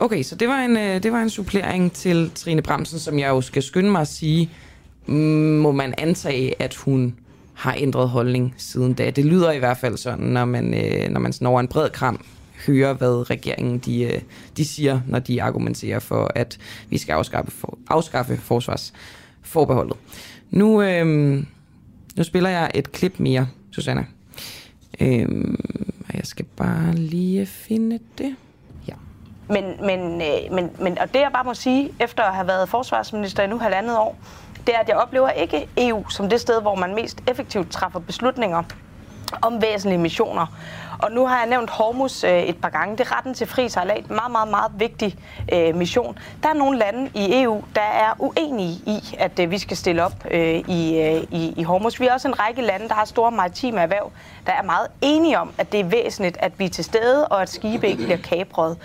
[0.00, 3.28] Okay, så det var en, øh, det var en supplering til Trine Bremsen, som jeg
[3.28, 4.50] jo skal skynde mig at sige,
[5.10, 7.14] må man antage, at hun
[7.54, 9.10] har ændret holdning siden da.
[9.10, 11.90] Det lyder i hvert fald sådan, når man, øh, når man sådan over en bred
[11.90, 12.24] kram
[12.66, 14.20] hører, hvad regeringen de, øh,
[14.56, 16.58] de siger, når de argumenterer for, at
[16.88, 19.96] vi skal afskaffe, for, afskaffe forsvarsforbeholdet.
[20.50, 21.06] Nu, øh,
[22.16, 24.04] nu spiller jeg et klip mere, Susanna.
[25.00, 25.28] Øh,
[26.08, 28.36] og jeg skal bare lige finde det.
[29.50, 32.68] Men, men, øh, men, men, og det jeg bare må sige, efter at have været
[32.68, 34.18] forsvarsminister i nu halvandet år,
[34.66, 38.00] det er, at jeg oplever ikke EU som det sted, hvor man mest effektivt træffer
[38.00, 38.62] beslutninger
[39.42, 40.46] om væsentlige missioner.
[41.02, 42.96] Og nu har jeg nævnt Hormus øh, et par gange.
[42.96, 44.08] Det er retten til fri sejlads.
[44.08, 45.16] Meget, meget, meget vigtig
[45.52, 46.18] øh, mission.
[46.42, 50.04] Der er nogle lande i EU, der er uenige i, at øh, vi skal stille
[50.04, 52.00] op øh, i, øh, i, i Hormus.
[52.00, 54.12] Vi er også en række lande, der har store maritime erhverv,
[54.46, 57.42] der er meget enige om, at det er væsentligt, at vi er til stede, og
[57.42, 58.78] at skibe ikke bliver kapret.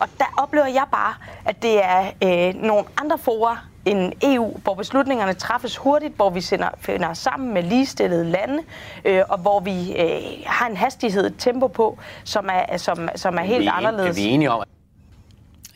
[0.00, 1.14] Og der oplever jeg bare,
[1.44, 6.40] at det er øh, nogle andre fora end EU, hvor beslutningerne træffes hurtigt, hvor vi
[6.40, 8.58] sender, finder sammen med ligestillede lande,
[9.04, 13.38] øh, og hvor vi øh, har en hastighed, et tempo på, som er, som, som
[13.38, 14.18] er helt vi, anderledes.
[14.18, 14.62] Er vi enige om,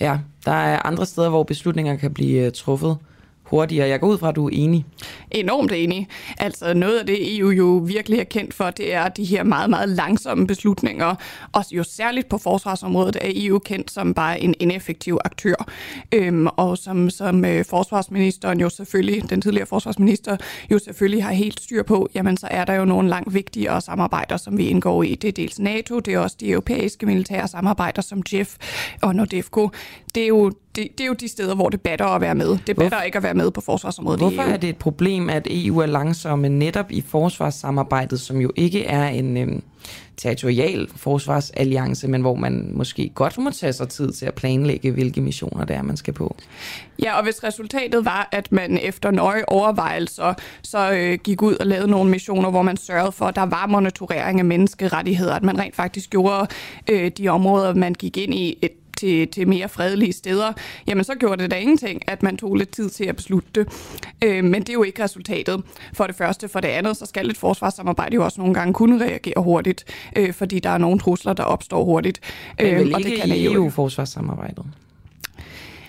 [0.00, 2.98] Ja, der er andre steder, hvor beslutninger kan blive øh, truffet
[3.46, 3.88] hurtigere.
[3.88, 4.84] Jeg går ud fra, at du er enig.
[5.30, 6.08] Enormt enig.
[6.38, 9.70] Altså noget af det, EU jo virkelig er kendt for, det er de her meget,
[9.70, 11.14] meget langsomme beslutninger.
[11.52, 15.68] Og jo særligt på forsvarsområdet er EU kendt som bare en ineffektiv aktør.
[16.12, 20.36] Øhm, og som, som øh, forsvarsministeren jo selvfølgelig, den tidligere forsvarsminister,
[20.70, 24.36] jo selvfølgelig har helt styr på, jamen så er der jo nogle langt vigtigere samarbejder,
[24.36, 25.14] som vi indgår i.
[25.14, 28.56] Det er dels NATO, det er også de europæiske militære samarbejder som JEF
[29.02, 29.70] og NORDEFCO.
[30.14, 32.58] Det er jo det, det er jo de steder, hvor det batter at være med.
[32.66, 35.78] Det batter ikke at være med på forsvarsområdet Hvorfor er det et problem, at EU
[35.78, 39.62] er langsomme netop i forsvarssamarbejdet, som jo ikke er en øhm,
[40.16, 45.20] territorial forsvarsalliance, men hvor man måske godt må tage sig tid til at planlægge, hvilke
[45.20, 46.36] missioner det er, man skal på?
[47.02, 51.66] Ja, og hvis resultatet var, at man efter nøje overvejelser så øh, gik ud og
[51.66, 55.58] lavede nogle missioner, hvor man sørgede for, at der var monitorering af menneskerettigheder, at man
[55.58, 56.46] rent faktisk gjorde
[56.90, 60.52] øh, de områder, man gik ind i et til, til mere fredelige steder,
[60.86, 63.68] jamen så gjorde det da ingenting, at man tog lidt tid til at beslutte det.
[64.24, 65.62] Øh, men det er jo ikke resultatet.
[65.92, 66.48] For det første.
[66.48, 69.84] For det andet, så skal et forsvarssamarbejde jo også nogle gange kunne reagere hurtigt,
[70.16, 72.20] øh, fordi der er nogle trusler, der opstår hurtigt.
[72.58, 73.52] Det er vel Øh, og ikke det kan.
[73.54, 74.64] EU-forsvarssamarbejdet?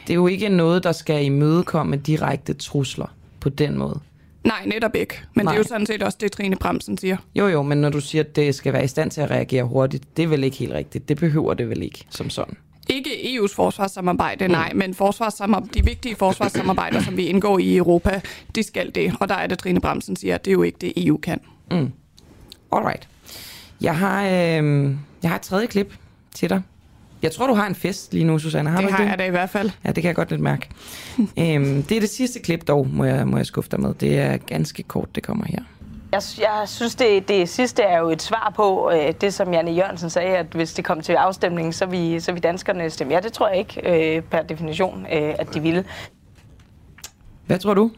[0.07, 3.07] Det er jo ikke noget, der skal imødekomme direkte trusler
[3.39, 3.99] på den måde.
[4.43, 5.19] Nej, netop ikke.
[5.33, 5.53] Men Nej.
[5.53, 7.17] det er jo sådan set også det, Trine Bremsen siger.
[7.35, 9.63] Jo, jo, men når du siger, at det skal være i stand til at reagere
[9.63, 11.09] hurtigt, det er vel ikke helt rigtigt.
[11.09, 12.57] Det behøver det vel ikke som sådan.
[12.89, 18.21] Ikke EU's forsvarssamarbejde, nej, men forsvarssamar- de vigtige forsvarssamarbejder, som vi indgår i Europa,
[18.55, 19.13] de skal det.
[19.19, 21.39] Og der er det, Trine Bremsen siger, at det er jo ikke det, EU kan.
[21.71, 21.91] Mm.
[22.71, 23.07] Alright.
[23.81, 25.93] Jeg har, øh, jeg har et tredje klip
[26.35, 26.61] til dig.
[27.21, 28.69] Jeg tror, du har en fest lige nu, Susanne.
[28.69, 29.09] Har Det du har det?
[29.09, 29.69] jeg da i hvert fald.
[29.85, 30.69] Ja, det kan jeg godt lidt mærke.
[31.19, 33.93] øhm, det er det sidste klip dog, må jeg, må jeg skuffe dig med.
[33.93, 35.59] Det er ganske kort, det kommer her.
[36.11, 39.71] Jeg, jeg synes, det, det sidste er jo et svar på øh, det, som Janne
[39.71, 43.19] Jørgensen sagde, at hvis det kom til afstemning, så vi, så vi danskerne stemme ja.
[43.19, 45.85] Det tror jeg ikke øh, per definition, øh, at de ville.
[47.45, 47.91] Hvad tror du?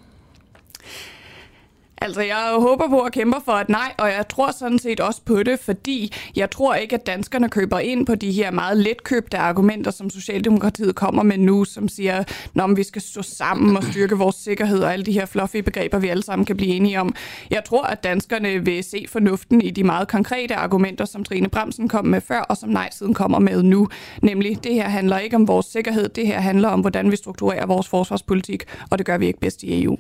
[2.02, 5.22] Altså, jeg håber på at kæmpe for et nej, og jeg tror sådan set også
[5.26, 9.38] på det, fordi jeg tror ikke, at danskerne køber ind på de her meget letkøbte
[9.38, 14.18] argumenter, som Socialdemokratiet kommer med nu, som siger, at vi skal stå sammen og styrke
[14.18, 17.16] vores sikkerhed og alle de her fluffy begreber, vi alle sammen kan blive enige om.
[17.50, 21.88] Jeg tror, at danskerne vil se fornuften i de meget konkrete argumenter, som Trine Bremsen
[21.88, 23.88] kom med før, og som nej-siden kommer med nu.
[24.22, 27.66] Nemlig, det her handler ikke om vores sikkerhed, det her handler om, hvordan vi strukturerer
[27.66, 29.98] vores forsvarspolitik, og det gør vi ikke bedst i EU.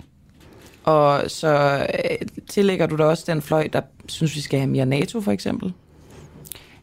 [0.89, 4.85] Og så øh, tillægger du da også den fløj, der synes, vi skal have mere
[4.85, 5.73] NATO, for eksempel?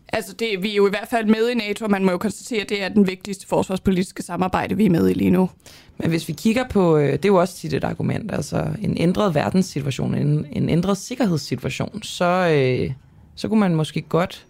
[0.08, 2.18] Altså, det, vi er jo i hvert fald med i NATO, og man må jo
[2.18, 5.50] konstatere, at det er den vigtigste forsvarspolitiske samarbejde, vi er med i lige nu.
[5.98, 8.96] Men hvis vi kigger på, øh, det er jo også tit et argument, altså en
[8.98, 12.92] ændret verdenssituation, en, en ændret sikkerhedssituation, så, øh,
[13.34, 14.46] så kunne man måske godt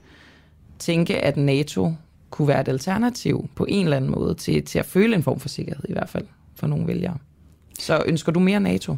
[0.79, 1.93] tænke, at NATO
[2.31, 5.41] kunne være et alternativ på en eller anden måde til, til at føle en form
[5.41, 6.25] for sikkerhed i hvert fald
[6.55, 7.17] for nogle vælgere.
[7.79, 8.97] Så ønsker du mere NATO?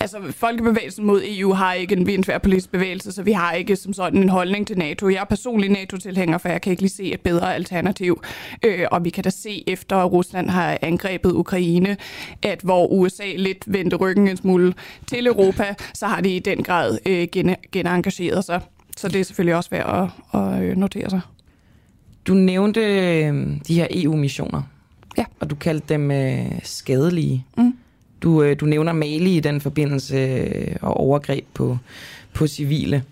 [0.00, 3.92] Altså, Folkebevægelsen mod EU har ikke en vindsvær politisk bevægelse, så vi har ikke som
[3.92, 5.08] sådan en holdning til NATO.
[5.08, 8.22] Jeg er personlig NATO-tilhænger, for jeg kan ikke lige se et bedre alternativ.
[8.64, 11.96] Øh, og vi kan da se, efter Rusland har angrebet Ukraine,
[12.42, 14.74] at hvor USA lidt vendte ryggen en smule
[15.06, 18.60] til Europa, så har de i den grad øh, gen- genengageret sig.
[18.96, 21.20] Så det er selvfølgelig også værd at, at øh, notere sig.
[22.26, 24.62] Du nævnte øh, de her EU-missioner.
[25.18, 25.24] Ja.
[25.40, 27.44] Og du kaldte dem øh, skadelige.
[27.56, 27.76] Mm.
[28.22, 31.78] Du, øh, du nævner Mali i den forbindelse øh, og overgreb på,
[32.32, 33.02] på civile.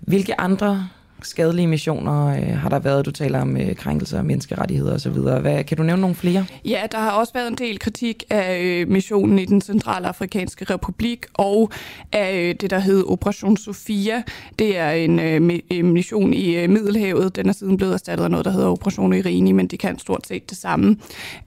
[0.00, 0.88] Hvilke andre
[1.22, 3.06] skadelige missioner øh, har der været?
[3.06, 5.12] Du taler om øh, krænkelser af menneskerettigheder osv.
[5.40, 6.46] Hvad, kan du nævne nogle flere?
[6.64, 10.64] Ja, der har også været en del kritik af øh, missionen i den centrale afrikanske
[10.64, 11.70] republik og
[12.12, 14.22] af øh, det, der hed Operation Sofia.
[14.58, 17.36] Det er en øh, øh, mission i øh, Middelhavet.
[17.36, 20.26] Den er siden blevet erstattet af noget, der hedder Operation Irini, men de kan stort
[20.26, 20.96] set det samme.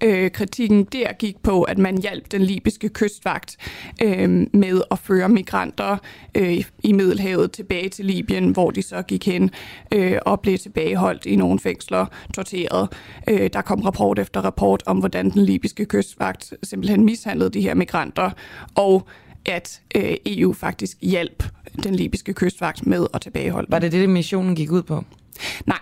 [0.03, 3.57] Øh, kritikken der gik på, at man hjalp den libyske kystvagt
[4.01, 5.97] øh, med at føre migranter
[6.35, 9.51] øh, i Middelhavet tilbage til Libyen, hvor de så gik hen
[9.91, 12.89] øh, og blev tilbageholdt i nogle fængsler, torteret.
[13.29, 17.73] Øh, der kom rapport efter rapport om, hvordan den libyske kystvagt simpelthen mishandlede de her
[17.73, 18.31] migranter,
[18.75, 19.07] og
[19.45, 21.43] at øh, EU faktisk hjalp
[21.83, 25.03] den libyske kystvagt med at tilbageholde Var det det, missionen gik ud på?
[25.65, 25.79] Nej.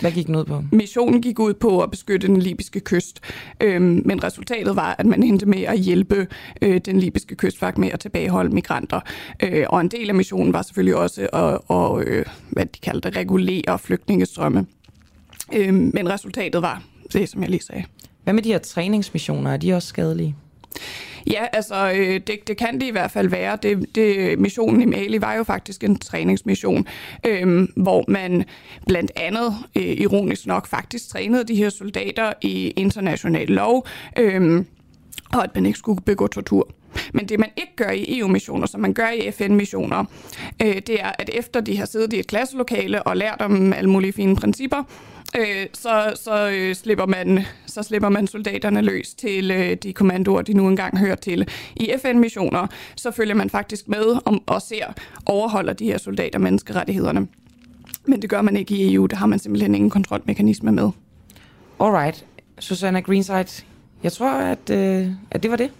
[0.00, 0.62] Hvad gik den ud på?
[0.72, 3.20] Missionen gik ud på at beskytte den libyske kyst,
[3.60, 6.26] øhm, men resultatet var, at man endte med at hjælpe
[6.62, 9.00] øh, den libyske kystvagt med at tilbageholde migranter.
[9.42, 13.10] Øh, og en del af missionen var selvfølgelig også at, at øh, hvad de kaldte
[13.10, 14.66] regulere flygtningestrømme.
[15.54, 16.82] Øh, men resultatet var
[17.12, 17.84] det, som jeg lige sagde.
[18.24, 19.52] Hvad med de her træningsmissioner?
[19.52, 20.36] Er de også skadelige?
[21.30, 23.58] Ja, altså øh, det, det kan det i hvert fald være.
[23.62, 26.86] Det, det, missionen i Mali var jo faktisk en træningsmission,
[27.26, 28.44] øh, hvor man
[28.86, 33.86] blandt andet, øh, ironisk nok, faktisk trænede de her soldater i international lov.
[34.18, 34.64] Øh,
[35.32, 36.68] og at man ikke skulle begå tortur.
[37.12, 40.04] Men det, man ikke gør i EU-missioner, som man gør i FN-missioner,
[40.62, 43.90] øh, det er, at efter de har siddet i et klasselokale og lært om alle
[43.90, 44.82] mulige fine principper,
[45.38, 50.42] øh, så, så, øh, slipper man, så slipper man soldaterne løs til øh, de kommandoer,
[50.42, 51.48] de nu engang hører til.
[51.76, 54.84] I FN-missioner, så følger man faktisk med om, og ser,
[55.26, 57.28] overholder de her soldater menneskerettighederne.
[58.04, 60.90] Men det gør man ikke i EU, der har man simpelthen ingen kontrolmekanisme med.
[61.80, 62.26] Alright,
[62.58, 63.64] Susanna Greenside,
[64.02, 65.70] jeg tror, at, øh, at det var det.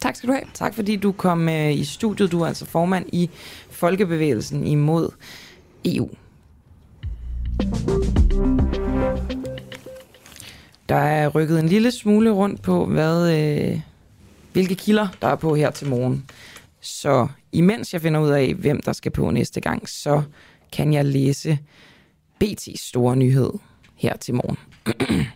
[0.00, 0.44] Tak skal du have.
[0.54, 2.32] Tak fordi du kom øh, i studiet.
[2.32, 3.30] Du er altså formand i
[3.70, 5.10] Folkebevægelsen imod
[5.84, 6.08] EU.
[10.88, 13.80] Der er rykket en lille smule rundt på, hvad, øh,
[14.52, 16.24] hvilke kilder der er på her til morgen.
[16.80, 20.22] Så imens jeg finder ud af, hvem der skal på næste gang, så
[20.72, 21.58] kan jeg læse
[22.44, 23.50] BT's store nyhed
[23.96, 24.56] her til morgen.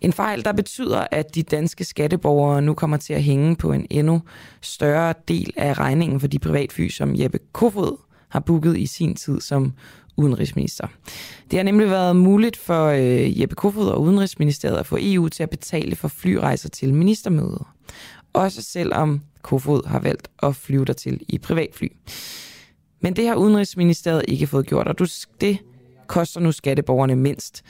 [0.00, 3.86] En fejl, der betyder, at de danske skatteborgere nu kommer til at hænge på en
[3.90, 4.22] endnu
[4.60, 7.96] større del af regningen for de privatfly, som Jeppe Kofod
[8.28, 9.72] har booket i sin tid som
[10.16, 10.86] udenrigsminister.
[11.50, 15.42] Det har nemlig været muligt for øh, Jeppe Kofod og Udenrigsministeriet at få EU til
[15.42, 17.74] at betale for flyrejser til ministermøder.
[18.32, 21.88] Også selvom Kofod har valgt at flyve der til i privatfly.
[23.00, 24.98] Men det har Udenrigsministeriet ikke fået gjort, og
[25.40, 25.58] det
[26.06, 27.64] koster nu skatteborgerne mindst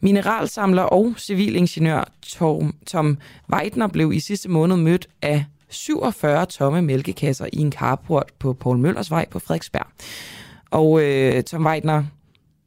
[0.00, 3.18] Mineralsamler og civilingeniør Tom, Tom
[3.52, 8.78] Weidner blev i sidste måned mødt af 47 tomme mælkekasser i en carport på Paul
[8.78, 9.86] Møllers vej på Frederiksberg.
[10.70, 12.04] Og øh, Tom Weidner,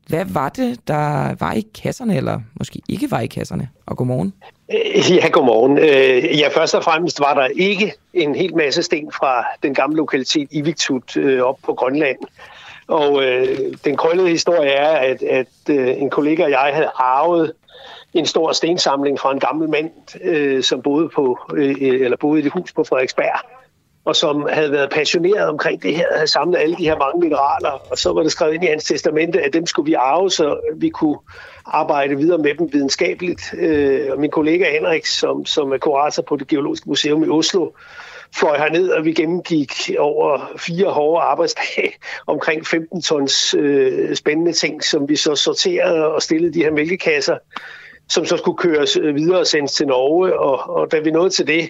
[0.08, 3.70] hvad var det, der var i kasserne, eller måske ikke var i kasserne?
[3.86, 4.34] Og godmorgen.
[4.74, 5.78] Øh, ja, godmorgen.
[5.78, 9.98] Øh, ja, først og fremmest var der ikke en hel masse sten fra den gamle
[9.98, 12.18] lokalitet Iviktut øh, op på Grønland.
[12.88, 17.54] Og øh, den krøllede historie er, at, at øh, en kollega og jeg havde arvet
[18.14, 19.92] en stor stensamling fra en gammel mand,
[20.22, 23.57] øh, som boede, på, øh, eller boede i det hus på Frederiksberg
[24.08, 27.88] og som havde været passioneret omkring det her, havde samlet alle de her mange mineraler,
[27.92, 30.60] og så var det skrevet ind i hans testamente, at dem skulle vi arve, så
[30.76, 31.18] vi kunne
[31.66, 33.42] arbejde videre med dem videnskabeligt.
[33.58, 37.70] Øh, og min kollega Henrik, som, som er kurator på det Geologiske Museum i Oslo,
[38.36, 41.94] fløj herned, og vi gennemgik over fire hårde arbejdsdage
[42.28, 47.38] omkring 15 tons øh, spændende ting, som vi så sorterede og stillede de her mælkekasser,
[48.10, 50.40] som så skulle køres øh, videre og sendes til Norge.
[50.40, 51.70] Og, og da vi nåede til det,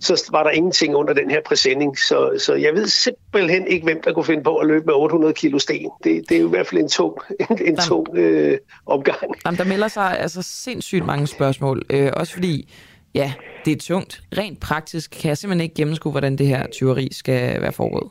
[0.00, 1.98] så var der ingenting under den her præsending.
[1.98, 5.34] Så, så jeg ved simpelthen ikke, hvem der kunne finde på at løbe med 800
[5.34, 5.90] kilo sten.
[6.04, 7.18] Det, det er jo i hvert fald en tung,
[7.50, 9.34] en, en tung øh, omgang.
[9.46, 11.82] Jamen, der melder sig altså sindssygt mange spørgsmål.
[11.90, 12.72] Øh, også fordi,
[13.14, 13.32] ja,
[13.64, 14.22] det er tungt.
[14.38, 18.10] Rent praktisk kan jeg simpelthen ikke gennemskue, hvordan det her tyveri skal være foregået.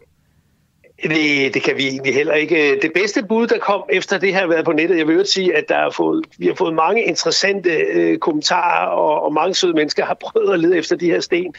[1.03, 2.79] Det, det kan vi egentlig heller ikke.
[2.81, 5.69] Det bedste bud, der kom efter det her været på nettet, jeg vil sige, at
[5.69, 10.05] der er fået, vi har fået mange interessante øh, kommentarer, og, og mange søde mennesker
[10.05, 11.53] har prøvet at lede efter de her sten.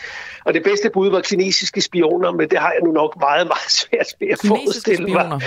[0.45, 3.71] Og det bedste bud var kinesiske spioner, men det har jeg nu nok meget, meget
[3.71, 5.41] svært ved at forestille mig.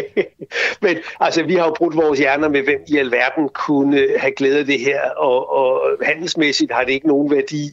[0.82, 4.58] men altså, vi har jo brugt vores hjerner med, hvem i alverden kunne have glæde
[4.58, 7.70] af det her, og, og handelsmæssigt har det ikke nogen værdi.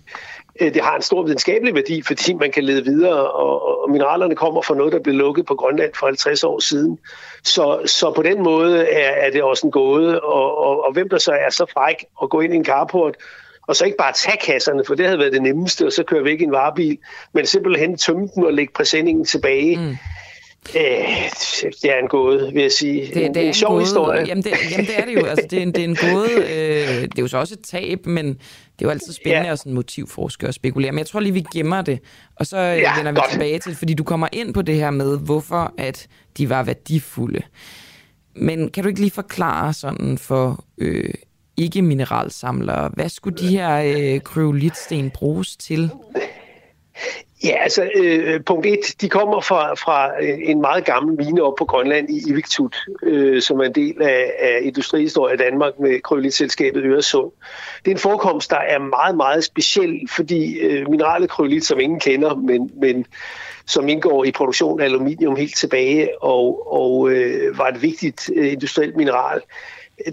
[0.62, 4.36] Øh, det har en stor videnskabelig værdi, fordi man kan lede videre, og, og mineralerne
[4.36, 7.00] kommer fra noget, der blev lukket på Grønland for 50 år siden.
[7.44, 11.10] Så, så på den måde er, er det også en gåde, og, og, og hvem
[11.10, 13.16] der så er så fræk at gå ind i en carport,
[13.68, 16.24] og så ikke bare tage kasserne, for det havde været det nemmeste, og så kører
[16.24, 16.98] vi ikke i en varebil,
[17.34, 19.78] men simpelthen tømme dem og lægge præsendingen tilbage.
[19.78, 19.98] Mm
[20.70, 20.82] Øh,
[21.82, 23.02] det er en gåde, vil jeg sige.
[23.06, 23.82] Det, det en, er en sjov gåde.
[23.84, 24.24] historie.
[24.28, 25.26] Jamen det, jamen det er det jo.
[25.26, 26.30] Altså, det, er en, det er en gåde.
[26.34, 28.34] Øh, det er jo så også et tab, men det
[28.82, 29.52] er jo altid spændende ja.
[29.54, 30.92] at sådan motivforske og spekulere.
[30.92, 32.00] Men jeg tror lige, vi gemmer det,
[32.36, 33.32] og så ja, Ja, vender vi godt.
[33.32, 36.08] tilbage til, fordi du kommer ind på det her med, hvorfor at
[36.38, 37.42] de var værdifulde.
[38.36, 41.14] Men kan du ikke lige forklare sådan for øh,
[41.58, 45.92] ikke-mineralsamlere, hvad skulle de her øh, kryolitsten bruges til?
[47.44, 51.66] Ja, altså øh, punkt et, de kommer fra, fra en meget gammel mine op på
[51.66, 56.84] Grønland i Iviktut, øh, som er en del af, af industrihistorie i Danmark med krølitselskabet
[56.84, 57.32] Øresund.
[57.86, 62.00] Det er en forekomst, der er meget, meget speciel, fordi øh, mineralet kryolit, som ingen
[62.00, 63.06] kender, men, men
[63.66, 68.52] som indgår i produktion af aluminium helt tilbage og, og øh, var et vigtigt øh,
[68.52, 69.42] industrielt mineral,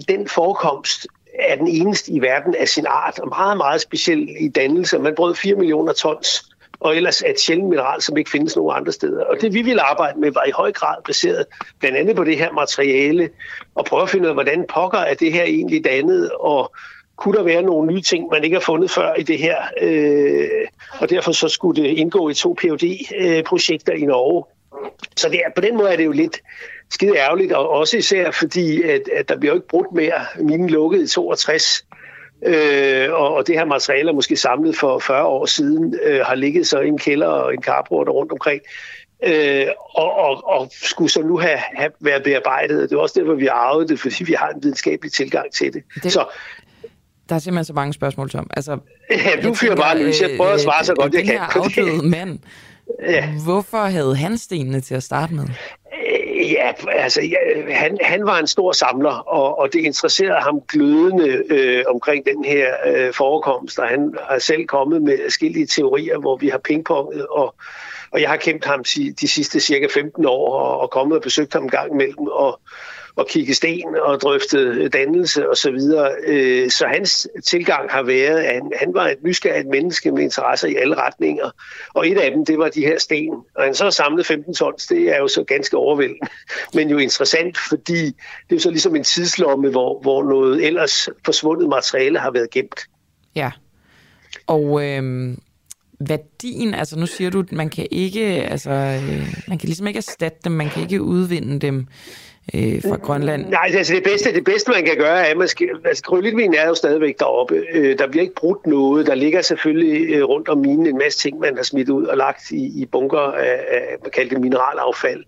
[0.07, 1.07] den forekomst
[1.39, 4.99] er den eneste i verden af sin art, og meget, meget speciel i dannelse.
[4.99, 6.50] Man brød 4 millioner tons,
[6.81, 9.23] og ellers et sjældent mineral, som ikke findes nogen andre steder.
[9.25, 11.45] Og det vi ville arbejde med, var i høj grad baseret
[11.79, 13.29] blandt andet på det her materiale,
[13.75, 16.71] og prøve at finde ud af, hvordan pokker er det her egentlig dannet, og
[17.15, 19.57] kunne der være nogle nye ting, man ikke har fundet før i det her.
[19.81, 20.67] Øh,
[20.99, 22.83] og derfor så skulle det indgå i to phd
[23.19, 24.45] øh, projekter i Norge.
[25.17, 26.41] Så det er, på den måde er det jo lidt
[26.89, 30.25] skide ærgerligt, og også især fordi, at, at der bliver jo ikke brudt mere.
[30.39, 31.85] Minen lukkede i 62,
[32.45, 36.35] øh, og, og det her materiale er måske samlet for 40 år siden, øh, har
[36.35, 38.61] ligget så i en kælder og en carport rundt omkring,
[39.25, 39.65] øh,
[39.95, 42.89] og, og, og skulle så nu have, have været bearbejdet.
[42.89, 45.73] Det er også derfor, vi har arvet det, fordi vi har en videnskabelig tilgang til
[45.73, 45.83] det.
[46.03, 46.25] Det- Så
[47.29, 48.49] Der er simpelthen så mange spørgsmål, Tom.
[48.55, 48.77] Altså,
[49.11, 50.21] Ja, du fyrer bare løs.
[50.21, 51.39] Jeg prøver at svare så godt, jeg den kan.
[51.39, 52.39] her afdøde mand,
[53.03, 53.29] Ja.
[53.45, 55.43] hvorfor havde han stenene til at starte med?
[56.41, 61.43] Ja, altså ja, han, han var en stor samler, og, og det interesserede ham glødende
[61.49, 66.35] øh, omkring den her øh, forekomst, og han har selv kommet med forskellige teorier, hvor
[66.37, 67.55] vi har pingponget, og,
[68.11, 71.21] og jeg har kendt ham si- de sidste cirka 15 år, og, og kommet og
[71.23, 72.59] besøgt ham en gang imellem, og,
[73.15, 76.11] og kigge sten og drøfte dannelse og så videre.
[76.27, 80.67] Øh, Så hans tilgang har været, at han, han var et nysgerrigt menneske med interesser
[80.67, 81.49] i alle retninger.
[81.93, 83.33] Og et af dem, det var de her sten.
[83.55, 86.27] Og han så har samlet 15 tons, det er jo så ganske overvældende.
[86.75, 91.09] Men jo interessant, fordi det er jo så ligesom en tidslomme, hvor, hvor noget ellers
[91.25, 92.79] forsvundet materiale har været gemt.
[93.35, 93.51] Ja.
[94.47, 95.37] Og Øh
[96.07, 99.97] værdien, altså nu siger du, at man kan ikke, altså, øh, man kan ligesom ikke
[99.97, 101.87] erstatte dem, man kan ikke udvinde dem
[102.53, 103.45] øh, fra Grønland.
[103.49, 106.53] Nej, altså det bedste, det bedste man kan gøre er, at man skal, altså kryollitminen
[106.53, 107.63] er jo stadigvæk deroppe.
[107.73, 109.07] Øh, der bliver ikke brudt noget.
[109.07, 112.17] Der ligger selvfølgelig øh, rundt om minen en masse ting, man har smidt ud og
[112.17, 115.23] lagt i, i bunker af, af man kalder det mineralaffald.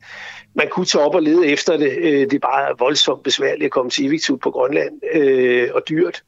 [0.55, 1.97] Man kunne tage op og lede efter det.
[1.97, 6.23] Øh, det er bare voldsomt besværligt at komme til Iviktut på Grønland øh, og dyrt.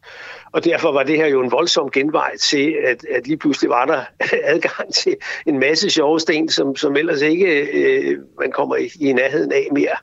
[0.52, 3.86] Og derfor var det her jo en voldsom genvej til, at, at lige pludselig var
[3.86, 4.02] der
[4.54, 9.14] adgang til en masse sjove sten, som, som ellers ikke øh, man kommer i, i
[9.14, 9.98] nærheden af mere.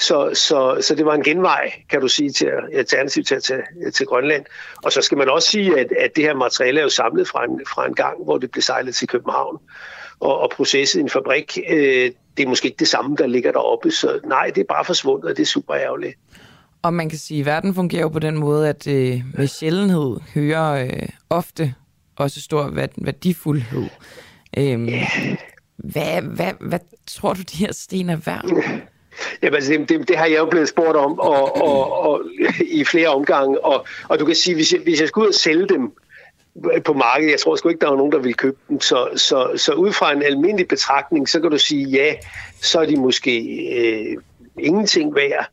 [0.00, 3.90] Så, så, så det var en genvej, kan du sige, til at- alternativ til tage
[3.94, 4.44] til Grønland.
[4.84, 7.44] Og så skal man også sige, at, at det her materiale er jo samlet fra
[7.44, 9.58] en, fra en gang, hvor det blev sejlet til København
[10.20, 11.58] og, og processet i en fabrik.
[11.70, 13.90] Øh, det er måske ikke det samme, der ligger deroppe.
[13.90, 16.14] Så nej, det er bare forsvundet, og det er super ærgerligt.
[16.82, 20.16] Og man kan sige, at verden fungerer jo på den måde, at øh, med sjældenhed
[20.34, 21.74] hører øh, ofte
[22.16, 23.84] også stor værd- værdifuldhed.
[24.58, 24.88] Øhm,
[25.76, 28.44] hvad, hvad, hvad tror du, de her sten er værd?
[29.42, 32.22] Jamen, altså, det, det, det har jeg jo blevet spurgt om og, og, og,
[32.60, 33.64] i flere omgange.
[33.64, 35.92] Og, og du kan sige, hvis jeg, hvis jeg skulle ud og sælge dem
[36.84, 38.80] på markedet, jeg tror sgu ikke, der er nogen, der vil købe dem.
[38.80, 42.14] Så, så, så ud fra en almindelig betragtning, så kan du sige, ja,
[42.60, 43.40] så er de måske
[43.76, 44.16] øh,
[44.58, 45.48] ingenting værd.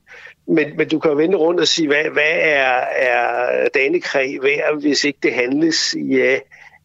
[0.47, 4.81] Men, men du kan jo vende rundt og sige, hvad, hvad er, er Danekræ værd,
[4.81, 5.95] hvis ikke det handles?
[6.09, 6.39] Ja, øh,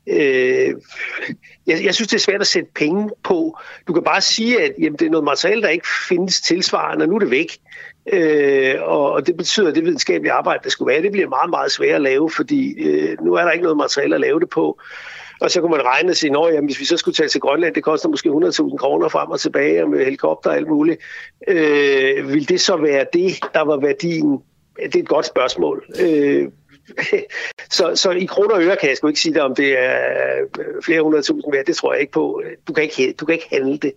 [0.07, 0.75] Øh,
[1.67, 3.59] jeg, jeg synes, det er svært at sætte penge på.
[3.89, 7.09] Du kan bare sige, at jamen, det er noget materiale, der ikke findes tilsvarende, og
[7.09, 7.59] nu er det væk.
[8.13, 11.51] Øh, og, og det betyder, at det videnskabelige arbejde, der skulle være, det bliver meget,
[11.51, 14.49] meget svært at lave, fordi øh, nu er der ikke noget materiale at lave det
[14.49, 14.81] på.
[15.41, 17.75] Og så kunne man regne og sige, at hvis vi så skulle tage til Grønland,
[17.75, 21.01] det koster måske 100.000 kroner frem og tilbage, og med helikopter og alt muligt.
[21.49, 24.39] Øh, vil det så være det, der var værdien?
[24.77, 25.85] Det er et godt spørgsmål.
[26.01, 26.49] Øh,
[27.71, 29.99] så, så i kroner og øre kan jeg sgu ikke sige dig, om det er
[30.85, 31.65] flere hundredtusind værd.
[31.65, 32.43] Det tror jeg ikke på.
[32.69, 33.93] Du kan ikke, du kan ikke handle det,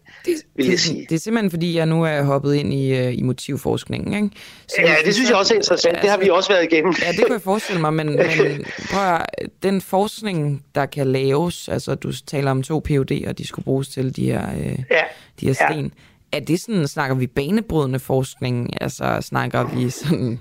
[0.56, 1.06] vil jeg sige.
[1.10, 4.24] Det er simpelthen fordi, jeg nu er hoppet ind i, øh, i motivforskningen.
[4.24, 4.36] Ikke?
[4.80, 5.98] Ja, det synes jeg også er interessant.
[6.02, 6.94] Det har vi også været igennem.
[7.02, 9.26] Ja, det kunne jeg forestille mig, men, men prøv at,
[9.64, 14.16] den forskning, der kan laves, altså du taler om to PhD'er, de skulle bruges til
[14.16, 15.04] de her, øh, ja.
[15.40, 15.94] de her sten.
[16.32, 18.82] Er det sådan, snakker vi banebrydende forskning?
[18.82, 20.40] Altså snakker vi sådan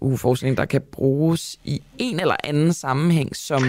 [0.00, 3.62] uh, forskning, der kan bruges i en eller anden sammenhæng, som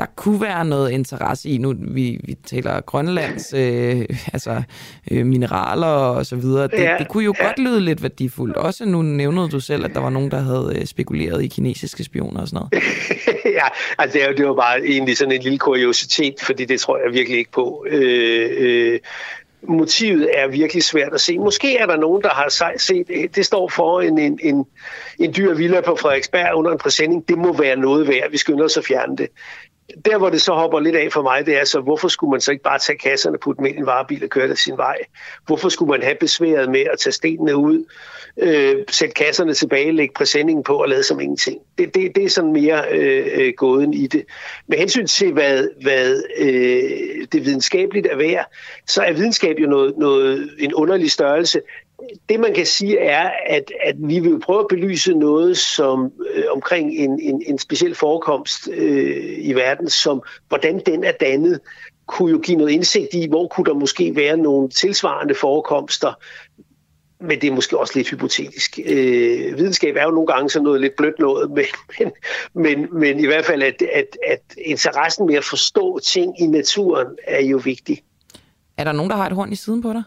[0.00, 4.62] der kunne være noget interesse i, nu vi, vi taler Grønlands øh, altså,
[5.10, 7.44] øh, mineraler og så videre, det, Ja, det kunne jo ja.
[7.46, 8.56] godt lyde lidt værdifuldt.
[8.56, 12.04] Også nu nævnede du selv, at der var nogen, der havde øh, spekuleret i kinesiske
[12.04, 12.84] spioner og sådan noget.
[13.60, 13.66] ja,
[13.98, 16.98] altså det er jo, det var bare egentlig sådan en lille kuriositet, fordi det tror
[16.98, 17.86] jeg virkelig ikke på.
[17.90, 18.98] Øh, øh,
[19.62, 21.38] motivet er virkelig svært at se.
[21.38, 24.66] Måske er der nogen, der har set, øh, det står for en, en, en,
[25.18, 27.28] en dyr villa på Frederiksberg under en præsending.
[27.28, 28.30] Det må være noget værd.
[28.30, 29.28] Vi skynder os at fjerne det.
[30.04, 32.40] Der, hvor det så hopper lidt af for mig, det er så, hvorfor skulle man
[32.40, 34.76] så ikke bare tage kasserne, putte dem ind i en varebil og køre der sin
[34.76, 34.96] vej?
[35.46, 37.84] Hvorfor skulle man have besværet med at tage stenene ud,
[38.36, 41.58] øh, sætte kasserne tilbage, lægge præsendingen på og lade som ingenting?
[41.78, 44.24] Det, det, det er sådan mere øh, øh, gåden i det.
[44.66, 48.46] Med hensyn til, hvad, hvad øh, det videnskabeligt er værd,
[48.86, 51.60] så er videnskab jo noget, noget, en underlig størrelse
[52.28, 56.44] det man kan sige er, at, at vi vil prøve at belyse noget som øh,
[56.52, 61.60] omkring en, en, en speciel forekomst øh, i verden, som hvordan den er dannet,
[62.06, 66.12] kunne jo give noget indsigt i, hvor kunne der måske være nogle tilsvarende forekomster,
[67.20, 68.78] men det er måske også lidt hypotetisk.
[68.86, 71.64] Øh, videnskab er jo nogle gange sådan noget lidt blødt noget, men,
[71.98, 72.12] men,
[72.54, 77.06] men, men i hvert fald, at, at, at interessen med at forstå ting i naturen
[77.26, 78.02] er jo vigtig.
[78.76, 80.02] Er der nogen, der har et horn i siden på dig?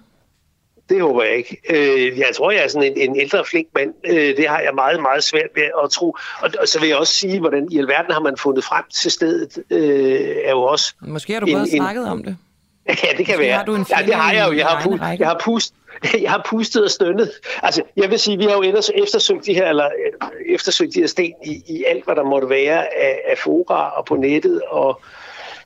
[0.89, 1.57] Det håber jeg ikke.
[1.69, 3.93] Øh, jeg tror, jeg er sådan en, en ældre, flink mand.
[4.05, 6.17] Øh, det har jeg meget, meget svært ved at tro.
[6.41, 9.11] Og, og så vil jeg også sige, hvordan i alverden har man fundet frem til
[9.11, 10.93] stedet, øh, er jo også...
[11.01, 12.37] Måske har du både snakket om det.
[12.87, 13.57] Ja, det kan Måske være.
[13.57, 14.53] har du en ja, det har jeg jo.
[14.57, 15.73] Jeg har, pu- jeg har, pust,
[16.23, 17.31] jeg har pustet og stønnet.
[17.63, 20.99] Altså, jeg vil sige, vi har jo ellers eftersøgt de her, eller øh, eftersøgt de
[20.99, 24.61] her sten i, i alt, hvad der måtte være af, af fora og på nettet
[24.61, 25.01] og,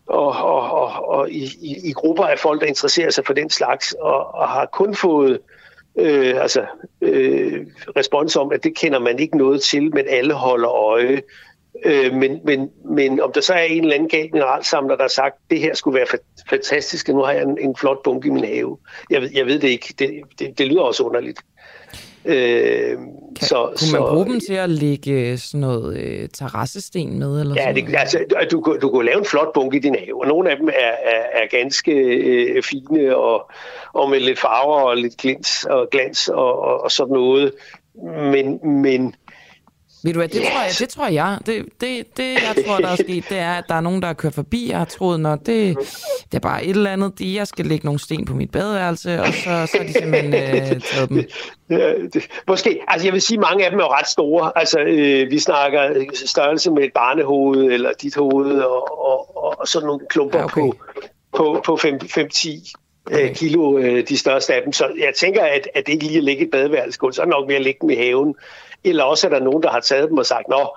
[0.08, 3.49] og, og, og, og i, i, i grupper af folk, der interesserer sig for den
[3.49, 5.40] slags, og, og har kun fået
[5.98, 6.66] øh, altså,
[7.02, 7.66] øh,
[7.98, 11.22] respons om, at det kender man ikke noget til, men alle holder øje.
[11.86, 15.10] Øh, men, men, men om der så er en eller anden gal mineralsamler, der har
[15.10, 18.28] sagt, det her skulle være fa- fantastisk, og nu har jeg en, en flot bunke
[18.28, 18.78] i min have.
[19.10, 19.94] Jeg ved, jeg ved det ikke.
[19.99, 21.40] Det, det, det lyder også underligt.
[22.26, 22.98] Øh,
[23.40, 27.41] så, Kunne man bruge dem til at lægge sådan noget øh, terrassesten med?
[27.41, 27.99] Eller Ja, sådan det, noget?
[27.99, 28.20] altså,
[28.52, 30.72] du, du kunne lave en flot bunke i din have, og nogle af dem er,
[31.04, 33.52] er, er ganske øh, fine og,
[33.94, 37.52] og med lidt farver og lidt glins og glans og, og, og sådan noget.
[38.32, 39.16] Men, men
[40.03, 41.38] Ved du hvad, det, tror jeg, det tror jeg.
[41.45, 44.07] Det, det, det, jeg tror, der er sket, det er, at der er nogen, der
[44.07, 45.78] har kørt forbi og har troet, når det,
[46.32, 49.22] det er bare et eller andet, det, jeg skal lægge nogle sten på mit badeværelse,
[49.22, 51.26] og så, så har de simpelthen øh, taget dem.
[52.48, 54.52] Måske, altså jeg vil sige, at mange af dem er ret store.
[54.56, 59.88] Altså, øh, vi snakker størrelse med et barnehoved eller dit hoved og, og, og, sådan
[59.88, 60.61] nogle klumper ja, okay.
[60.61, 60.76] på,
[61.38, 62.74] på, på 5-10
[63.06, 63.34] okay.
[63.34, 64.74] kilo, øh, de største af dem.
[64.74, 67.32] Så jeg tænker, at, at det ikke lige at ligge et badeværelsesgulv, så er det
[67.32, 68.36] nok ved at lægge dem i haven.
[68.84, 70.76] Eller også er der nogen, der har taget dem og sagt, nå,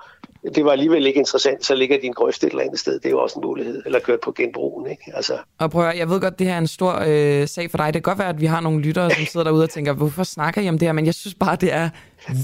[0.55, 2.93] det var alligevel ikke interessant, så ligger din grøft et eller andet sted.
[2.99, 3.81] Det er jo også en mulighed.
[3.85, 5.03] Eller kørt på genbrugen, ikke?
[5.13, 7.77] Altså, Og prøv at, jeg ved godt, det her er en stor øh, sag for
[7.77, 7.85] dig.
[7.85, 10.23] Det kan godt være, at vi har nogle lyttere, som sidder derude og tænker, hvorfor
[10.23, 10.93] snakker I om det her?
[10.93, 11.89] Men jeg synes bare, det er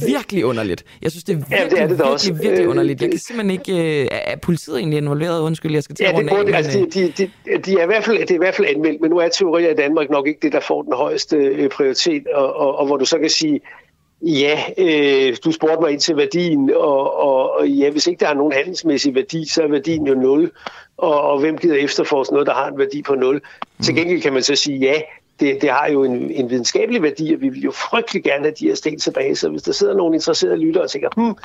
[0.07, 0.83] virkelig underligt.
[1.01, 2.33] Jeg synes, det er virkelig, Ja, det er det virkelig, også.
[2.33, 3.01] virkelig Øh, underligt.
[3.01, 4.01] Jeg kan simpelthen ikke...
[4.03, 5.39] Øh, er politiet egentlig involveret?
[5.41, 6.37] Undskyld, jeg skal til Ja, at det runde af.
[6.37, 8.55] burde, men, altså, de, de, de, de er i hvert fald, det er i hvert
[8.55, 11.37] fald anmeldt, men nu er teorier i Danmark nok ikke det, der får den højeste
[11.37, 13.61] øh, prioritet, og, og, og hvor du så kan sige,
[14.21, 18.27] ja, øh, du spurgte mig ind til værdien, og, og, og ja, hvis ikke der
[18.27, 20.51] er nogen handelsmæssig værdi, så er værdien jo 0,
[20.97, 23.35] og, og hvem gider efterforske noget, der har en værdi på 0?
[23.35, 23.83] Mm.
[23.83, 25.01] Til gengæld kan man så sige, ja,
[25.39, 28.55] det, det har jo en, en videnskabelig værdi, og vi vil jo frygtelig gerne have
[28.59, 31.35] de her sten tilbage, så hvis der sidder nogle interesserede lyttere og tænker, hmm,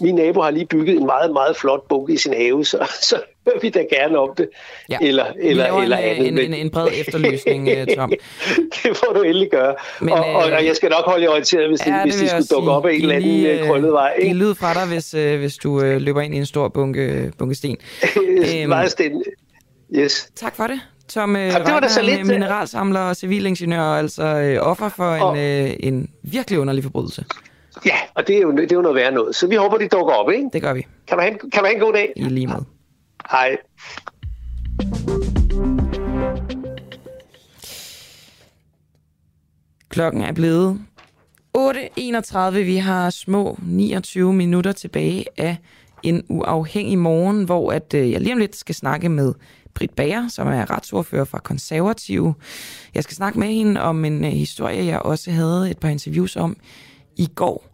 [0.00, 2.78] min nabo har lige bygget en meget, meget flot bunke i sin have, så,
[3.10, 3.16] så
[3.46, 4.48] hører vi da gerne om det.
[4.90, 4.98] Ja.
[5.02, 6.28] Eller, Vi eller, laver eller en, andet.
[6.28, 8.12] en, en, en bred efterlysning, øh, Tom.
[8.82, 9.74] det får du endelig gøre.
[10.00, 12.28] Men, og, og, og jeg skal nok holde jer orienteret, hvis, ja, det, hvis vil
[12.28, 14.12] de jeg skulle dukke op af en eller anden øh, krøllet vej.
[14.20, 14.36] Giv Ikke?
[14.36, 17.54] lyd fra dig, hvis, øh, hvis du øh, løber ind i en stor bunke, bunke
[17.54, 17.76] sten.
[18.16, 19.22] Øhm, Meget stille.
[19.94, 20.28] Yes.
[20.36, 20.80] Tak for det.
[21.08, 22.26] Tom øh, Ja, det var da så lidt, øh.
[22.26, 27.24] mineralsamler og civilingeniør, altså øh, offer for Og- en, øh, en virkelig underlig forbrydelse.
[27.86, 29.36] Ja, og det er, jo, det er jo noget værre noget.
[29.36, 30.50] Så vi håber, de dukker op, ikke?
[30.52, 30.86] Det gør vi.
[31.08, 32.12] Kan man have, en- kan man have en god dag?
[32.16, 32.64] I lige måde.
[33.30, 33.56] Hej.
[39.88, 40.80] Klokken er blevet
[41.58, 42.50] 8.31.
[42.64, 45.56] Vi har små 29 minutter tilbage af
[46.02, 49.34] en uafhængig morgen, hvor at, øh, jeg lige om lidt skal snakke med
[49.74, 52.34] Britt Bager, som er retsordfører fra Konservative.
[52.94, 56.36] Jeg skal snakke med hende om en øh, historie, jeg også havde et par interviews
[56.36, 56.56] om
[57.16, 57.73] i går.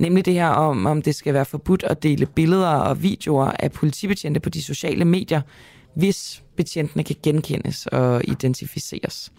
[0.00, 3.72] Nemlig det her om, om det skal være forbudt at dele billeder og videoer af
[3.72, 5.40] politibetjente på de sociale medier,
[5.94, 9.32] hvis betjentene kan genkendes og identificeres.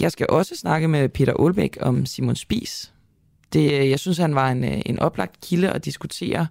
[0.00, 2.92] Jeg skal også snakke med Peter Olbæk om Simon Spis.
[3.52, 6.46] Det, jeg synes, han var en, en oplagt kilde at diskutere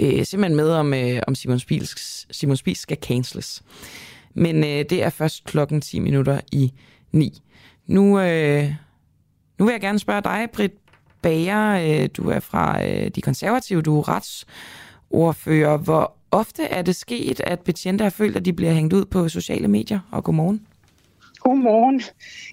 [0.00, 3.62] øh, simpelthen med, om, øh, om Simon Spis, Simon Spis skal canceles.
[4.34, 6.72] Men øh, det er først klokken 10 minutter i
[7.12, 7.42] 9.
[7.86, 8.74] Nu, øh,
[9.58, 10.74] nu vil jeg gerne spørge dig, Britt
[11.28, 12.02] Bager.
[12.02, 15.76] Øh, du er fra øh, De Konservative, du er retsordfører.
[15.76, 19.28] Hvor ofte er det sket, at betjente har følt, at de bliver hængt ud på
[19.28, 20.00] sociale medier?
[20.10, 20.66] Og godmorgen.
[21.40, 21.98] Godmorgen.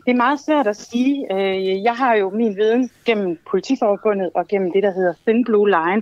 [0.05, 1.33] Det er meget svært at sige.
[1.33, 5.69] Øh, jeg har jo min viden gennem politiforbundet og gennem det, der hedder Thin Blue
[5.69, 6.01] Line,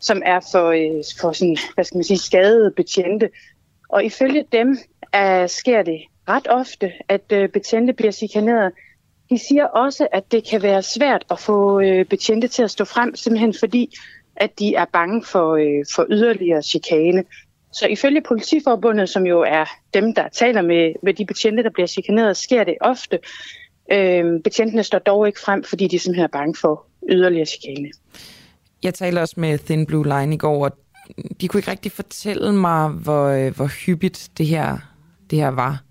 [0.00, 3.28] som er for, øh, for sådan, hvad skal man sige, skadede betjente.
[3.88, 4.78] Og ifølge dem
[5.12, 8.72] er, sker det ret ofte, at øh, betjente bliver chikaneret.
[9.32, 12.84] De siger også, at det kan være svært at få øh, betjente til at stå
[12.84, 13.94] frem, simpelthen fordi,
[14.36, 17.24] at de er bange for, øh, for yderligere chikane.
[17.72, 19.64] Så ifølge politiforbundet, som jo er
[19.94, 23.18] dem, der taler med, med de betjente, der bliver chikaneret, sker det ofte.
[23.92, 27.90] Øh, betjentene står dog ikke frem, fordi de simpelthen er bange for yderligere chikane.
[28.82, 30.72] Jeg talte også med Thin Blue Line i går, og
[31.40, 34.78] de kunne ikke rigtig fortælle mig, hvor, øh, hvor hyppigt det her,
[35.30, 35.82] det her var.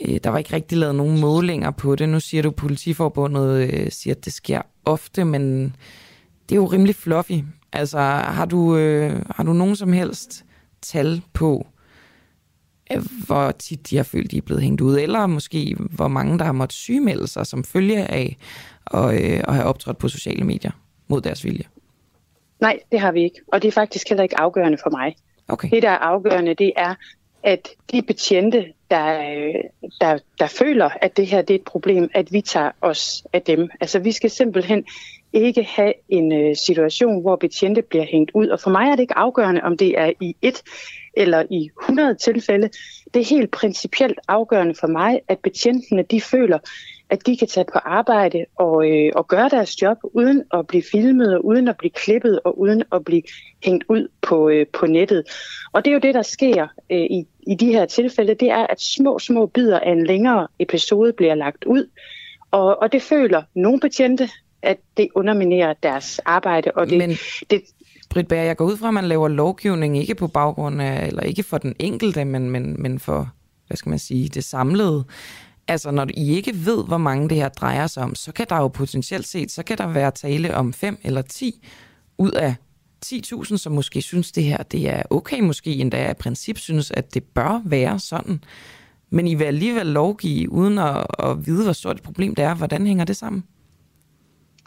[0.00, 2.08] Øh, der var ikke rigtig lavet nogen målinger på det.
[2.08, 5.76] Nu siger du, at politiforbundet øh, siger, at det sker ofte, men
[6.48, 7.44] det er jo rimelig fluffy.
[7.72, 10.44] Altså, har du, øh, har du nogen som helst
[10.82, 11.66] tal på,
[12.92, 16.38] øh, hvor tit de har følt, de er blevet hængt ud, eller måske hvor mange,
[16.38, 18.36] der har måttet sygemelde sig som følge af
[18.86, 20.70] at, øh, at have optrådt på sociale medier
[21.08, 21.64] mod deres vilje?
[22.60, 23.40] Nej, det har vi ikke.
[23.52, 25.16] Og det er faktisk heller ikke afgørende for mig.
[25.48, 25.70] Okay.
[25.70, 26.94] Det, der er afgørende, det er,
[27.42, 29.52] at de betjente, der,
[30.00, 33.42] der, der føler, at det her det er et problem, at vi tager os af
[33.42, 33.70] dem.
[33.80, 34.84] Altså vi skal simpelthen
[35.32, 38.48] ikke have en øh, situation, hvor betjente bliver hængt ud.
[38.48, 40.62] Og for mig er det ikke afgørende, om det er i et
[41.14, 42.70] eller i 100 tilfælde.
[43.14, 46.58] Det er helt principielt afgørende for mig, at betjentene de føler,
[47.10, 50.82] at de kan tage på arbejde og, øh, og gøre deres job uden at blive
[50.92, 53.22] filmet, og uden at blive klippet og uden at blive
[53.64, 55.24] hængt ud på, øh, på nettet.
[55.72, 58.66] Og det er jo det, der sker øh, i, i de her tilfælde, det er,
[58.66, 61.90] at små, små bidder af en længere episode bliver lagt ud,
[62.50, 64.28] og, og det føler nogle betjente,
[64.62, 66.70] at det underminerer deres arbejde.
[66.74, 67.10] Og det, Men,
[67.50, 67.62] det,
[68.10, 71.22] Britt Bager, jeg går ud fra, at man laver lovgivning ikke på baggrund af, eller
[71.22, 73.28] ikke for den enkelte, men, men, men for,
[73.66, 75.04] hvad skal man sige, det samlede.
[75.68, 78.56] Altså, når I ikke ved, hvor mange det her drejer sig om, så kan der
[78.56, 81.66] jo potentielt set, så kan der være tale om 5 eller 10
[82.18, 82.54] ud af
[83.06, 87.14] 10.000, som måske synes, det her det er okay, måske endda af princip synes, at
[87.14, 88.44] det bør være sådan.
[89.10, 92.54] Men I vil alligevel lovgive, uden at, at vide, hvor stort et problem det er.
[92.54, 93.44] Hvordan hænger det sammen?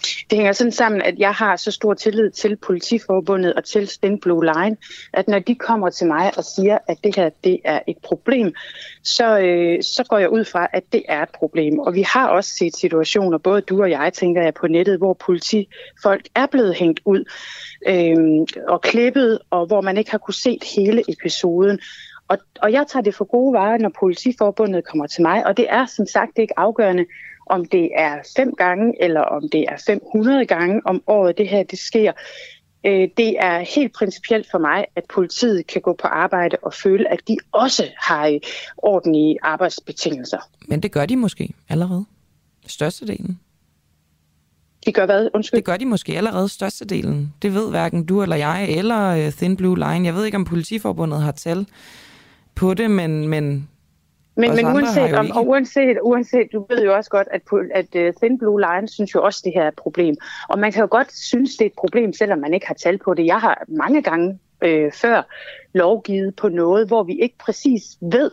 [0.01, 4.19] Det hænger sådan sammen, at jeg har så stor tillid til politiforbundet og til den
[4.19, 4.77] Blue Line,
[5.13, 8.53] at når de kommer til mig og siger, at det her det er et problem,
[9.03, 11.79] så, øh, så går jeg ud fra, at det er et problem.
[11.79, 15.13] Og vi har også set situationer, både du og jeg, tænker jeg, på nettet, hvor
[15.13, 17.23] politifolk er blevet hængt ud
[17.87, 21.79] øh, og klippet, og hvor man ikke har kunne se hele episoden.
[22.27, 25.65] Og, og jeg tager det for gode varer, når politiforbundet kommer til mig, og det
[25.69, 27.05] er som sagt ikke afgørende,
[27.51, 31.63] om det er fem gange, eller om det er 500 gange om året, det her
[31.63, 32.11] det sker.
[32.85, 37.11] Øh, det er helt principielt for mig, at politiet kan gå på arbejde og føle,
[37.11, 38.39] at de også har øh,
[38.77, 40.49] ordentlige arbejdsbetingelser.
[40.67, 42.05] Men det gør de måske allerede.
[42.67, 43.39] Størstedelen.
[44.85, 45.29] De gør hvad?
[45.33, 45.57] Undskyld.
[45.57, 47.33] Det gør de måske allerede størstedelen.
[47.41, 50.05] Det ved hverken du eller jeg, eller uh, Thin Blue Line.
[50.05, 51.67] Jeg ved ikke, om politiforbundet har tal
[52.55, 53.69] på det, men, men
[54.35, 57.41] men, men uanset, om, og uanset, uanset, du ved jo også godt, at,
[57.73, 60.15] at uh, Thin Blue Line synes jo også, det her er et problem.
[60.49, 62.97] Og man kan jo godt synes, det er et problem, selvom man ikke har tal
[62.97, 63.25] på det.
[63.25, 65.21] Jeg har mange gange øh, før
[65.73, 68.31] lovgivet på noget, hvor vi ikke præcis ved,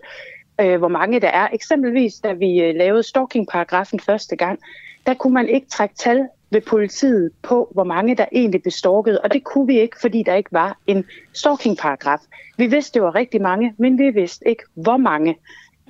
[0.61, 1.49] øh, hvor mange der er.
[1.53, 4.59] Eksempelvis, da vi øh, lavede stalking-paragrafen første gang,
[5.07, 9.19] der kunne man ikke trække tal ved politiet på, hvor mange der egentlig blev stalket,
[9.19, 12.21] og det kunne vi ikke, fordi der ikke var en stalking-paragraf.
[12.57, 15.37] Vi vidste, det var rigtig mange, men vi vidste ikke, hvor mange.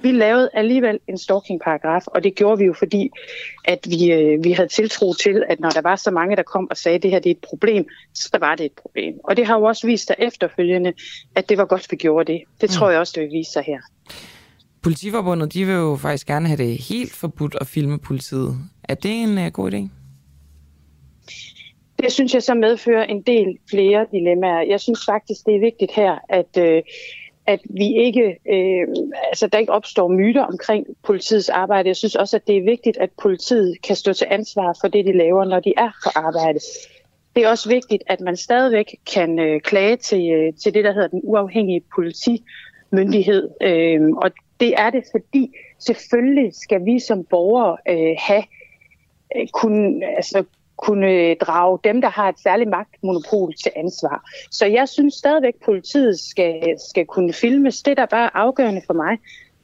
[0.03, 3.11] Vi lavede alligevel en stalking-paragraf, og det gjorde vi jo, fordi
[3.65, 6.71] at vi, øh, vi havde tiltro til, at når der var så mange, der kom
[6.71, 9.15] og sagde, at det her det er et problem, så var det et problem.
[9.25, 10.93] Og det har jo også vist sig efterfølgende,
[11.35, 12.43] at det var godt, vi gjorde det.
[12.61, 12.93] Det tror mm.
[12.93, 13.81] jeg også, det vil vise sig her.
[14.83, 18.57] Politiforbundet, de vil jo faktisk gerne have det helt forbudt at filme politiet.
[18.89, 19.89] Er det en uh, god idé?
[22.03, 24.61] Det synes jeg så medfører en del flere dilemmaer.
[24.69, 26.83] Jeg synes faktisk, det er vigtigt her, at, øh,
[27.49, 28.87] at vi ikke, øh,
[29.29, 31.89] altså der ikke opstår myter omkring politiets arbejde.
[31.89, 35.05] Jeg synes også, at det er vigtigt, at politiet kan stå til ansvar for det,
[35.05, 36.61] de laver, når de er på arbejde.
[37.37, 40.93] Det er også vigtigt, at man stadigvæk kan øh, klage til, øh, til det, der
[40.93, 43.49] hedder den uafhængige politimyndighed.
[43.63, 44.31] Øh, og
[44.61, 48.45] det er det, fordi selvfølgelig skal vi som borgere øh, have
[49.37, 50.45] øh, kunne, altså,
[50.79, 54.31] kunne øh, drage dem, der har et særligt magtmonopol til ansvar.
[54.51, 57.83] Så jeg synes stadigvæk, at politiet skal, skal kunne filmes.
[57.83, 59.19] Det, der bare er afgørende for mig,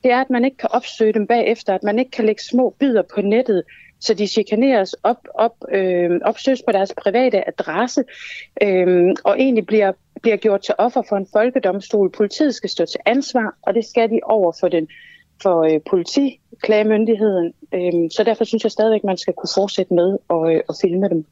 [0.04, 2.74] det er, at man ikke kan opsøge dem bagefter, at man ikke kan lægge små
[2.78, 3.62] bidder på nettet,
[4.00, 8.04] så de chikaneres op, op, øh, opsøges på deres private adresse,
[8.62, 9.92] øh, og egentlig bliver,
[10.22, 12.10] bliver gjort til offer for en folkedomstol.
[12.10, 14.88] Politiet skal stå til ansvar, og det skal de over for den
[15.42, 17.52] for øh, politiklagemyndigheden.
[17.74, 21.08] Øh, så derfor synes jeg stadigvæk, man skal kunne fortsætte med at, øh, at filme
[21.08, 21.26] dem.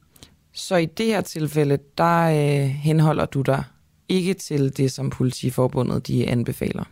[0.53, 3.63] Så i det her tilfælde, der øh, henholder du dig
[4.09, 6.83] ikke til det, som politiforbundet de anbefaler?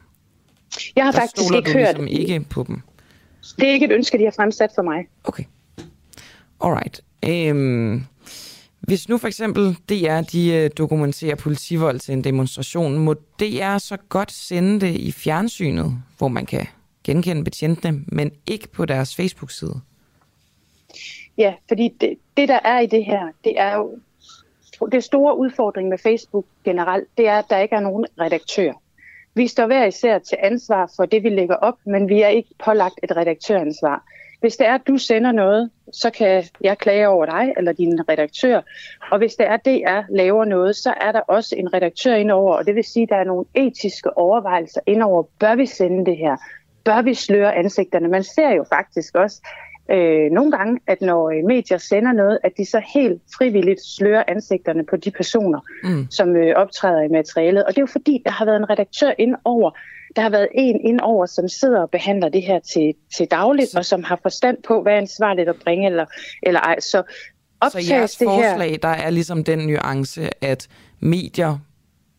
[0.96, 1.98] Jeg har der faktisk ikke hørt...
[1.98, 2.82] Ligesom ikke på dem?
[3.60, 5.08] Det er ikke et ønske, de har fremsat for mig.
[5.24, 5.44] Okay.
[6.62, 7.02] Alright.
[7.28, 8.04] Øhm,
[8.80, 13.98] hvis nu for eksempel DR de øh, dokumenterer politivold til en demonstration, må DR så
[14.10, 16.68] godt sende det i fjernsynet, hvor man kan
[17.04, 19.82] genkende betjentene, men ikke på deres Facebook-side?
[21.38, 23.98] Ja, fordi det, det, der er i det her, det er jo
[24.92, 28.74] det store udfordring med Facebook generelt, det er, at der ikke er nogen redaktør.
[29.34, 32.50] Vi står hver især til ansvar for det, vi lægger op, men vi er ikke
[32.66, 34.04] pålagt et redaktøransvar.
[34.40, 38.10] Hvis det er, at du sender noget, så kan jeg klage over dig eller din
[38.10, 38.62] redaktør.
[39.12, 42.56] Og hvis det er, at DR laver noget, så er der også en redaktør indover,
[42.56, 45.24] og det vil sige, at der er nogle etiske overvejelser indover.
[45.40, 46.38] Bør vi sende det her?
[46.86, 48.08] Bør vi sløre ansigterne?
[48.08, 49.42] Man ser jo faktisk også
[49.92, 54.24] øh, nogle gange, at når øh, medier sender noget, at de så helt frivilligt slører
[54.28, 56.08] ansigterne på de personer, mm.
[56.10, 57.64] som øh, optræder i materialet.
[57.64, 59.72] Og det er jo fordi, der har været en redaktør indover,
[60.16, 63.86] der har været en indover, som sidder og behandler det her til, til dagligt, og
[63.86, 66.06] som har forstand på, hvad er ansvarligt at bringe eller,
[66.44, 66.80] eller ej.
[66.80, 67.04] Så,
[67.72, 68.78] så jeres det forslag, her...
[68.78, 70.68] der er ligesom den nuance, at
[71.00, 71.58] medier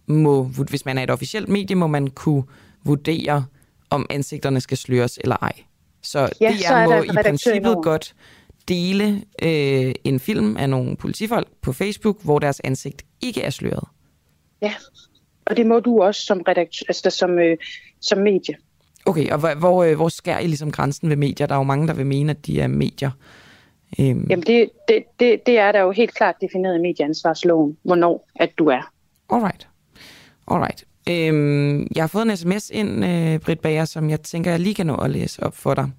[0.06, 2.43] må, hvis man er et officielt medie, må man kunne
[2.84, 3.44] vurdere,
[3.93, 5.52] om ansigterne skal sløres eller ej.
[6.02, 8.14] Så ja, DR så må i princippet godt
[8.69, 13.89] dele øh, en film af nogle politifolk på Facebook, hvor deres ansigt ikke er sløret.
[14.62, 14.74] Ja,
[15.47, 17.56] og det må du også som, redaktør, altså som, øh,
[18.01, 18.55] som medie.
[19.06, 21.47] Okay, og hvor, hvor, øh, hvor skærer I ligesom grænsen ved medier?
[21.47, 23.10] Der er jo mange, der vil mene, at de er medier.
[23.98, 24.27] Øhm.
[24.31, 28.51] Jamen, det, det, det, det er der jo helt klart defineret i medieansvarsloven, hvornår at
[28.59, 28.93] du er.
[29.31, 29.69] Alright.
[30.48, 30.85] Alright.
[31.09, 34.74] Øhm, jeg har fået en sms ind, øh, Britt Bager, som jeg tænker, jeg lige
[34.74, 35.91] kan nå at læse op for dig.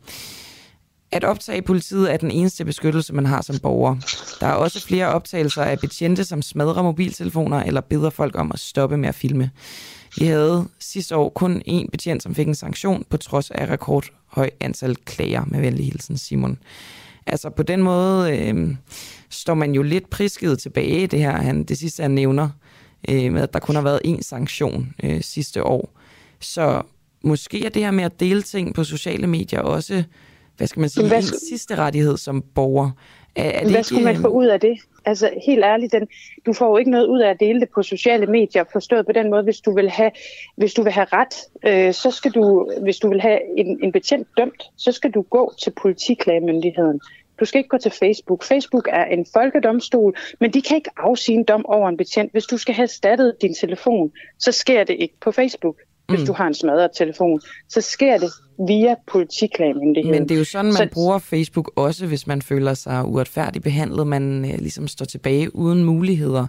[1.11, 3.95] At optage politiet er den eneste beskyttelse, man har som borger.
[4.39, 8.59] Der er også flere optagelser af betjente, som smadrer mobiltelefoner eller beder folk om at
[8.59, 9.51] stoppe med at filme.
[10.19, 14.49] Vi havde sidste år kun én betjent, som fik en sanktion, på trods af rekordhøj
[14.59, 16.57] antal klager med venlig hilsen Simon.
[17.27, 18.75] Altså på den måde øh,
[19.29, 22.49] står man jo lidt prisket tilbage, det her, han, det sidste han nævner,
[23.09, 25.89] øh, med at der kun har været én sanktion øh, sidste år.
[26.39, 26.81] Så
[27.21, 30.03] måske er det her med at dele ting på sociale medier også,
[30.57, 32.91] hvad skal man sige, hvad, en sidste rettighed som borger.
[33.35, 34.79] Er, er det hvad ikke, skulle man få ud af det?
[35.05, 36.07] Altså helt ærligt, den,
[36.45, 39.11] du får jo ikke noget ud af at dele det på sociale medier, forstået på
[39.11, 40.11] den måde, hvis du vil have,
[40.55, 41.35] hvis du vil have ret,
[41.65, 45.21] øh, så skal du, hvis du vil have en, en betjent dømt, så skal du
[45.21, 47.01] gå til politiklagemyndigheden.
[47.39, 48.43] Du skal ikke gå til Facebook.
[48.43, 52.31] Facebook er en folkedomstol, men de kan ikke afsige en dom over en betjent.
[52.31, 55.75] Hvis du skal have stattet din telefon, så sker det ikke på Facebook.
[56.07, 56.25] Hvis mm.
[56.25, 58.31] du har en smadret telefon, så sker det
[58.67, 60.19] via politiklagemyndigheden.
[60.19, 60.89] Men det er jo sådan, man så...
[60.93, 64.07] bruger Facebook også, hvis man føler sig uretfærdigt behandlet.
[64.07, 66.47] Man øh, ligesom står tilbage uden muligheder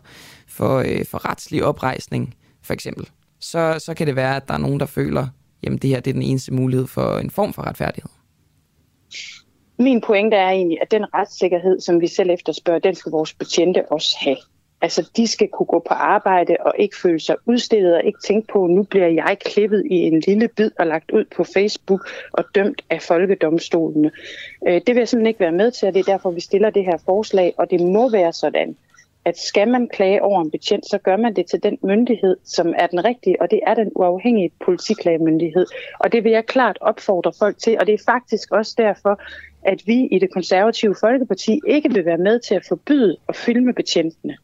[0.49, 3.09] for, øh, for retslig oprejsning, for eksempel.
[3.41, 5.27] Så, så kan det være, at der er nogen, der føler,
[5.63, 8.11] jamen det her det er den eneste mulighed for en form for retfærdighed
[9.79, 13.93] min pointe er egentlig, at den retssikkerhed, som vi selv efterspørger, den skal vores betjente
[13.93, 14.37] også have.
[14.81, 18.49] Altså, de skal kunne gå på arbejde og ikke føle sig udstillet og ikke tænke
[18.53, 22.45] på, nu bliver jeg klippet i en lille bid og lagt ud på Facebook og
[22.55, 24.11] dømt af folkedomstolene.
[24.69, 26.71] Øh, det vil jeg simpelthen ikke være med til, og det er derfor, vi stiller
[26.71, 28.77] det her forslag, og det må være sådan,
[29.25, 32.75] at skal man klage over en betjent, så gør man det til den myndighed, som
[32.79, 35.67] er den rigtige, og det er den uafhængige politiklagemyndighed.
[36.01, 39.21] Og det vil jeg klart opfordre folk til, og det er faktisk også derfor,
[39.63, 43.73] at vi i det konservative Folkeparti ikke vil være med til at forbyde at filme
[43.73, 44.37] betjentene.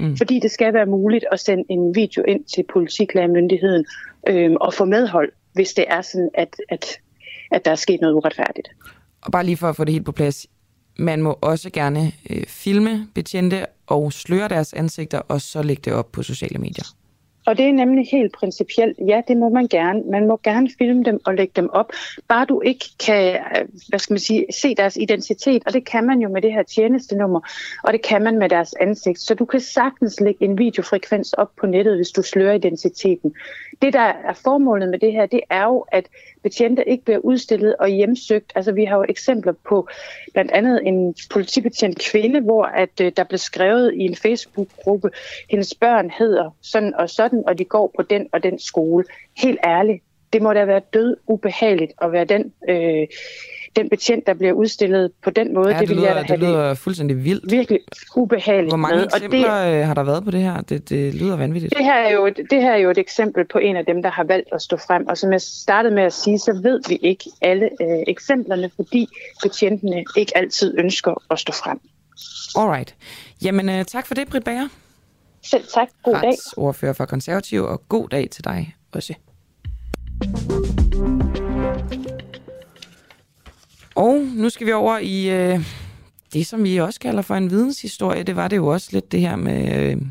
[0.00, 0.16] Mm.
[0.16, 3.84] Fordi det skal være muligt at sende en video ind til politiklagemyndigheden
[4.28, 6.98] øh, og få medhold, hvis det er sådan, at, at,
[7.50, 8.68] at der er sket noget uretfærdigt.
[9.22, 10.46] Og bare lige for at få det helt på plads.
[10.98, 15.92] Man må også gerne øh, filme betjente og sløre deres ansigter, og så lægge det
[15.92, 16.84] op på sociale medier.
[17.46, 18.98] Og det er nemlig helt principielt.
[19.06, 20.02] Ja, det må man gerne.
[20.10, 21.92] Man må gerne filme dem og lægge dem op.
[22.28, 26.06] Bare du ikke kan øh, hvad skal man sige, se deres identitet, og det kan
[26.06, 27.40] man jo med det her tjenestenummer,
[27.84, 29.20] og det kan man med deres ansigt.
[29.20, 33.34] Så du kan sagtens lægge en videofrekvens op på nettet, hvis du slører identiteten.
[33.82, 36.08] Det, der er formålet med det her, det er jo, at
[36.46, 38.52] betjente ikke bliver udstillet og hjemsøgt.
[38.54, 39.88] Altså vi har jo eksempler på
[40.32, 45.10] blandt andet en politibetjent kvinde, hvor at øh, der blev skrevet i en Facebook-gruppe,
[45.50, 49.04] hendes børn hedder sådan og sådan, og de går på den og den skole.
[49.36, 50.02] Helt ærligt,
[50.32, 53.06] det må da være død ubehageligt at være den, øh,
[53.76, 55.74] den betjent, der bliver udstillet på den måde.
[55.74, 57.50] Ja, det, det, lyder, jeg det lyder fuldstændig vildt.
[57.50, 57.80] Virkelig
[58.16, 58.70] ubehageligt.
[58.70, 59.04] Hvor mange med.
[59.04, 60.60] eksempler og det, øh, har der været på det her?
[60.60, 61.74] Det, det lyder vanvittigt.
[61.76, 64.10] Det her, er jo, det her er jo et eksempel på en af dem, der
[64.10, 65.06] har valgt at stå frem.
[65.06, 69.08] Og som jeg startede med at sige, så ved vi ikke alle øh, eksemplerne, fordi
[69.42, 71.80] betjentene ikke altid ønsker at stå frem.
[72.58, 72.94] Alright.
[73.42, 74.68] Jamen, øh, tak for det, Britt Bager.
[75.42, 75.88] Selv tak.
[76.04, 76.32] God dag.
[76.56, 79.14] ordfører for konservativ, og god dag til dig også.
[83.96, 85.60] Og nu skal vi over i øh,
[86.32, 88.22] det, som vi også kalder for en videnshistorie.
[88.22, 90.02] Det var det jo også lidt det her med, øh,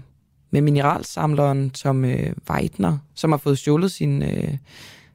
[0.51, 4.57] med mineralsamleren Tom øh, Weidner, som har fået stjålet sin, øh,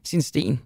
[0.05, 0.60] sin sten.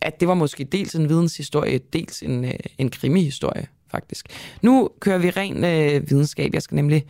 [0.00, 4.28] At det var måske dels en videnshistorie, dels en, øh, en krimihistorie, faktisk.
[4.62, 6.54] Nu kører vi ren øh, videnskab.
[6.54, 7.06] Jeg skal nemlig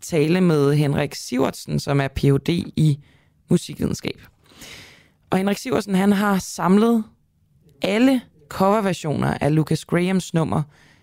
[0.00, 2.48] tale med Henrik Sivertsen, som er Ph.D.
[2.76, 2.98] i
[3.48, 4.20] musikvidenskab.
[5.30, 7.04] Og Henrik Siversen, han har samlet
[7.82, 10.62] alle coverversioner af Lucas Grahams nummer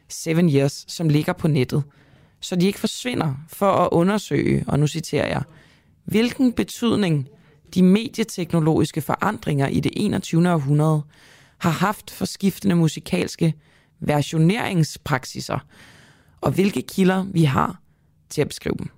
[0.09, 1.83] Seven Years, som ligger på nettet,
[2.39, 5.43] så de ikke forsvinder for at undersøge, og nu citerer jeg,
[6.03, 7.27] hvilken betydning
[7.73, 10.51] de medieteknologiske forandringer i det 21.
[10.51, 11.01] århundrede
[11.57, 13.53] har haft for skiftende musikalske
[13.99, 15.59] versioneringspraksiser,
[16.41, 17.81] og hvilke kilder vi har
[18.29, 18.89] til at beskrive dem.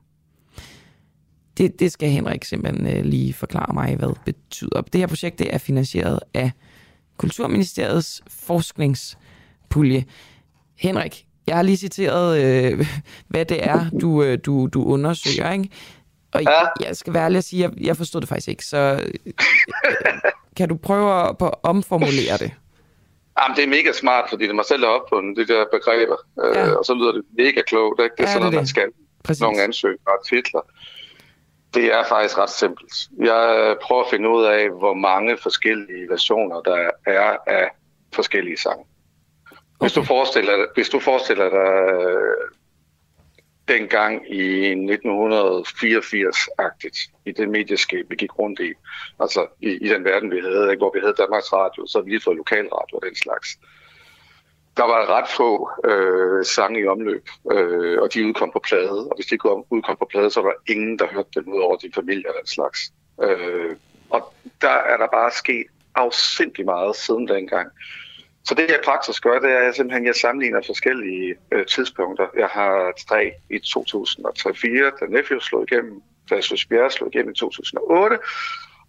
[1.58, 4.82] Det, det skal Henrik simpelthen øh, lige forklare mig, hvad det betyder.
[4.82, 6.52] Det her projekt det er finansieret af
[7.18, 10.06] Kulturministeriets forskningspulje.
[10.76, 12.88] Henrik, jeg har lige citeret, øh,
[13.28, 15.70] hvad det er, du, øh, du, du undersøger, ikke?
[16.34, 16.86] Og ja.
[16.88, 19.34] jeg, skal være ærlig at sige, jeg, jeg forstod det faktisk ikke, så øh,
[20.58, 22.52] kan du prøve at, på at omformulere det?
[23.40, 25.66] Jamen, det er mega smart, fordi det er mig selv, der har opfundet de der
[25.72, 26.68] begreber, ja.
[26.68, 28.02] øh, og så lyder det mega klogt.
[28.04, 28.16] Ikke?
[28.18, 28.90] Det er ja, sådan noget, man skal.
[29.24, 29.42] Præcis.
[29.42, 30.62] Nogle ansøgninger og titler.
[31.74, 32.94] Det er faktisk ret simpelt.
[33.20, 37.70] Jeg prøver at finde ud af, hvor mange forskellige versioner der er af
[38.14, 38.86] forskellige sange.
[39.80, 42.38] Hvis du forestiller, hvis du forestiller dig øh,
[43.68, 48.74] dengang i 1984-agtigt, i det medieskab, vi gik rundt i,
[49.20, 52.10] altså i, i den verden, vi havde, ikke, hvor vi havde Danmarks Radio, så vi
[52.10, 53.60] lige fået lokalradio og den slags.
[54.78, 59.08] Der var ret få øh, sange i omløb, øh, og de udkom på plade.
[59.10, 59.38] Og hvis de
[59.70, 62.40] udkom på plade, så var der ingen, der hørte dem ud over din familie eller
[62.40, 62.80] den slags.
[63.24, 63.76] Øh,
[64.10, 67.68] og der er der bare sket afsindelig meget siden dengang.
[68.46, 72.28] Så det, jeg praktisk gør, det er at jeg simpelthen, jeg sammenligner forskellige øh, tidspunkter.
[72.38, 77.36] Jeg har tre i 2003-2004, da Nephew slog igennem, da Sus Bjerre slog igennem i
[77.36, 78.18] 2008,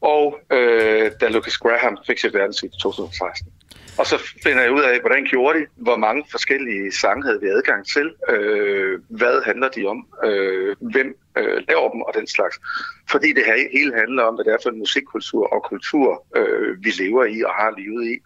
[0.01, 3.53] og øh, da Lucas Graham fik sit verdenshit i 2016.
[3.99, 7.49] Og så finder jeg ud af, hvordan gjorde de, hvor mange forskellige sange havde vi
[7.49, 12.57] adgang til, øh, hvad handler de om, øh, hvem øh, laver dem og den slags.
[13.11, 16.85] Fordi det her hele handler om, hvad det er for en musikkultur og kultur, øh,
[16.85, 18.17] vi lever i og har levet i.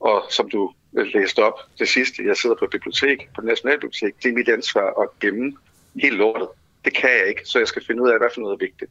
[0.00, 4.28] Og som du øh, læste op det sidste, jeg sidder på bibliotek, på Nationalbibliotek, det
[4.28, 5.56] er mit ansvar at gemme
[6.02, 6.48] helt lortet.
[6.84, 8.90] Det kan jeg ikke, så jeg skal finde ud af, hvad for noget er vigtigt.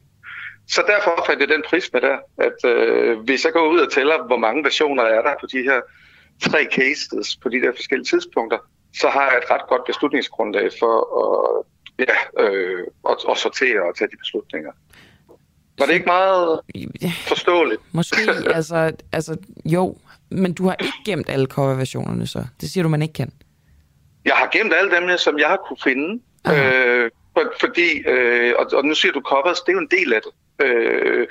[0.68, 4.26] Så derfor fandt jeg den prisme der, at øh, hvis jeg går ud og tæller,
[4.26, 5.80] hvor mange versioner er der på de her
[6.40, 8.58] tre cases på de der forskellige tidspunkter,
[8.94, 11.64] så har jeg et ret godt beslutningsgrundlag for at,
[11.98, 14.72] ja, øh, at, at sortere og tage de beslutninger.
[15.78, 16.60] Var det ikke meget
[17.28, 17.80] forståeligt?
[17.92, 18.20] Måske,
[18.58, 19.96] altså, altså jo,
[20.30, 22.44] men du har ikke gemt alle coverversionerne så?
[22.60, 23.32] Det siger du, man ikke kan?
[24.24, 26.22] Jeg har gemt alle dem, som jeg har kunne finde.
[26.46, 30.12] Øh, for, fordi, øh, og, og nu siger du covers, det er jo en del
[30.12, 30.66] af det.
[30.66, 31.26] Øh,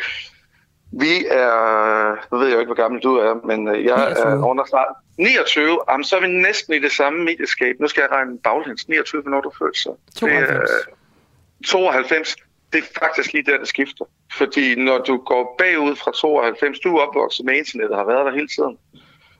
[0.91, 4.31] vi er, nu ved jeg jo ikke, hvor gammel du er, men øh, jeg 29.
[4.31, 5.79] er under snart 29.
[5.89, 7.75] Jamen, så er vi næsten i det samme medieskab.
[7.79, 8.87] Nu skal jeg regne baglæns.
[8.87, 9.95] 29, hvornår du født så?
[10.15, 10.69] 92.
[10.69, 10.93] Det
[11.63, 12.35] er, 92.
[12.73, 14.05] Det er faktisk lige der, det skifter.
[14.37, 18.31] Fordi når du går bagud fra 92, du er opvokset med internettet har været der
[18.31, 18.77] hele tiden.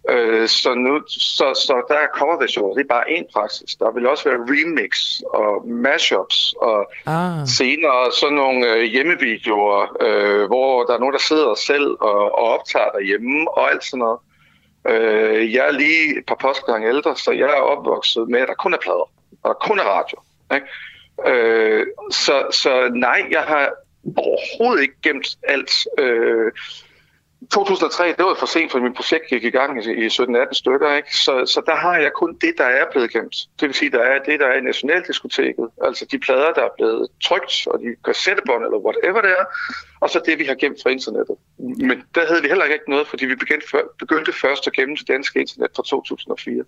[0.09, 3.75] Øh, så, nu, så, så der er coverversioner, det er bare én praksis.
[3.75, 7.47] Der vil også være remix og mashups og ah.
[7.47, 12.45] senere sådan nogle øh, hjemmevideoer, øh, hvor der er nogen, der sidder selv og, og
[12.55, 14.19] optager derhjemme og alt sådan noget.
[14.87, 18.53] Øh, jeg er lige et par postgange ældre, så jeg er opvokset med, at der
[18.53, 19.09] kun er plader,
[19.43, 20.17] og der kun er radio.
[20.53, 20.67] Ikke?
[21.27, 23.69] Øh, så, så nej, jeg har
[24.17, 25.71] overhovedet ikke gemt alt.
[25.97, 26.51] Øh,
[27.51, 31.17] 2003, det var for sent, for mit projekt gik i gang i 17-18 stykker, ikke?
[31.17, 33.35] Så, så der har jeg kun det, der er blevet gemt.
[33.59, 36.73] Det vil sige, der er det, der er i Nationaldiskoteket, altså de plader, der er
[36.77, 39.45] blevet trygt, og de kassettebånd, eller whatever det er,
[39.99, 41.35] og så det, vi har gemt fra internettet.
[41.59, 43.67] Men der havde vi heller ikke noget, fordi vi begyndte,
[43.99, 46.63] begyndte først at gemme det danske internet fra 2004.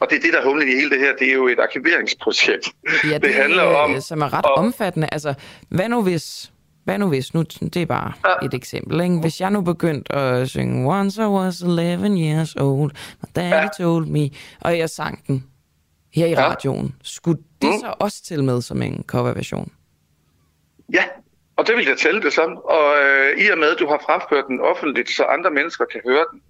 [0.00, 1.16] Og det er det, der er humlen i hele det her.
[1.16, 2.68] Det er jo et arkiveringsprojekt.
[3.04, 4.00] Ja, det, det handler om...
[4.00, 5.08] Som er ret om, omfattende.
[5.12, 5.34] Altså,
[5.68, 6.52] hvad nu hvis
[6.86, 8.46] hvad nu hvis, nu, det er bare ja.
[8.46, 9.20] et eksempel, ikke?
[9.20, 12.90] hvis jeg nu begyndte at synge Once I was 11 years old,
[13.22, 13.84] my daddy ja.
[13.84, 14.30] told me,
[14.60, 15.44] og jeg sang den
[16.14, 16.48] her i ja.
[16.48, 17.80] radioen, skulle det mm.
[17.80, 19.72] så også til med som en coverversion?
[20.92, 21.04] Ja,
[21.56, 22.70] og det vil jeg tælle det samme.
[22.70, 26.00] Og øh, i og med, at du har fremført den offentligt, så andre mennesker kan
[26.06, 26.40] høre den,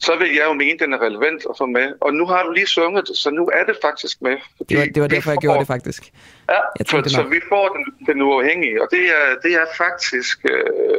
[0.00, 1.92] så vil jeg jo mene, den er relevant at få med.
[2.00, 4.36] Og nu har du lige sunget det, så nu er det faktisk med.
[4.56, 6.02] Fordi det var, det var derfor, jeg gjorde det faktisk.
[6.48, 10.38] Ja, jeg for, så vi får den, den uafhængige, og det er, det er faktisk
[10.50, 10.98] øh,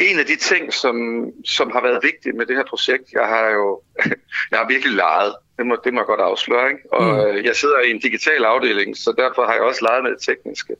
[0.00, 0.96] en af de ting, som,
[1.44, 3.12] som har været vigtigt med det her projekt.
[3.12, 3.82] Jeg har jo
[4.50, 5.34] jeg har virkelig leget.
[5.58, 6.70] Det må, det må jeg godt afsløre.
[6.70, 6.82] Ikke?
[6.92, 7.20] Og mm.
[7.20, 10.22] Øh, jeg sidder i en digital afdeling, så derfor har jeg også leget med det
[10.22, 10.74] tekniske.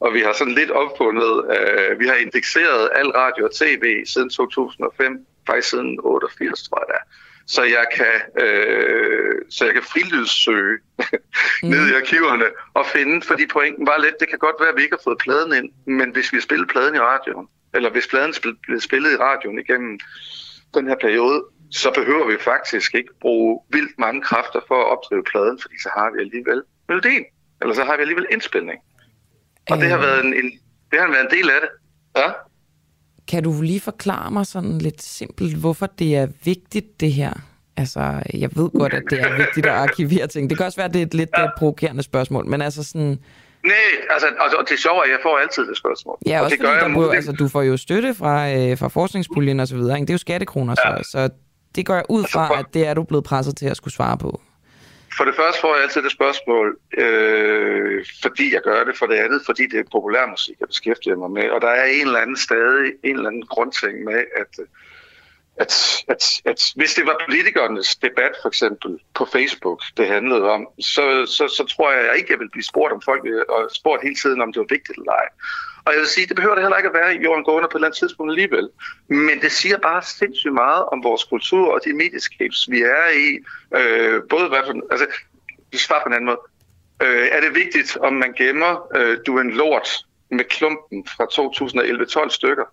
[0.00, 4.30] Og vi har sådan lidt opfundet, øh, vi har indekseret al radio og tv siden
[4.30, 7.06] 2005 faktisk siden 88, tror jeg det er.
[7.46, 10.78] Så jeg kan, øh, så jeg kan frilydssøge
[11.62, 11.68] mm.
[11.72, 12.44] ned i arkiverne
[12.74, 15.18] og finde, fordi pointen var lidt, det kan godt være, at vi ikke har fået
[15.18, 15.68] pladen ind,
[15.98, 18.34] men hvis vi har spillet pladen i radioen, eller hvis pladen
[18.68, 19.98] er spillet i radioen igennem
[20.74, 25.24] den her periode, så behøver vi faktisk ikke bruge vildt mange kræfter for at opdrive
[25.24, 27.24] pladen, fordi så har vi alligevel melodien,
[27.60, 28.78] eller så har vi alligevel indspilning.
[29.70, 29.82] Og øh.
[29.82, 30.02] det har øh.
[30.02, 30.50] været en, en,
[30.90, 31.70] det har været en del af det.
[32.16, 32.30] Ja.
[33.30, 37.32] Kan du lige forklare mig sådan lidt simpelt, hvorfor det er vigtigt, det her?
[37.76, 40.50] Altså, jeg ved godt, at det er vigtigt at arkivere ting.
[40.50, 41.46] Det kan også være, at det er et lidt ja.
[41.58, 43.18] provokerende spørgsmål, men altså sådan...
[43.64, 43.74] Nej,
[44.10, 46.18] altså, altså det er sjovt, at jeg får altid det spørgsmål.
[46.26, 48.88] Ja, og også det gør jeg du, altså, du får jo støtte fra, øh, fra
[48.88, 49.96] forskningspuljen og så videre.
[49.96, 50.06] Ikke?
[50.06, 51.02] Det er jo skattekroner, ja.
[51.02, 51.28] så, så
[51.74, 53.94] det går jeg ud altså, fra, at det er du blevet presset til at skulle
[53.94, 54.40] svare på.
[55.16, 58.96] For det første får jeg altid det spørgsmål, øh, fordi jeg gør det.
[58.96, 61.50] For det andet, fordi det er populærmusik, jeg beskæftiger mig med.
[61.50, 64.66] Og der er en eller anden stadig, en eller anden grundting med, at, øh,
[65.60, 65.72] at,
[66.08, 71.04] at, at hvis det var politikernes debat for eksempel på Facebook, det handlede om, så,
[71.36, 74.14] så, så tror jeg ikke, jeg ville blive spurgt om folk, øh, og spurgt hele
[74.22, 75.28] tiden, om det var vigtigt eller ej.
[75.84, 77.76] Og jeg vil sige, det behøver det heller ikke at være i jorden gående på
[77.76, 78.68] et eller andet tidspunkt alligevel.
[79.08, 83.28] Men det siger bare sindssygt meget om vores kultur og de medieskabs, vi er i.
[83.78, 85.06] Øh, både hvad for, altså,
[85.72, 86.40] vi svarer på en anden måde.
[87.02, 89.88] Øh, er det vigtigt, om man gemmer øh, Du en lort
[90.30, 91.24] med klumpen fra
[92.24, 92.64] 2011-12 stykker?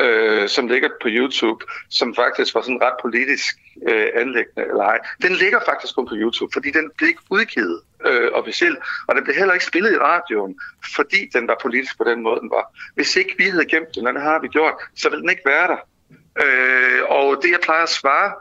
[0.00, 3.56] Øh, som ligger på YouTube, som faktisk var sådan ret politisk
[3.88, 4.98] øh, anlæggende eller ej.
[5.22, 8.78] Den ligger faktisk kun på YouTube, fordi den blev ikke udgivet øh, officielt,
[9.08, 10.60] og den blev heller ikke spillet i radioen,
[10.94, 12.74] fordi den var politisk på den måde, den var.
[12.94, 15.42] Hvis ikke vi havde gemt den, og det har vi gjort, så ville den ikke
[15.46, 15.80] være der.
[16.44, 18.32] Øh, og det, jeg plejer at svare,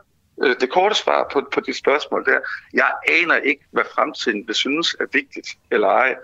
[0.44, 2.40] øh, det korte svar på, på de spørgsmål der,
[2.74, 6.16] jeg aner ikke, hvad fremtiden vil synes er vigtigt eller ej.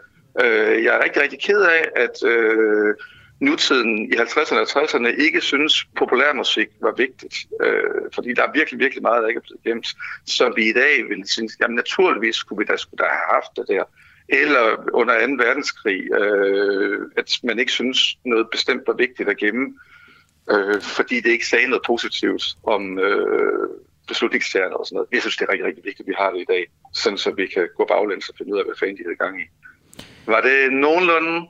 [0.44, 2.24] Øh, jeg er rigtig, rigtig ked af, at...
[2.24, 2.96] Øh,
[3.40, 7.36] nutiden i 50'erne og 60'erne ikke synes populærmusik var vigtigt.
[7.62, 9.88] Øh, fordi der er virkelig, virkelig meget, der ikke er blevet gemt,
[10.26, 13.52] som vi i dag vil synes, jamen naturligvis skulle vi da, skulle da have haft
[13.58, 13.84] det der.
[14.30, 15.34] Eller under 2.
[15.44, 19.74] verdenskrig, øh, at man ikke synes noget bestemt var vigtigt at gemme,
[20.52, 23.70] øh, fordi det ikke sagde noget positivt om øh,
[24.08, 25.10] beslutningstagerne og sådan noget.
[25.12, 27.32] Jeg synes, det er rigtig, rigtig vigtigt, at vi har det i dag, sådan så
[27.32, 29.46] vi kan gå baglæns og finde ud af, hvad fanden de havde gang i.
[30.26, 31.48] Var det nogenlunde?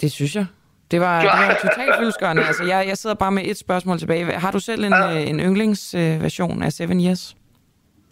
[0.00, 0.46] Det synes jeg.
[0.90, 2.44] Det var, det var totalt fyldskørende.
[2.44, 4.24] Altså, jeg, jeg sidder bare med et spørgsmål tilbage.
[4.24, 5.14] Har du selv en, ja.
[5.14, 7.36] øh, en yndlingsversion af Seven Years?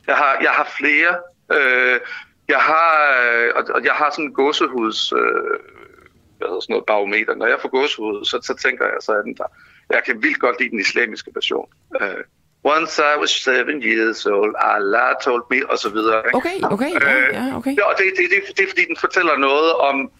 [0.07, 1.17] Jeg har, jeg har flere.
[1.53, 2.01] Øh,
[2.49, 2.91] jeg har,
[3.23, 5.19] øh, og jeg har sådan en gåsehuds, øh,
[6.39, 7.35] hvad hedder sådan noget, barometer.
[7.35, 9.49] Når jeg får gåsehud, så, så tænker jeg, så er den der.
[9.91, 11.69] Jeg kan vildt godt lide den islamiske version.
[12.01, 12.25] Øh,
[12.65, 16.19] Once I was seven years old, Allah told me, og så videre.
[16.27, 16.37] Ikke?
[16.37, 17.71] Okay, okay, ja, øh, ja okay.
[17.81, 20.11] Ja, det, det, det, det er fordi, den fortæller noget om,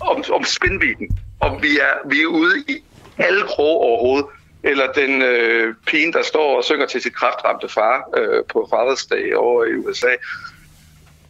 [0.00, 2.76] om, om spændviden og vi er, vi er ude i
[3.18, 4.26] alle kroge overhovedet.
[4.62, 9.08] Eller den øh, pige, der står og synger til sit kraftramte far øh, på Father's
[9.10, 10.12] Day over i USA.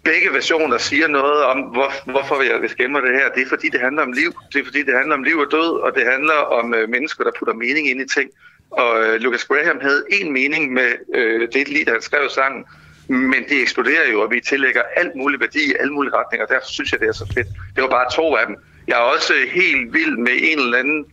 [0.04, 3.28] Begge versioner siger noget om, hvor, hvorfor jeg vil skæmme det her.
[3.34, 4.32] Det er fordi, det handler om liv.
[4.52, 7.24] Det er fordi, det handler om liv og død, og det handler om øh, mennesker,
[7.24, 8.30] der putter mening ind i ting.
[8.70, 12.64] Og øh, Lucas Graham havde en mening med øh, det lige, da han skrev sangen,
[13.08, 16.52] men det eksploderer jo, og vi tillægger alt mulig værdi i alle mulige retninger, og
[16.52, 17.48] derfor synes jeg, det er så fedt.
[17.74, 18.56] Det var bare to af dem.
[18.88, 21.06] Jeg er også helt vild med en eller anden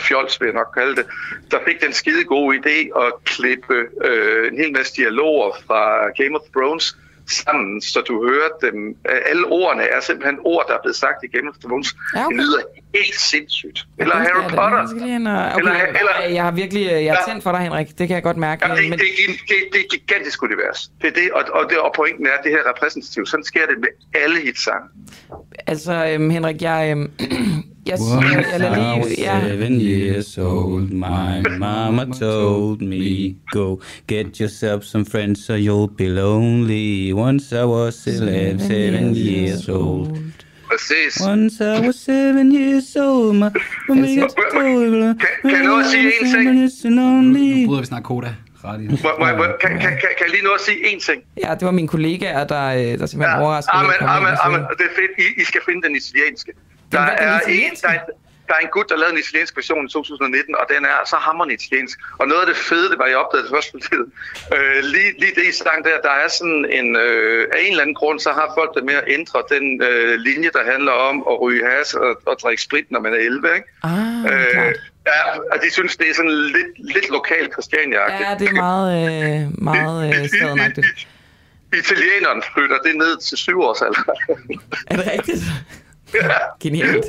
[0.00, 1.06] fjols, vil jeg nok kalde det,
[1.50, 3.74] der fik den skide gode idé at klippe
[4.04, 6.96] øh, en hel masse dialoger fra Game of Thrones
[7.30, 8.78] sammen, så du hører dem.
[9.10, 11.96] Øh, alle ordene er simpelthen ord, der er blevet sagt i Game of Thrones.
[12.14, 12.36] Ja, okay.
[12.36, 12.60] Det lyder
[12.94, 13.78] helt sindssygt.
[13.98, 14.58] Eller Ja, Harry det er det.
[14.58, 15.06] Potter.
[15.06, 17.88] Jeg og- Okay, Eller, eller, jeg har virkelig øh, jeg er tændt for dig, Henrik.
[17.98, 18.68] Det kan jeg godt mærke.
[18.68, 20.90] Ja, det, men, det, det, det, det er et gigantisk univers.
[21.00, 23.28] Det er det, og, og, det, og pointen er, at det her er repræsentativt.
[23.28, 23.88] Sådan sker det med
[24.22, 24.88] alle hitsange.
[25.66, 27.10] altså, øhm, Henrik, jeg, øhm,
[27.88, 29.22] jeg siger, jeg lader I was lige...
[29.22, 35.96] Ja, seven years old, my mama told me, go get yourself some friends so you'll
[35.96, 37.12] be lonely.
[37.12, 40.08] Once I was eleven, seven years old.
[40.70, 41.20] Præcis.
[41.20, 43.50] Once I was seven years old, my
[43.88, 46.94] mama told Kan, kan nå at sige en ting?
[47.62, 48.34] Nu bryder vi snart koda.
[48.64, 48.70] Må,
[49.18, 51.22] må, må, kan, kan, kan, kan jeg lige nå at sige en ting?
[51.44, 53.72] ja, det var mine kollegaer, der, øh, der simpelthen ja, overraskede.
[53.72, 54.60] Amen, amen, amen.
[54.60, 55.12] Det er fedt.
[55.18, 56.52] I, I skal finde den italienske.
[56.92, 58.00] Der er en, der, er,
[58.48, 61.16] der er en gut, der lavede en italiensk version i 2019, og den er så
[61.16, 61.98] hammerende italiensk.
[62.20, 64.02] Og noget af det fede, det var, jeg opdagede det først for tid.
[64.54, 66.88] Øh, lige, lige det, I sang der, der er sådan en...
[66.96, 70.14] Øh, af en eller anden grund, så har folk det med at ændre den øh,
[70.28, 73.54] linje, der handler om at ryge has og, og drikke sprit, når man er 11,
[73.56, 73.68] ikke?
[73.82, 74.74] Ah, Øh,
[75.10, 75.20] ja,
[75.52, 79.62] og de synes, det er sådan lidt, lidt lokal christiania Ja, det er meget, øh,
[79.70, 81.08] meget øh, stadenagtigt.
[81.82, 84.12] Italieneren flytter det ned til syv års alder.
[84.90, 85.42] Er det rigtigt?
[86.62, 87.06] Genialt.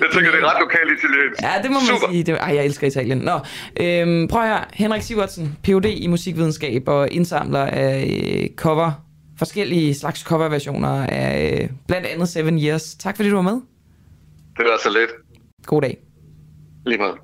[0.00, 1.42] Jeg tænker, det er ret lokalt italiensk.
[1.42, 2.12] Ja, det må man Super.
[2.12, 2.24] sige.
[2.24, 3.18] Det, ej, jeg elsker Italien.
[3.18, 3.40] Nå,
[3.80, 4.64] øhm, prøv at høre.
[4.72, 5.84] Henrik Sivertsen, Ph.D.
[5.84, 8.04] i musikvidenskab og indsamler af
[8.42, 8.92] øh, cover,
[9.38, 12.94] forskellige slags coverversioner af øh, blandt andet Seven Years.
[12.94, 13.60] Tak fordi du var med.
[14.56, 15.08] Det var så let.
[15.66, 15.98] God dag.
[16.86, 17.14] Lige meget.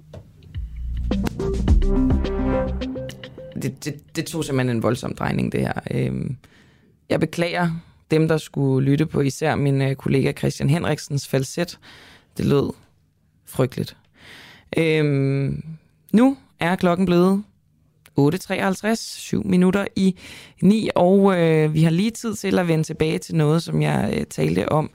[3.63, 5.73] Det, det, det tog simpelthen en voldsom drejning, det her.
[5.91, 6.37] Øhm,
[7.11, 7.71] jeg beklager
[8.15, 11.79] dem, der skulle lytte på især min øh, kollega Christian Henriksens falset.
[12.37, 12.73] Det lød
[13.47, 13.97] frygteligt.
[14.77, 15.65] Øhm,
[16.13, 17.45] nu er klokken blevet
[18.21, 20.17] 8.53, 7 minutter i
[20.63, 24.15] 9, og øh, vi har lige tid til at vende tilbage til noget, som jeg
[24.17, 24.91] øh, talte om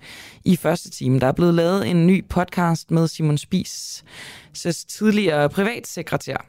[0.46, 1.20] i første time.
[1.20, 4.04] Der er blevet lavet en ny podcast med Simon Spies,
[4.88, 6.46] tidligere privatsekretær,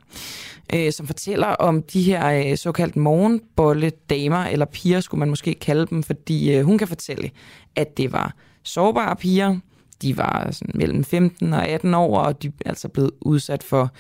[0.74, 5.54] øh, som fortæller om de her øh, såkaldt morgenbolle damer, eller piger skulle man måske
[5.54, 7.30] kalde dem, fordi øh, hun kan fortælle,
[7.76, 9.56] at det var sårbare piger,
[10.02, 13.90] de var sådan mellem 15 og 18 år, og de er altså blevet udsat for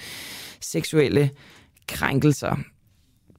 [0.60, 1.30] seksuelle
[1.88, 2.56] krænkelser.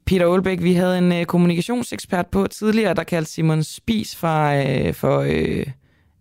[0.05, 4.93] Peter Aalbæk, vi havde en øh, kommunikationsekspert på tidligere, der kaldte Simon Spis fra, øh,
[4.93, 5.65] for øh,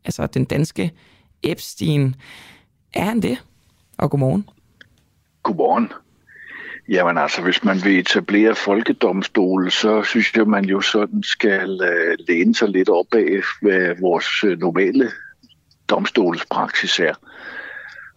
[0.05, 0.91] altså den danske
[1.43, 2.15] Epstein.
[2.95, 3.39] Er han det?
[3.99, 4.49] Og godmorgen.
[5.43, 5.89] Godmorgen.
[6.91, 12.17] Jamen altså, hvis man vil etablere folkedomstol, så synes jeg, man jo sådan skal øh,
[12.29, 15.11] læne sig lidt op af, hvad vores øh, normale
[15.89, 17.15] domstolspraksis er.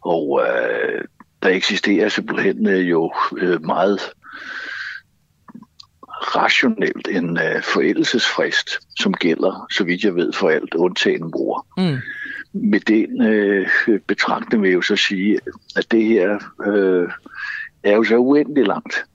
[0.05, 1.01] Og øh,
[1.43, 3.99] der eksisterer simpelthen øh, jo øh, meget
[6.35, 11.67] rationelt en øh, forældelsesfrist, som gælder, så vidt jeg ved, for alt undtagen mor.
[11.77, 11.97] Mm.
[12.53, 13.67] Med den øh,
[14.07, 15.39] betragtning vil jeg jo så sige,
[15.75, 17.09] at det her øh,
[17.83, 19.05] er jo så uendelig langt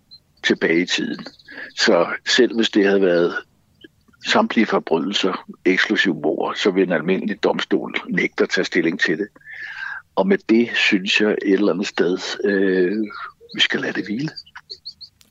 [0.45, 1.27] tilbage i tiden.
[1.77, 3.35] Så selv hvis det havde været
[4.27, 9.29] samtlige forbrydelser, eksklusiv mor, så vil en almindelig domstol nægte at tage stilling til det.
[10.15, 12.93] Og med det synes jeg et eller andet sted, øh,
[13.55, 14.31] vi skal lade det hvile.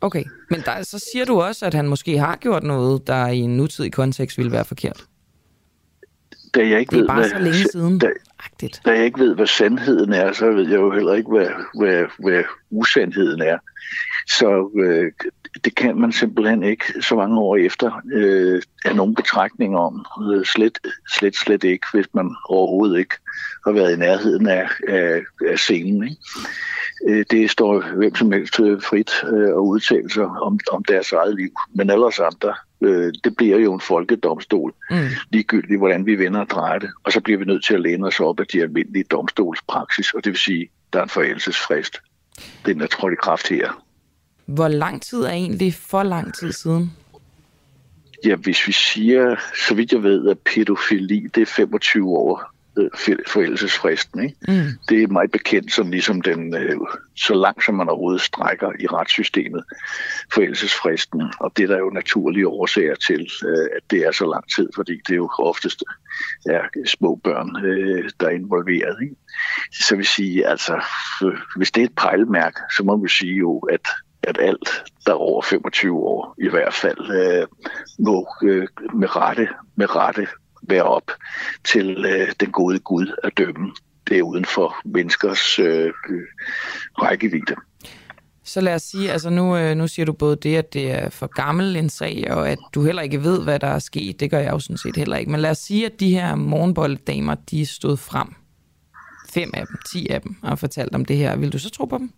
[0.01, 3.37] Okay, men der, så siger du også, at han måske har gjort noget, der i
[3.37, 5.05] en nutidig kontekst ville være forkert.
[6.55, 7.99] Da jeg ikke Det er ved, bare så længe siden.
[7.99, 8.07] Da,
[8.85, 11.49] da jeg ikke ved, hvad sandheden er, så ved jeg jo heller ikke, hvad,
[11.79, 13.57] hvad, hvad usandheden er.
[14.27, 15.11] Så øh,
[15.65, 20.05] det kan man simpelthen ikke så mange år efter øh, af nogen betragtninger om.
[20.33, 20.77] Øh, slet,
[21.17, 23.15] slet, slet ikke, hvis man overhovedet ikke
[23.65, 26.03] har været i nærheden af, af, af scenen.
[26.03, 26.17] Ikke?
[27.07, 31.35] Øh, det står hvem som helst frit øh, at udtale sig om, om deres eget
[31.35, 31.51] liv.
[31.73, 34.97] Men ellers andre, øh, det bliver jo en folkedomstol, Mm.
[35.31, 36.89] ligegyldigt hvordan vi vender og drejer det.
[37.03, 40.23] Og så bliver vi nødt til at læne os op af de almindelige domstolspraksis, og
[40.23, 41.97] det vil sige, der er en forældelsesfrist.
[42.65, 43.86] Den er trådt i kraft her.
[44.47, 46.91] Hvor lang tid er egentlig for lang tid siden?
[48.25, 49.35] Ja, hvis vi siger,
[49.67, 54.23] så vidt jeg ved, at pædofili, det er 25 år øh, forældelsesfristen.
[54.23, 54.35] Ikke?
[54.47, 54.69] Mm.
[54.89, 56.77] Det er meget bekendt som ligesom den, øh,
[57.15, 59.63] så langt som man overhovedet strækker i retssystemet,
[60.33, 61.21] forældelsesfristen.
[61.39, 64.69] Og det er der jo naturlige årsager til, øh, at det er så lang tid,
[64.75, 65.83] fordi det er jo oftest
[66.45, 67.49] er små børn,
[68.19, 68.97] der er involveret.
[69.01, 69.15] Ikke?
[69.71, 70.83] Så vil sige, altså,
[71.55, 73.87] hvis det er et pejlemærke, så må vi sige jo, at
[74.27, 74.69] at alt,
[75.05, 77.47] der er over 25 år i hvert fald, øh,
[77.99, 80.27] må øh, med, rette, med rette
[80.61, 81.11] være op
[81.63, 83.71] til øh, den gode Gud at dømme.
[84.07, 86.21] Det er uden for menneskers øh, øh
[87.01, 87.55] rækkevidde.
[88.43, 91.09] Så lad os sige, altså nu, øh, nu siger du både det, at det er
[91.09, 94.19] for gammel en sag, og at du heller ikke ved, hvad der er sket.
[94.19, 95.31] Det gør jeg jo sådan set heller ikke.
[95.31, 98.27] Men lad os sige, at de her morgenbolddamer, de stod frem.
[99.29, 101.35] Fem af dem, ti af dem, og fortalt om det her.
[101.35, 102.11] Vil du så tro på dem?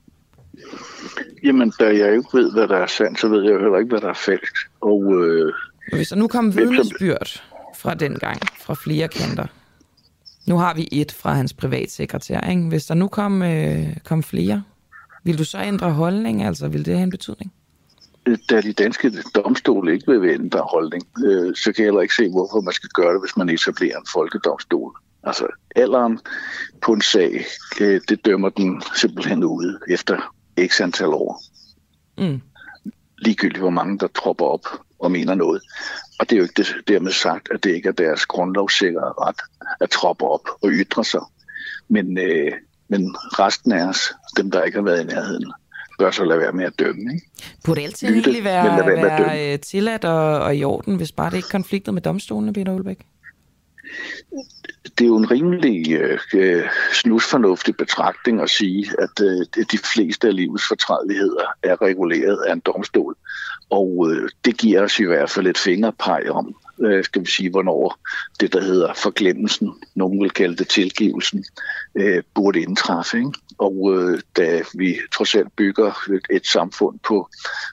[1.43, 4.01] Jamen, da jeg ikke ved, hvad der er sandt, så ved jeg heller ikke, hvad
[4.01, 4.53] der er falsk.
[4.81, 5.53] Og, øh,
[5.93, 7.43] Hvis der nu kom vidnesbyrd
[7.77, 9.47] fra den gang, fra flere kanter.
[10.47, 12.61] Nu har vi et fra hans privatsekretær, ikke?
[12.61, 14.63] Hvis der nu kom, øh, kom flere,
[15.23, 16.43] vil du så ændre holdning?
[16.43, 17.53] Altså, vil det have en betydning?
[18.49, 22.29] da de danske domstole ikke vil ændre holdning, øh, så kan jeg heller ikke se,
[22.29, 24.91] hvorfor man skal gøre det, hvis man etablerer en folkedomstol.
[25.23, 26.19] Altså, alderen
[26.81, 27.45] på en sag,
[27.81, 30.33] øh, det dømmer den simpelthen ud efter
[30.67, 31.41] x antal år.
[32.17, 32.41] Mm.
[33.17, 34.65] Ligegyldigt, hvor mange der tropper op
[34.99, 35.61] og mener noget.
[36.19, 39.41] Og det er jo ikke det, dermed sagt, at det ikke er deres grundlovssikrede ret
[39.81, 41.21] at troppe op og ytre sig.
[41.87, 42.51] Men, øh,
[42.87, 45.53] men resten af os, dem der ikke har været i nærheden,
[45.99, 47.13] bør så lade være med at dømme.
[47.13, 47.27] Ikke?
[47.65, 51.29] Burde altid Lytte, egentlig være, være være øh, tilladt og, og i orden, hvis bare
[51.29, 52.99] det ikke konflikter med domstolene, Peter Ulbæk?
[54.97, 55.91] Det er jo en rimelig
[56.33, 62.53] øh, snusfornuftig betragtning at sige, at øh, de fleste af livets fortrædeligheder er reguleret af
[62.53, 63.15] en domstol.
[63.69, 67.49] Og øh, det giver os i hvert fald et fingerpeg om, øh, skal vi sige,
[67.49, 67.99] hvornår
[68.39, 71.45] det, der hedder forglemmelsen, nogen vil kalde det tilgivelsen,
[71.95, 73.17] øh, burde indtræffe.
[73.17, 73.31] Ikke?
[73.59, 77.29] Og øh, da vi trods alt bygger et, et samfund på,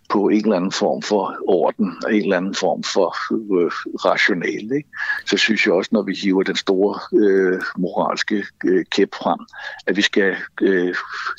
[0.09, 3.71] på en eller anden form for orden, og en eller anden form for øh,
[4.05, 4.89] rationale, ikke?
[5.27, 9.41] så synes jeg også, når vi hiver den store øh, moralske øh, kæp frem,
[9.87, 10.95] at vi skal øh,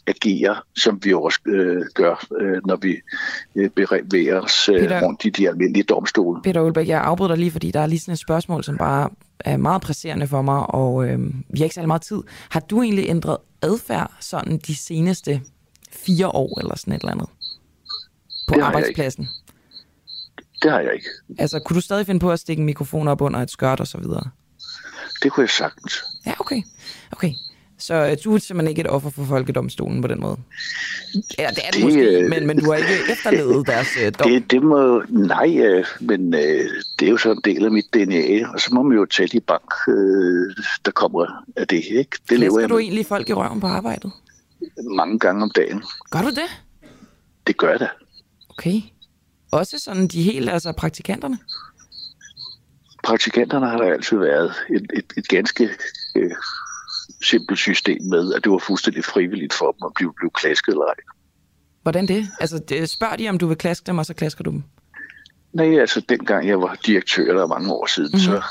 [0.08, 2.98] agere, som vi også øh, gør, øh, når vi
[3.56, 6.42] øh, bevæger os øh, Peter- rundt i de almindelige domstole.
[6.42, 9.10] Peter Ulbæk, jeg afbryder dig lige, fordi der er lige sådan et spørgsmål, som bare
[9.40, 11.20] er meget presserende for mig, og øh,
[11.50, 12.24] vi har ikke særlig meget tid.
[12.50, 15.42] Har du egentlig ændret adfærd sådan de seneste
[15.92, 17.30] fire år, eller sådan et eller andet?
[18.48, 19.28] På Det arbejdspladsen?
[20.62, 21.08] Det har jeg ikke.
[21.40, 23.88] Altså, kunne du stadig finde på at stikke en mikrofon op under et skørt og
[23.88, 24.30] så videre?
[25.24, 25.94] Det kunne jeg sagtens.
[26.26, 26.62] Ja, okay.
[27.12, 27.34] Okay.
[27.80, 30.38] Så øh, du er simpelthen ikke et offer for folkedomstolen på den måde?
[31.40, 34.12] Ja, det er du Det, måske, øh, men, men du har ikke efterlevet deres øh,
[34.20, 34.32] dom.
[34.32, 37.86] Det, det må, nej, øh, men øh, det er jo så en del af mit
[37.94, 40.56] DNA, og så må man jo tage de bank, øh,
[40.86, 42.18] der kommer af det, ikke?
[42.30, 44.12] Det lever Flæsker jeg du med egentlig folk i røven på arbejdet?
[44.96, 45.84] mange gange om dagen.
[46.12, 46.50] Gør du det?
[47.48, 47.90] Det gør jeg da.
[48.50, 48.82] Okay.
[49.52, 51.40] Også sådan de helt, altså praktikanterne?
[53.04, 55.70] Praktikanterne har der altid været et, et, et ganske
[56.16, 56.32] øh,
[57.24, 60.86] simpelt system med, at det var fuldstændig frivilligt for dem at blive, blive klasket eller
[60.86, 60.96] ej.
[61.82, 62.28] Hvordan det?
[62.40, 64.64] Altså, det, spørger de, om du vil klaske dem, og så klasker du dem?
[65.54, 68.20] Nej, altså dengang jeg var direktør, der er mange år siden, mm-hmm.
[68.20, 68.44] så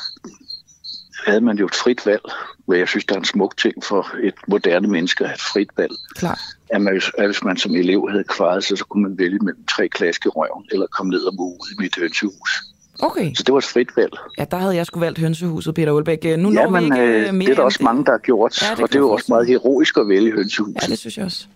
[1.26, 2.22] havde man jo et frit valg,
[2.66, 5.40] hvad jeg synes, der er en smuk ting for et moderne menneske at have et
[5.52, 5.92] frit valg.
[6.14, 6.40] Klar.
[6.70, 9.64] At, man, at hvis man som elev havde kvaret sig, så kunne man vælge mellem
[9.64, 12.50] tre klaske røven, eller komme ned og mue i mit hønsehus.
[12.98, 13.34] Okay.
[13.34, 14.12] Så det var et frit valg.
[14.38, 16.18] Ja, der havde jeg sgu valgt hønsehuset, Peter Ulbæk.
[16.24, 18.04] Øh, Nu ja, når vi men ikke øh, øh, mere det er der også mange,
[18.04, 20.68] der har gjort, Ja, det og det er jo også meget heroisk at vælge hønsehus.
[20.82, 21.46] Ja, det synes jeg også.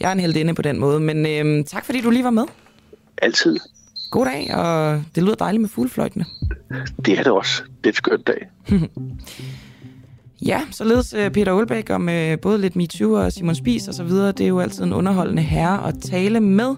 [0.00, 2.44] Jeg er en heldinde på den måde, men øh, tak fordi du lige var med.
[3.22, 3.56] Altid.
[4.10, 6.24] God dag, og det lyder dejligt med fuglefløjtene.
[7.06, 7.62] Det er det også.
[7.78, 8.48] Det er et skønt dag.
[10.46, 14.04] Ja, således øh, Peter Ulbæk om øh, både lidt MeToo og Simon Spies og så
[14.04, 14.32] videre.
[14.32, 16.74] Det er jo altid en underholdende herre at tale med.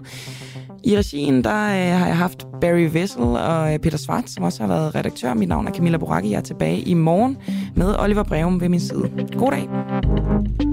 [0.83, 4.63] I regien, der øh, har jeg haft Barry Vessel og øh, Peter Svart, som også
[4.63, 5.33] har været redaktør.
[5.33, 6.31] Mit navn er Camilla Boracchi.
[6.31, 7.37] Jeg er tilbage i morgen
[7.75, 9.11] med Oliver Breum ved min side.
[9.37, 10.70] God dag.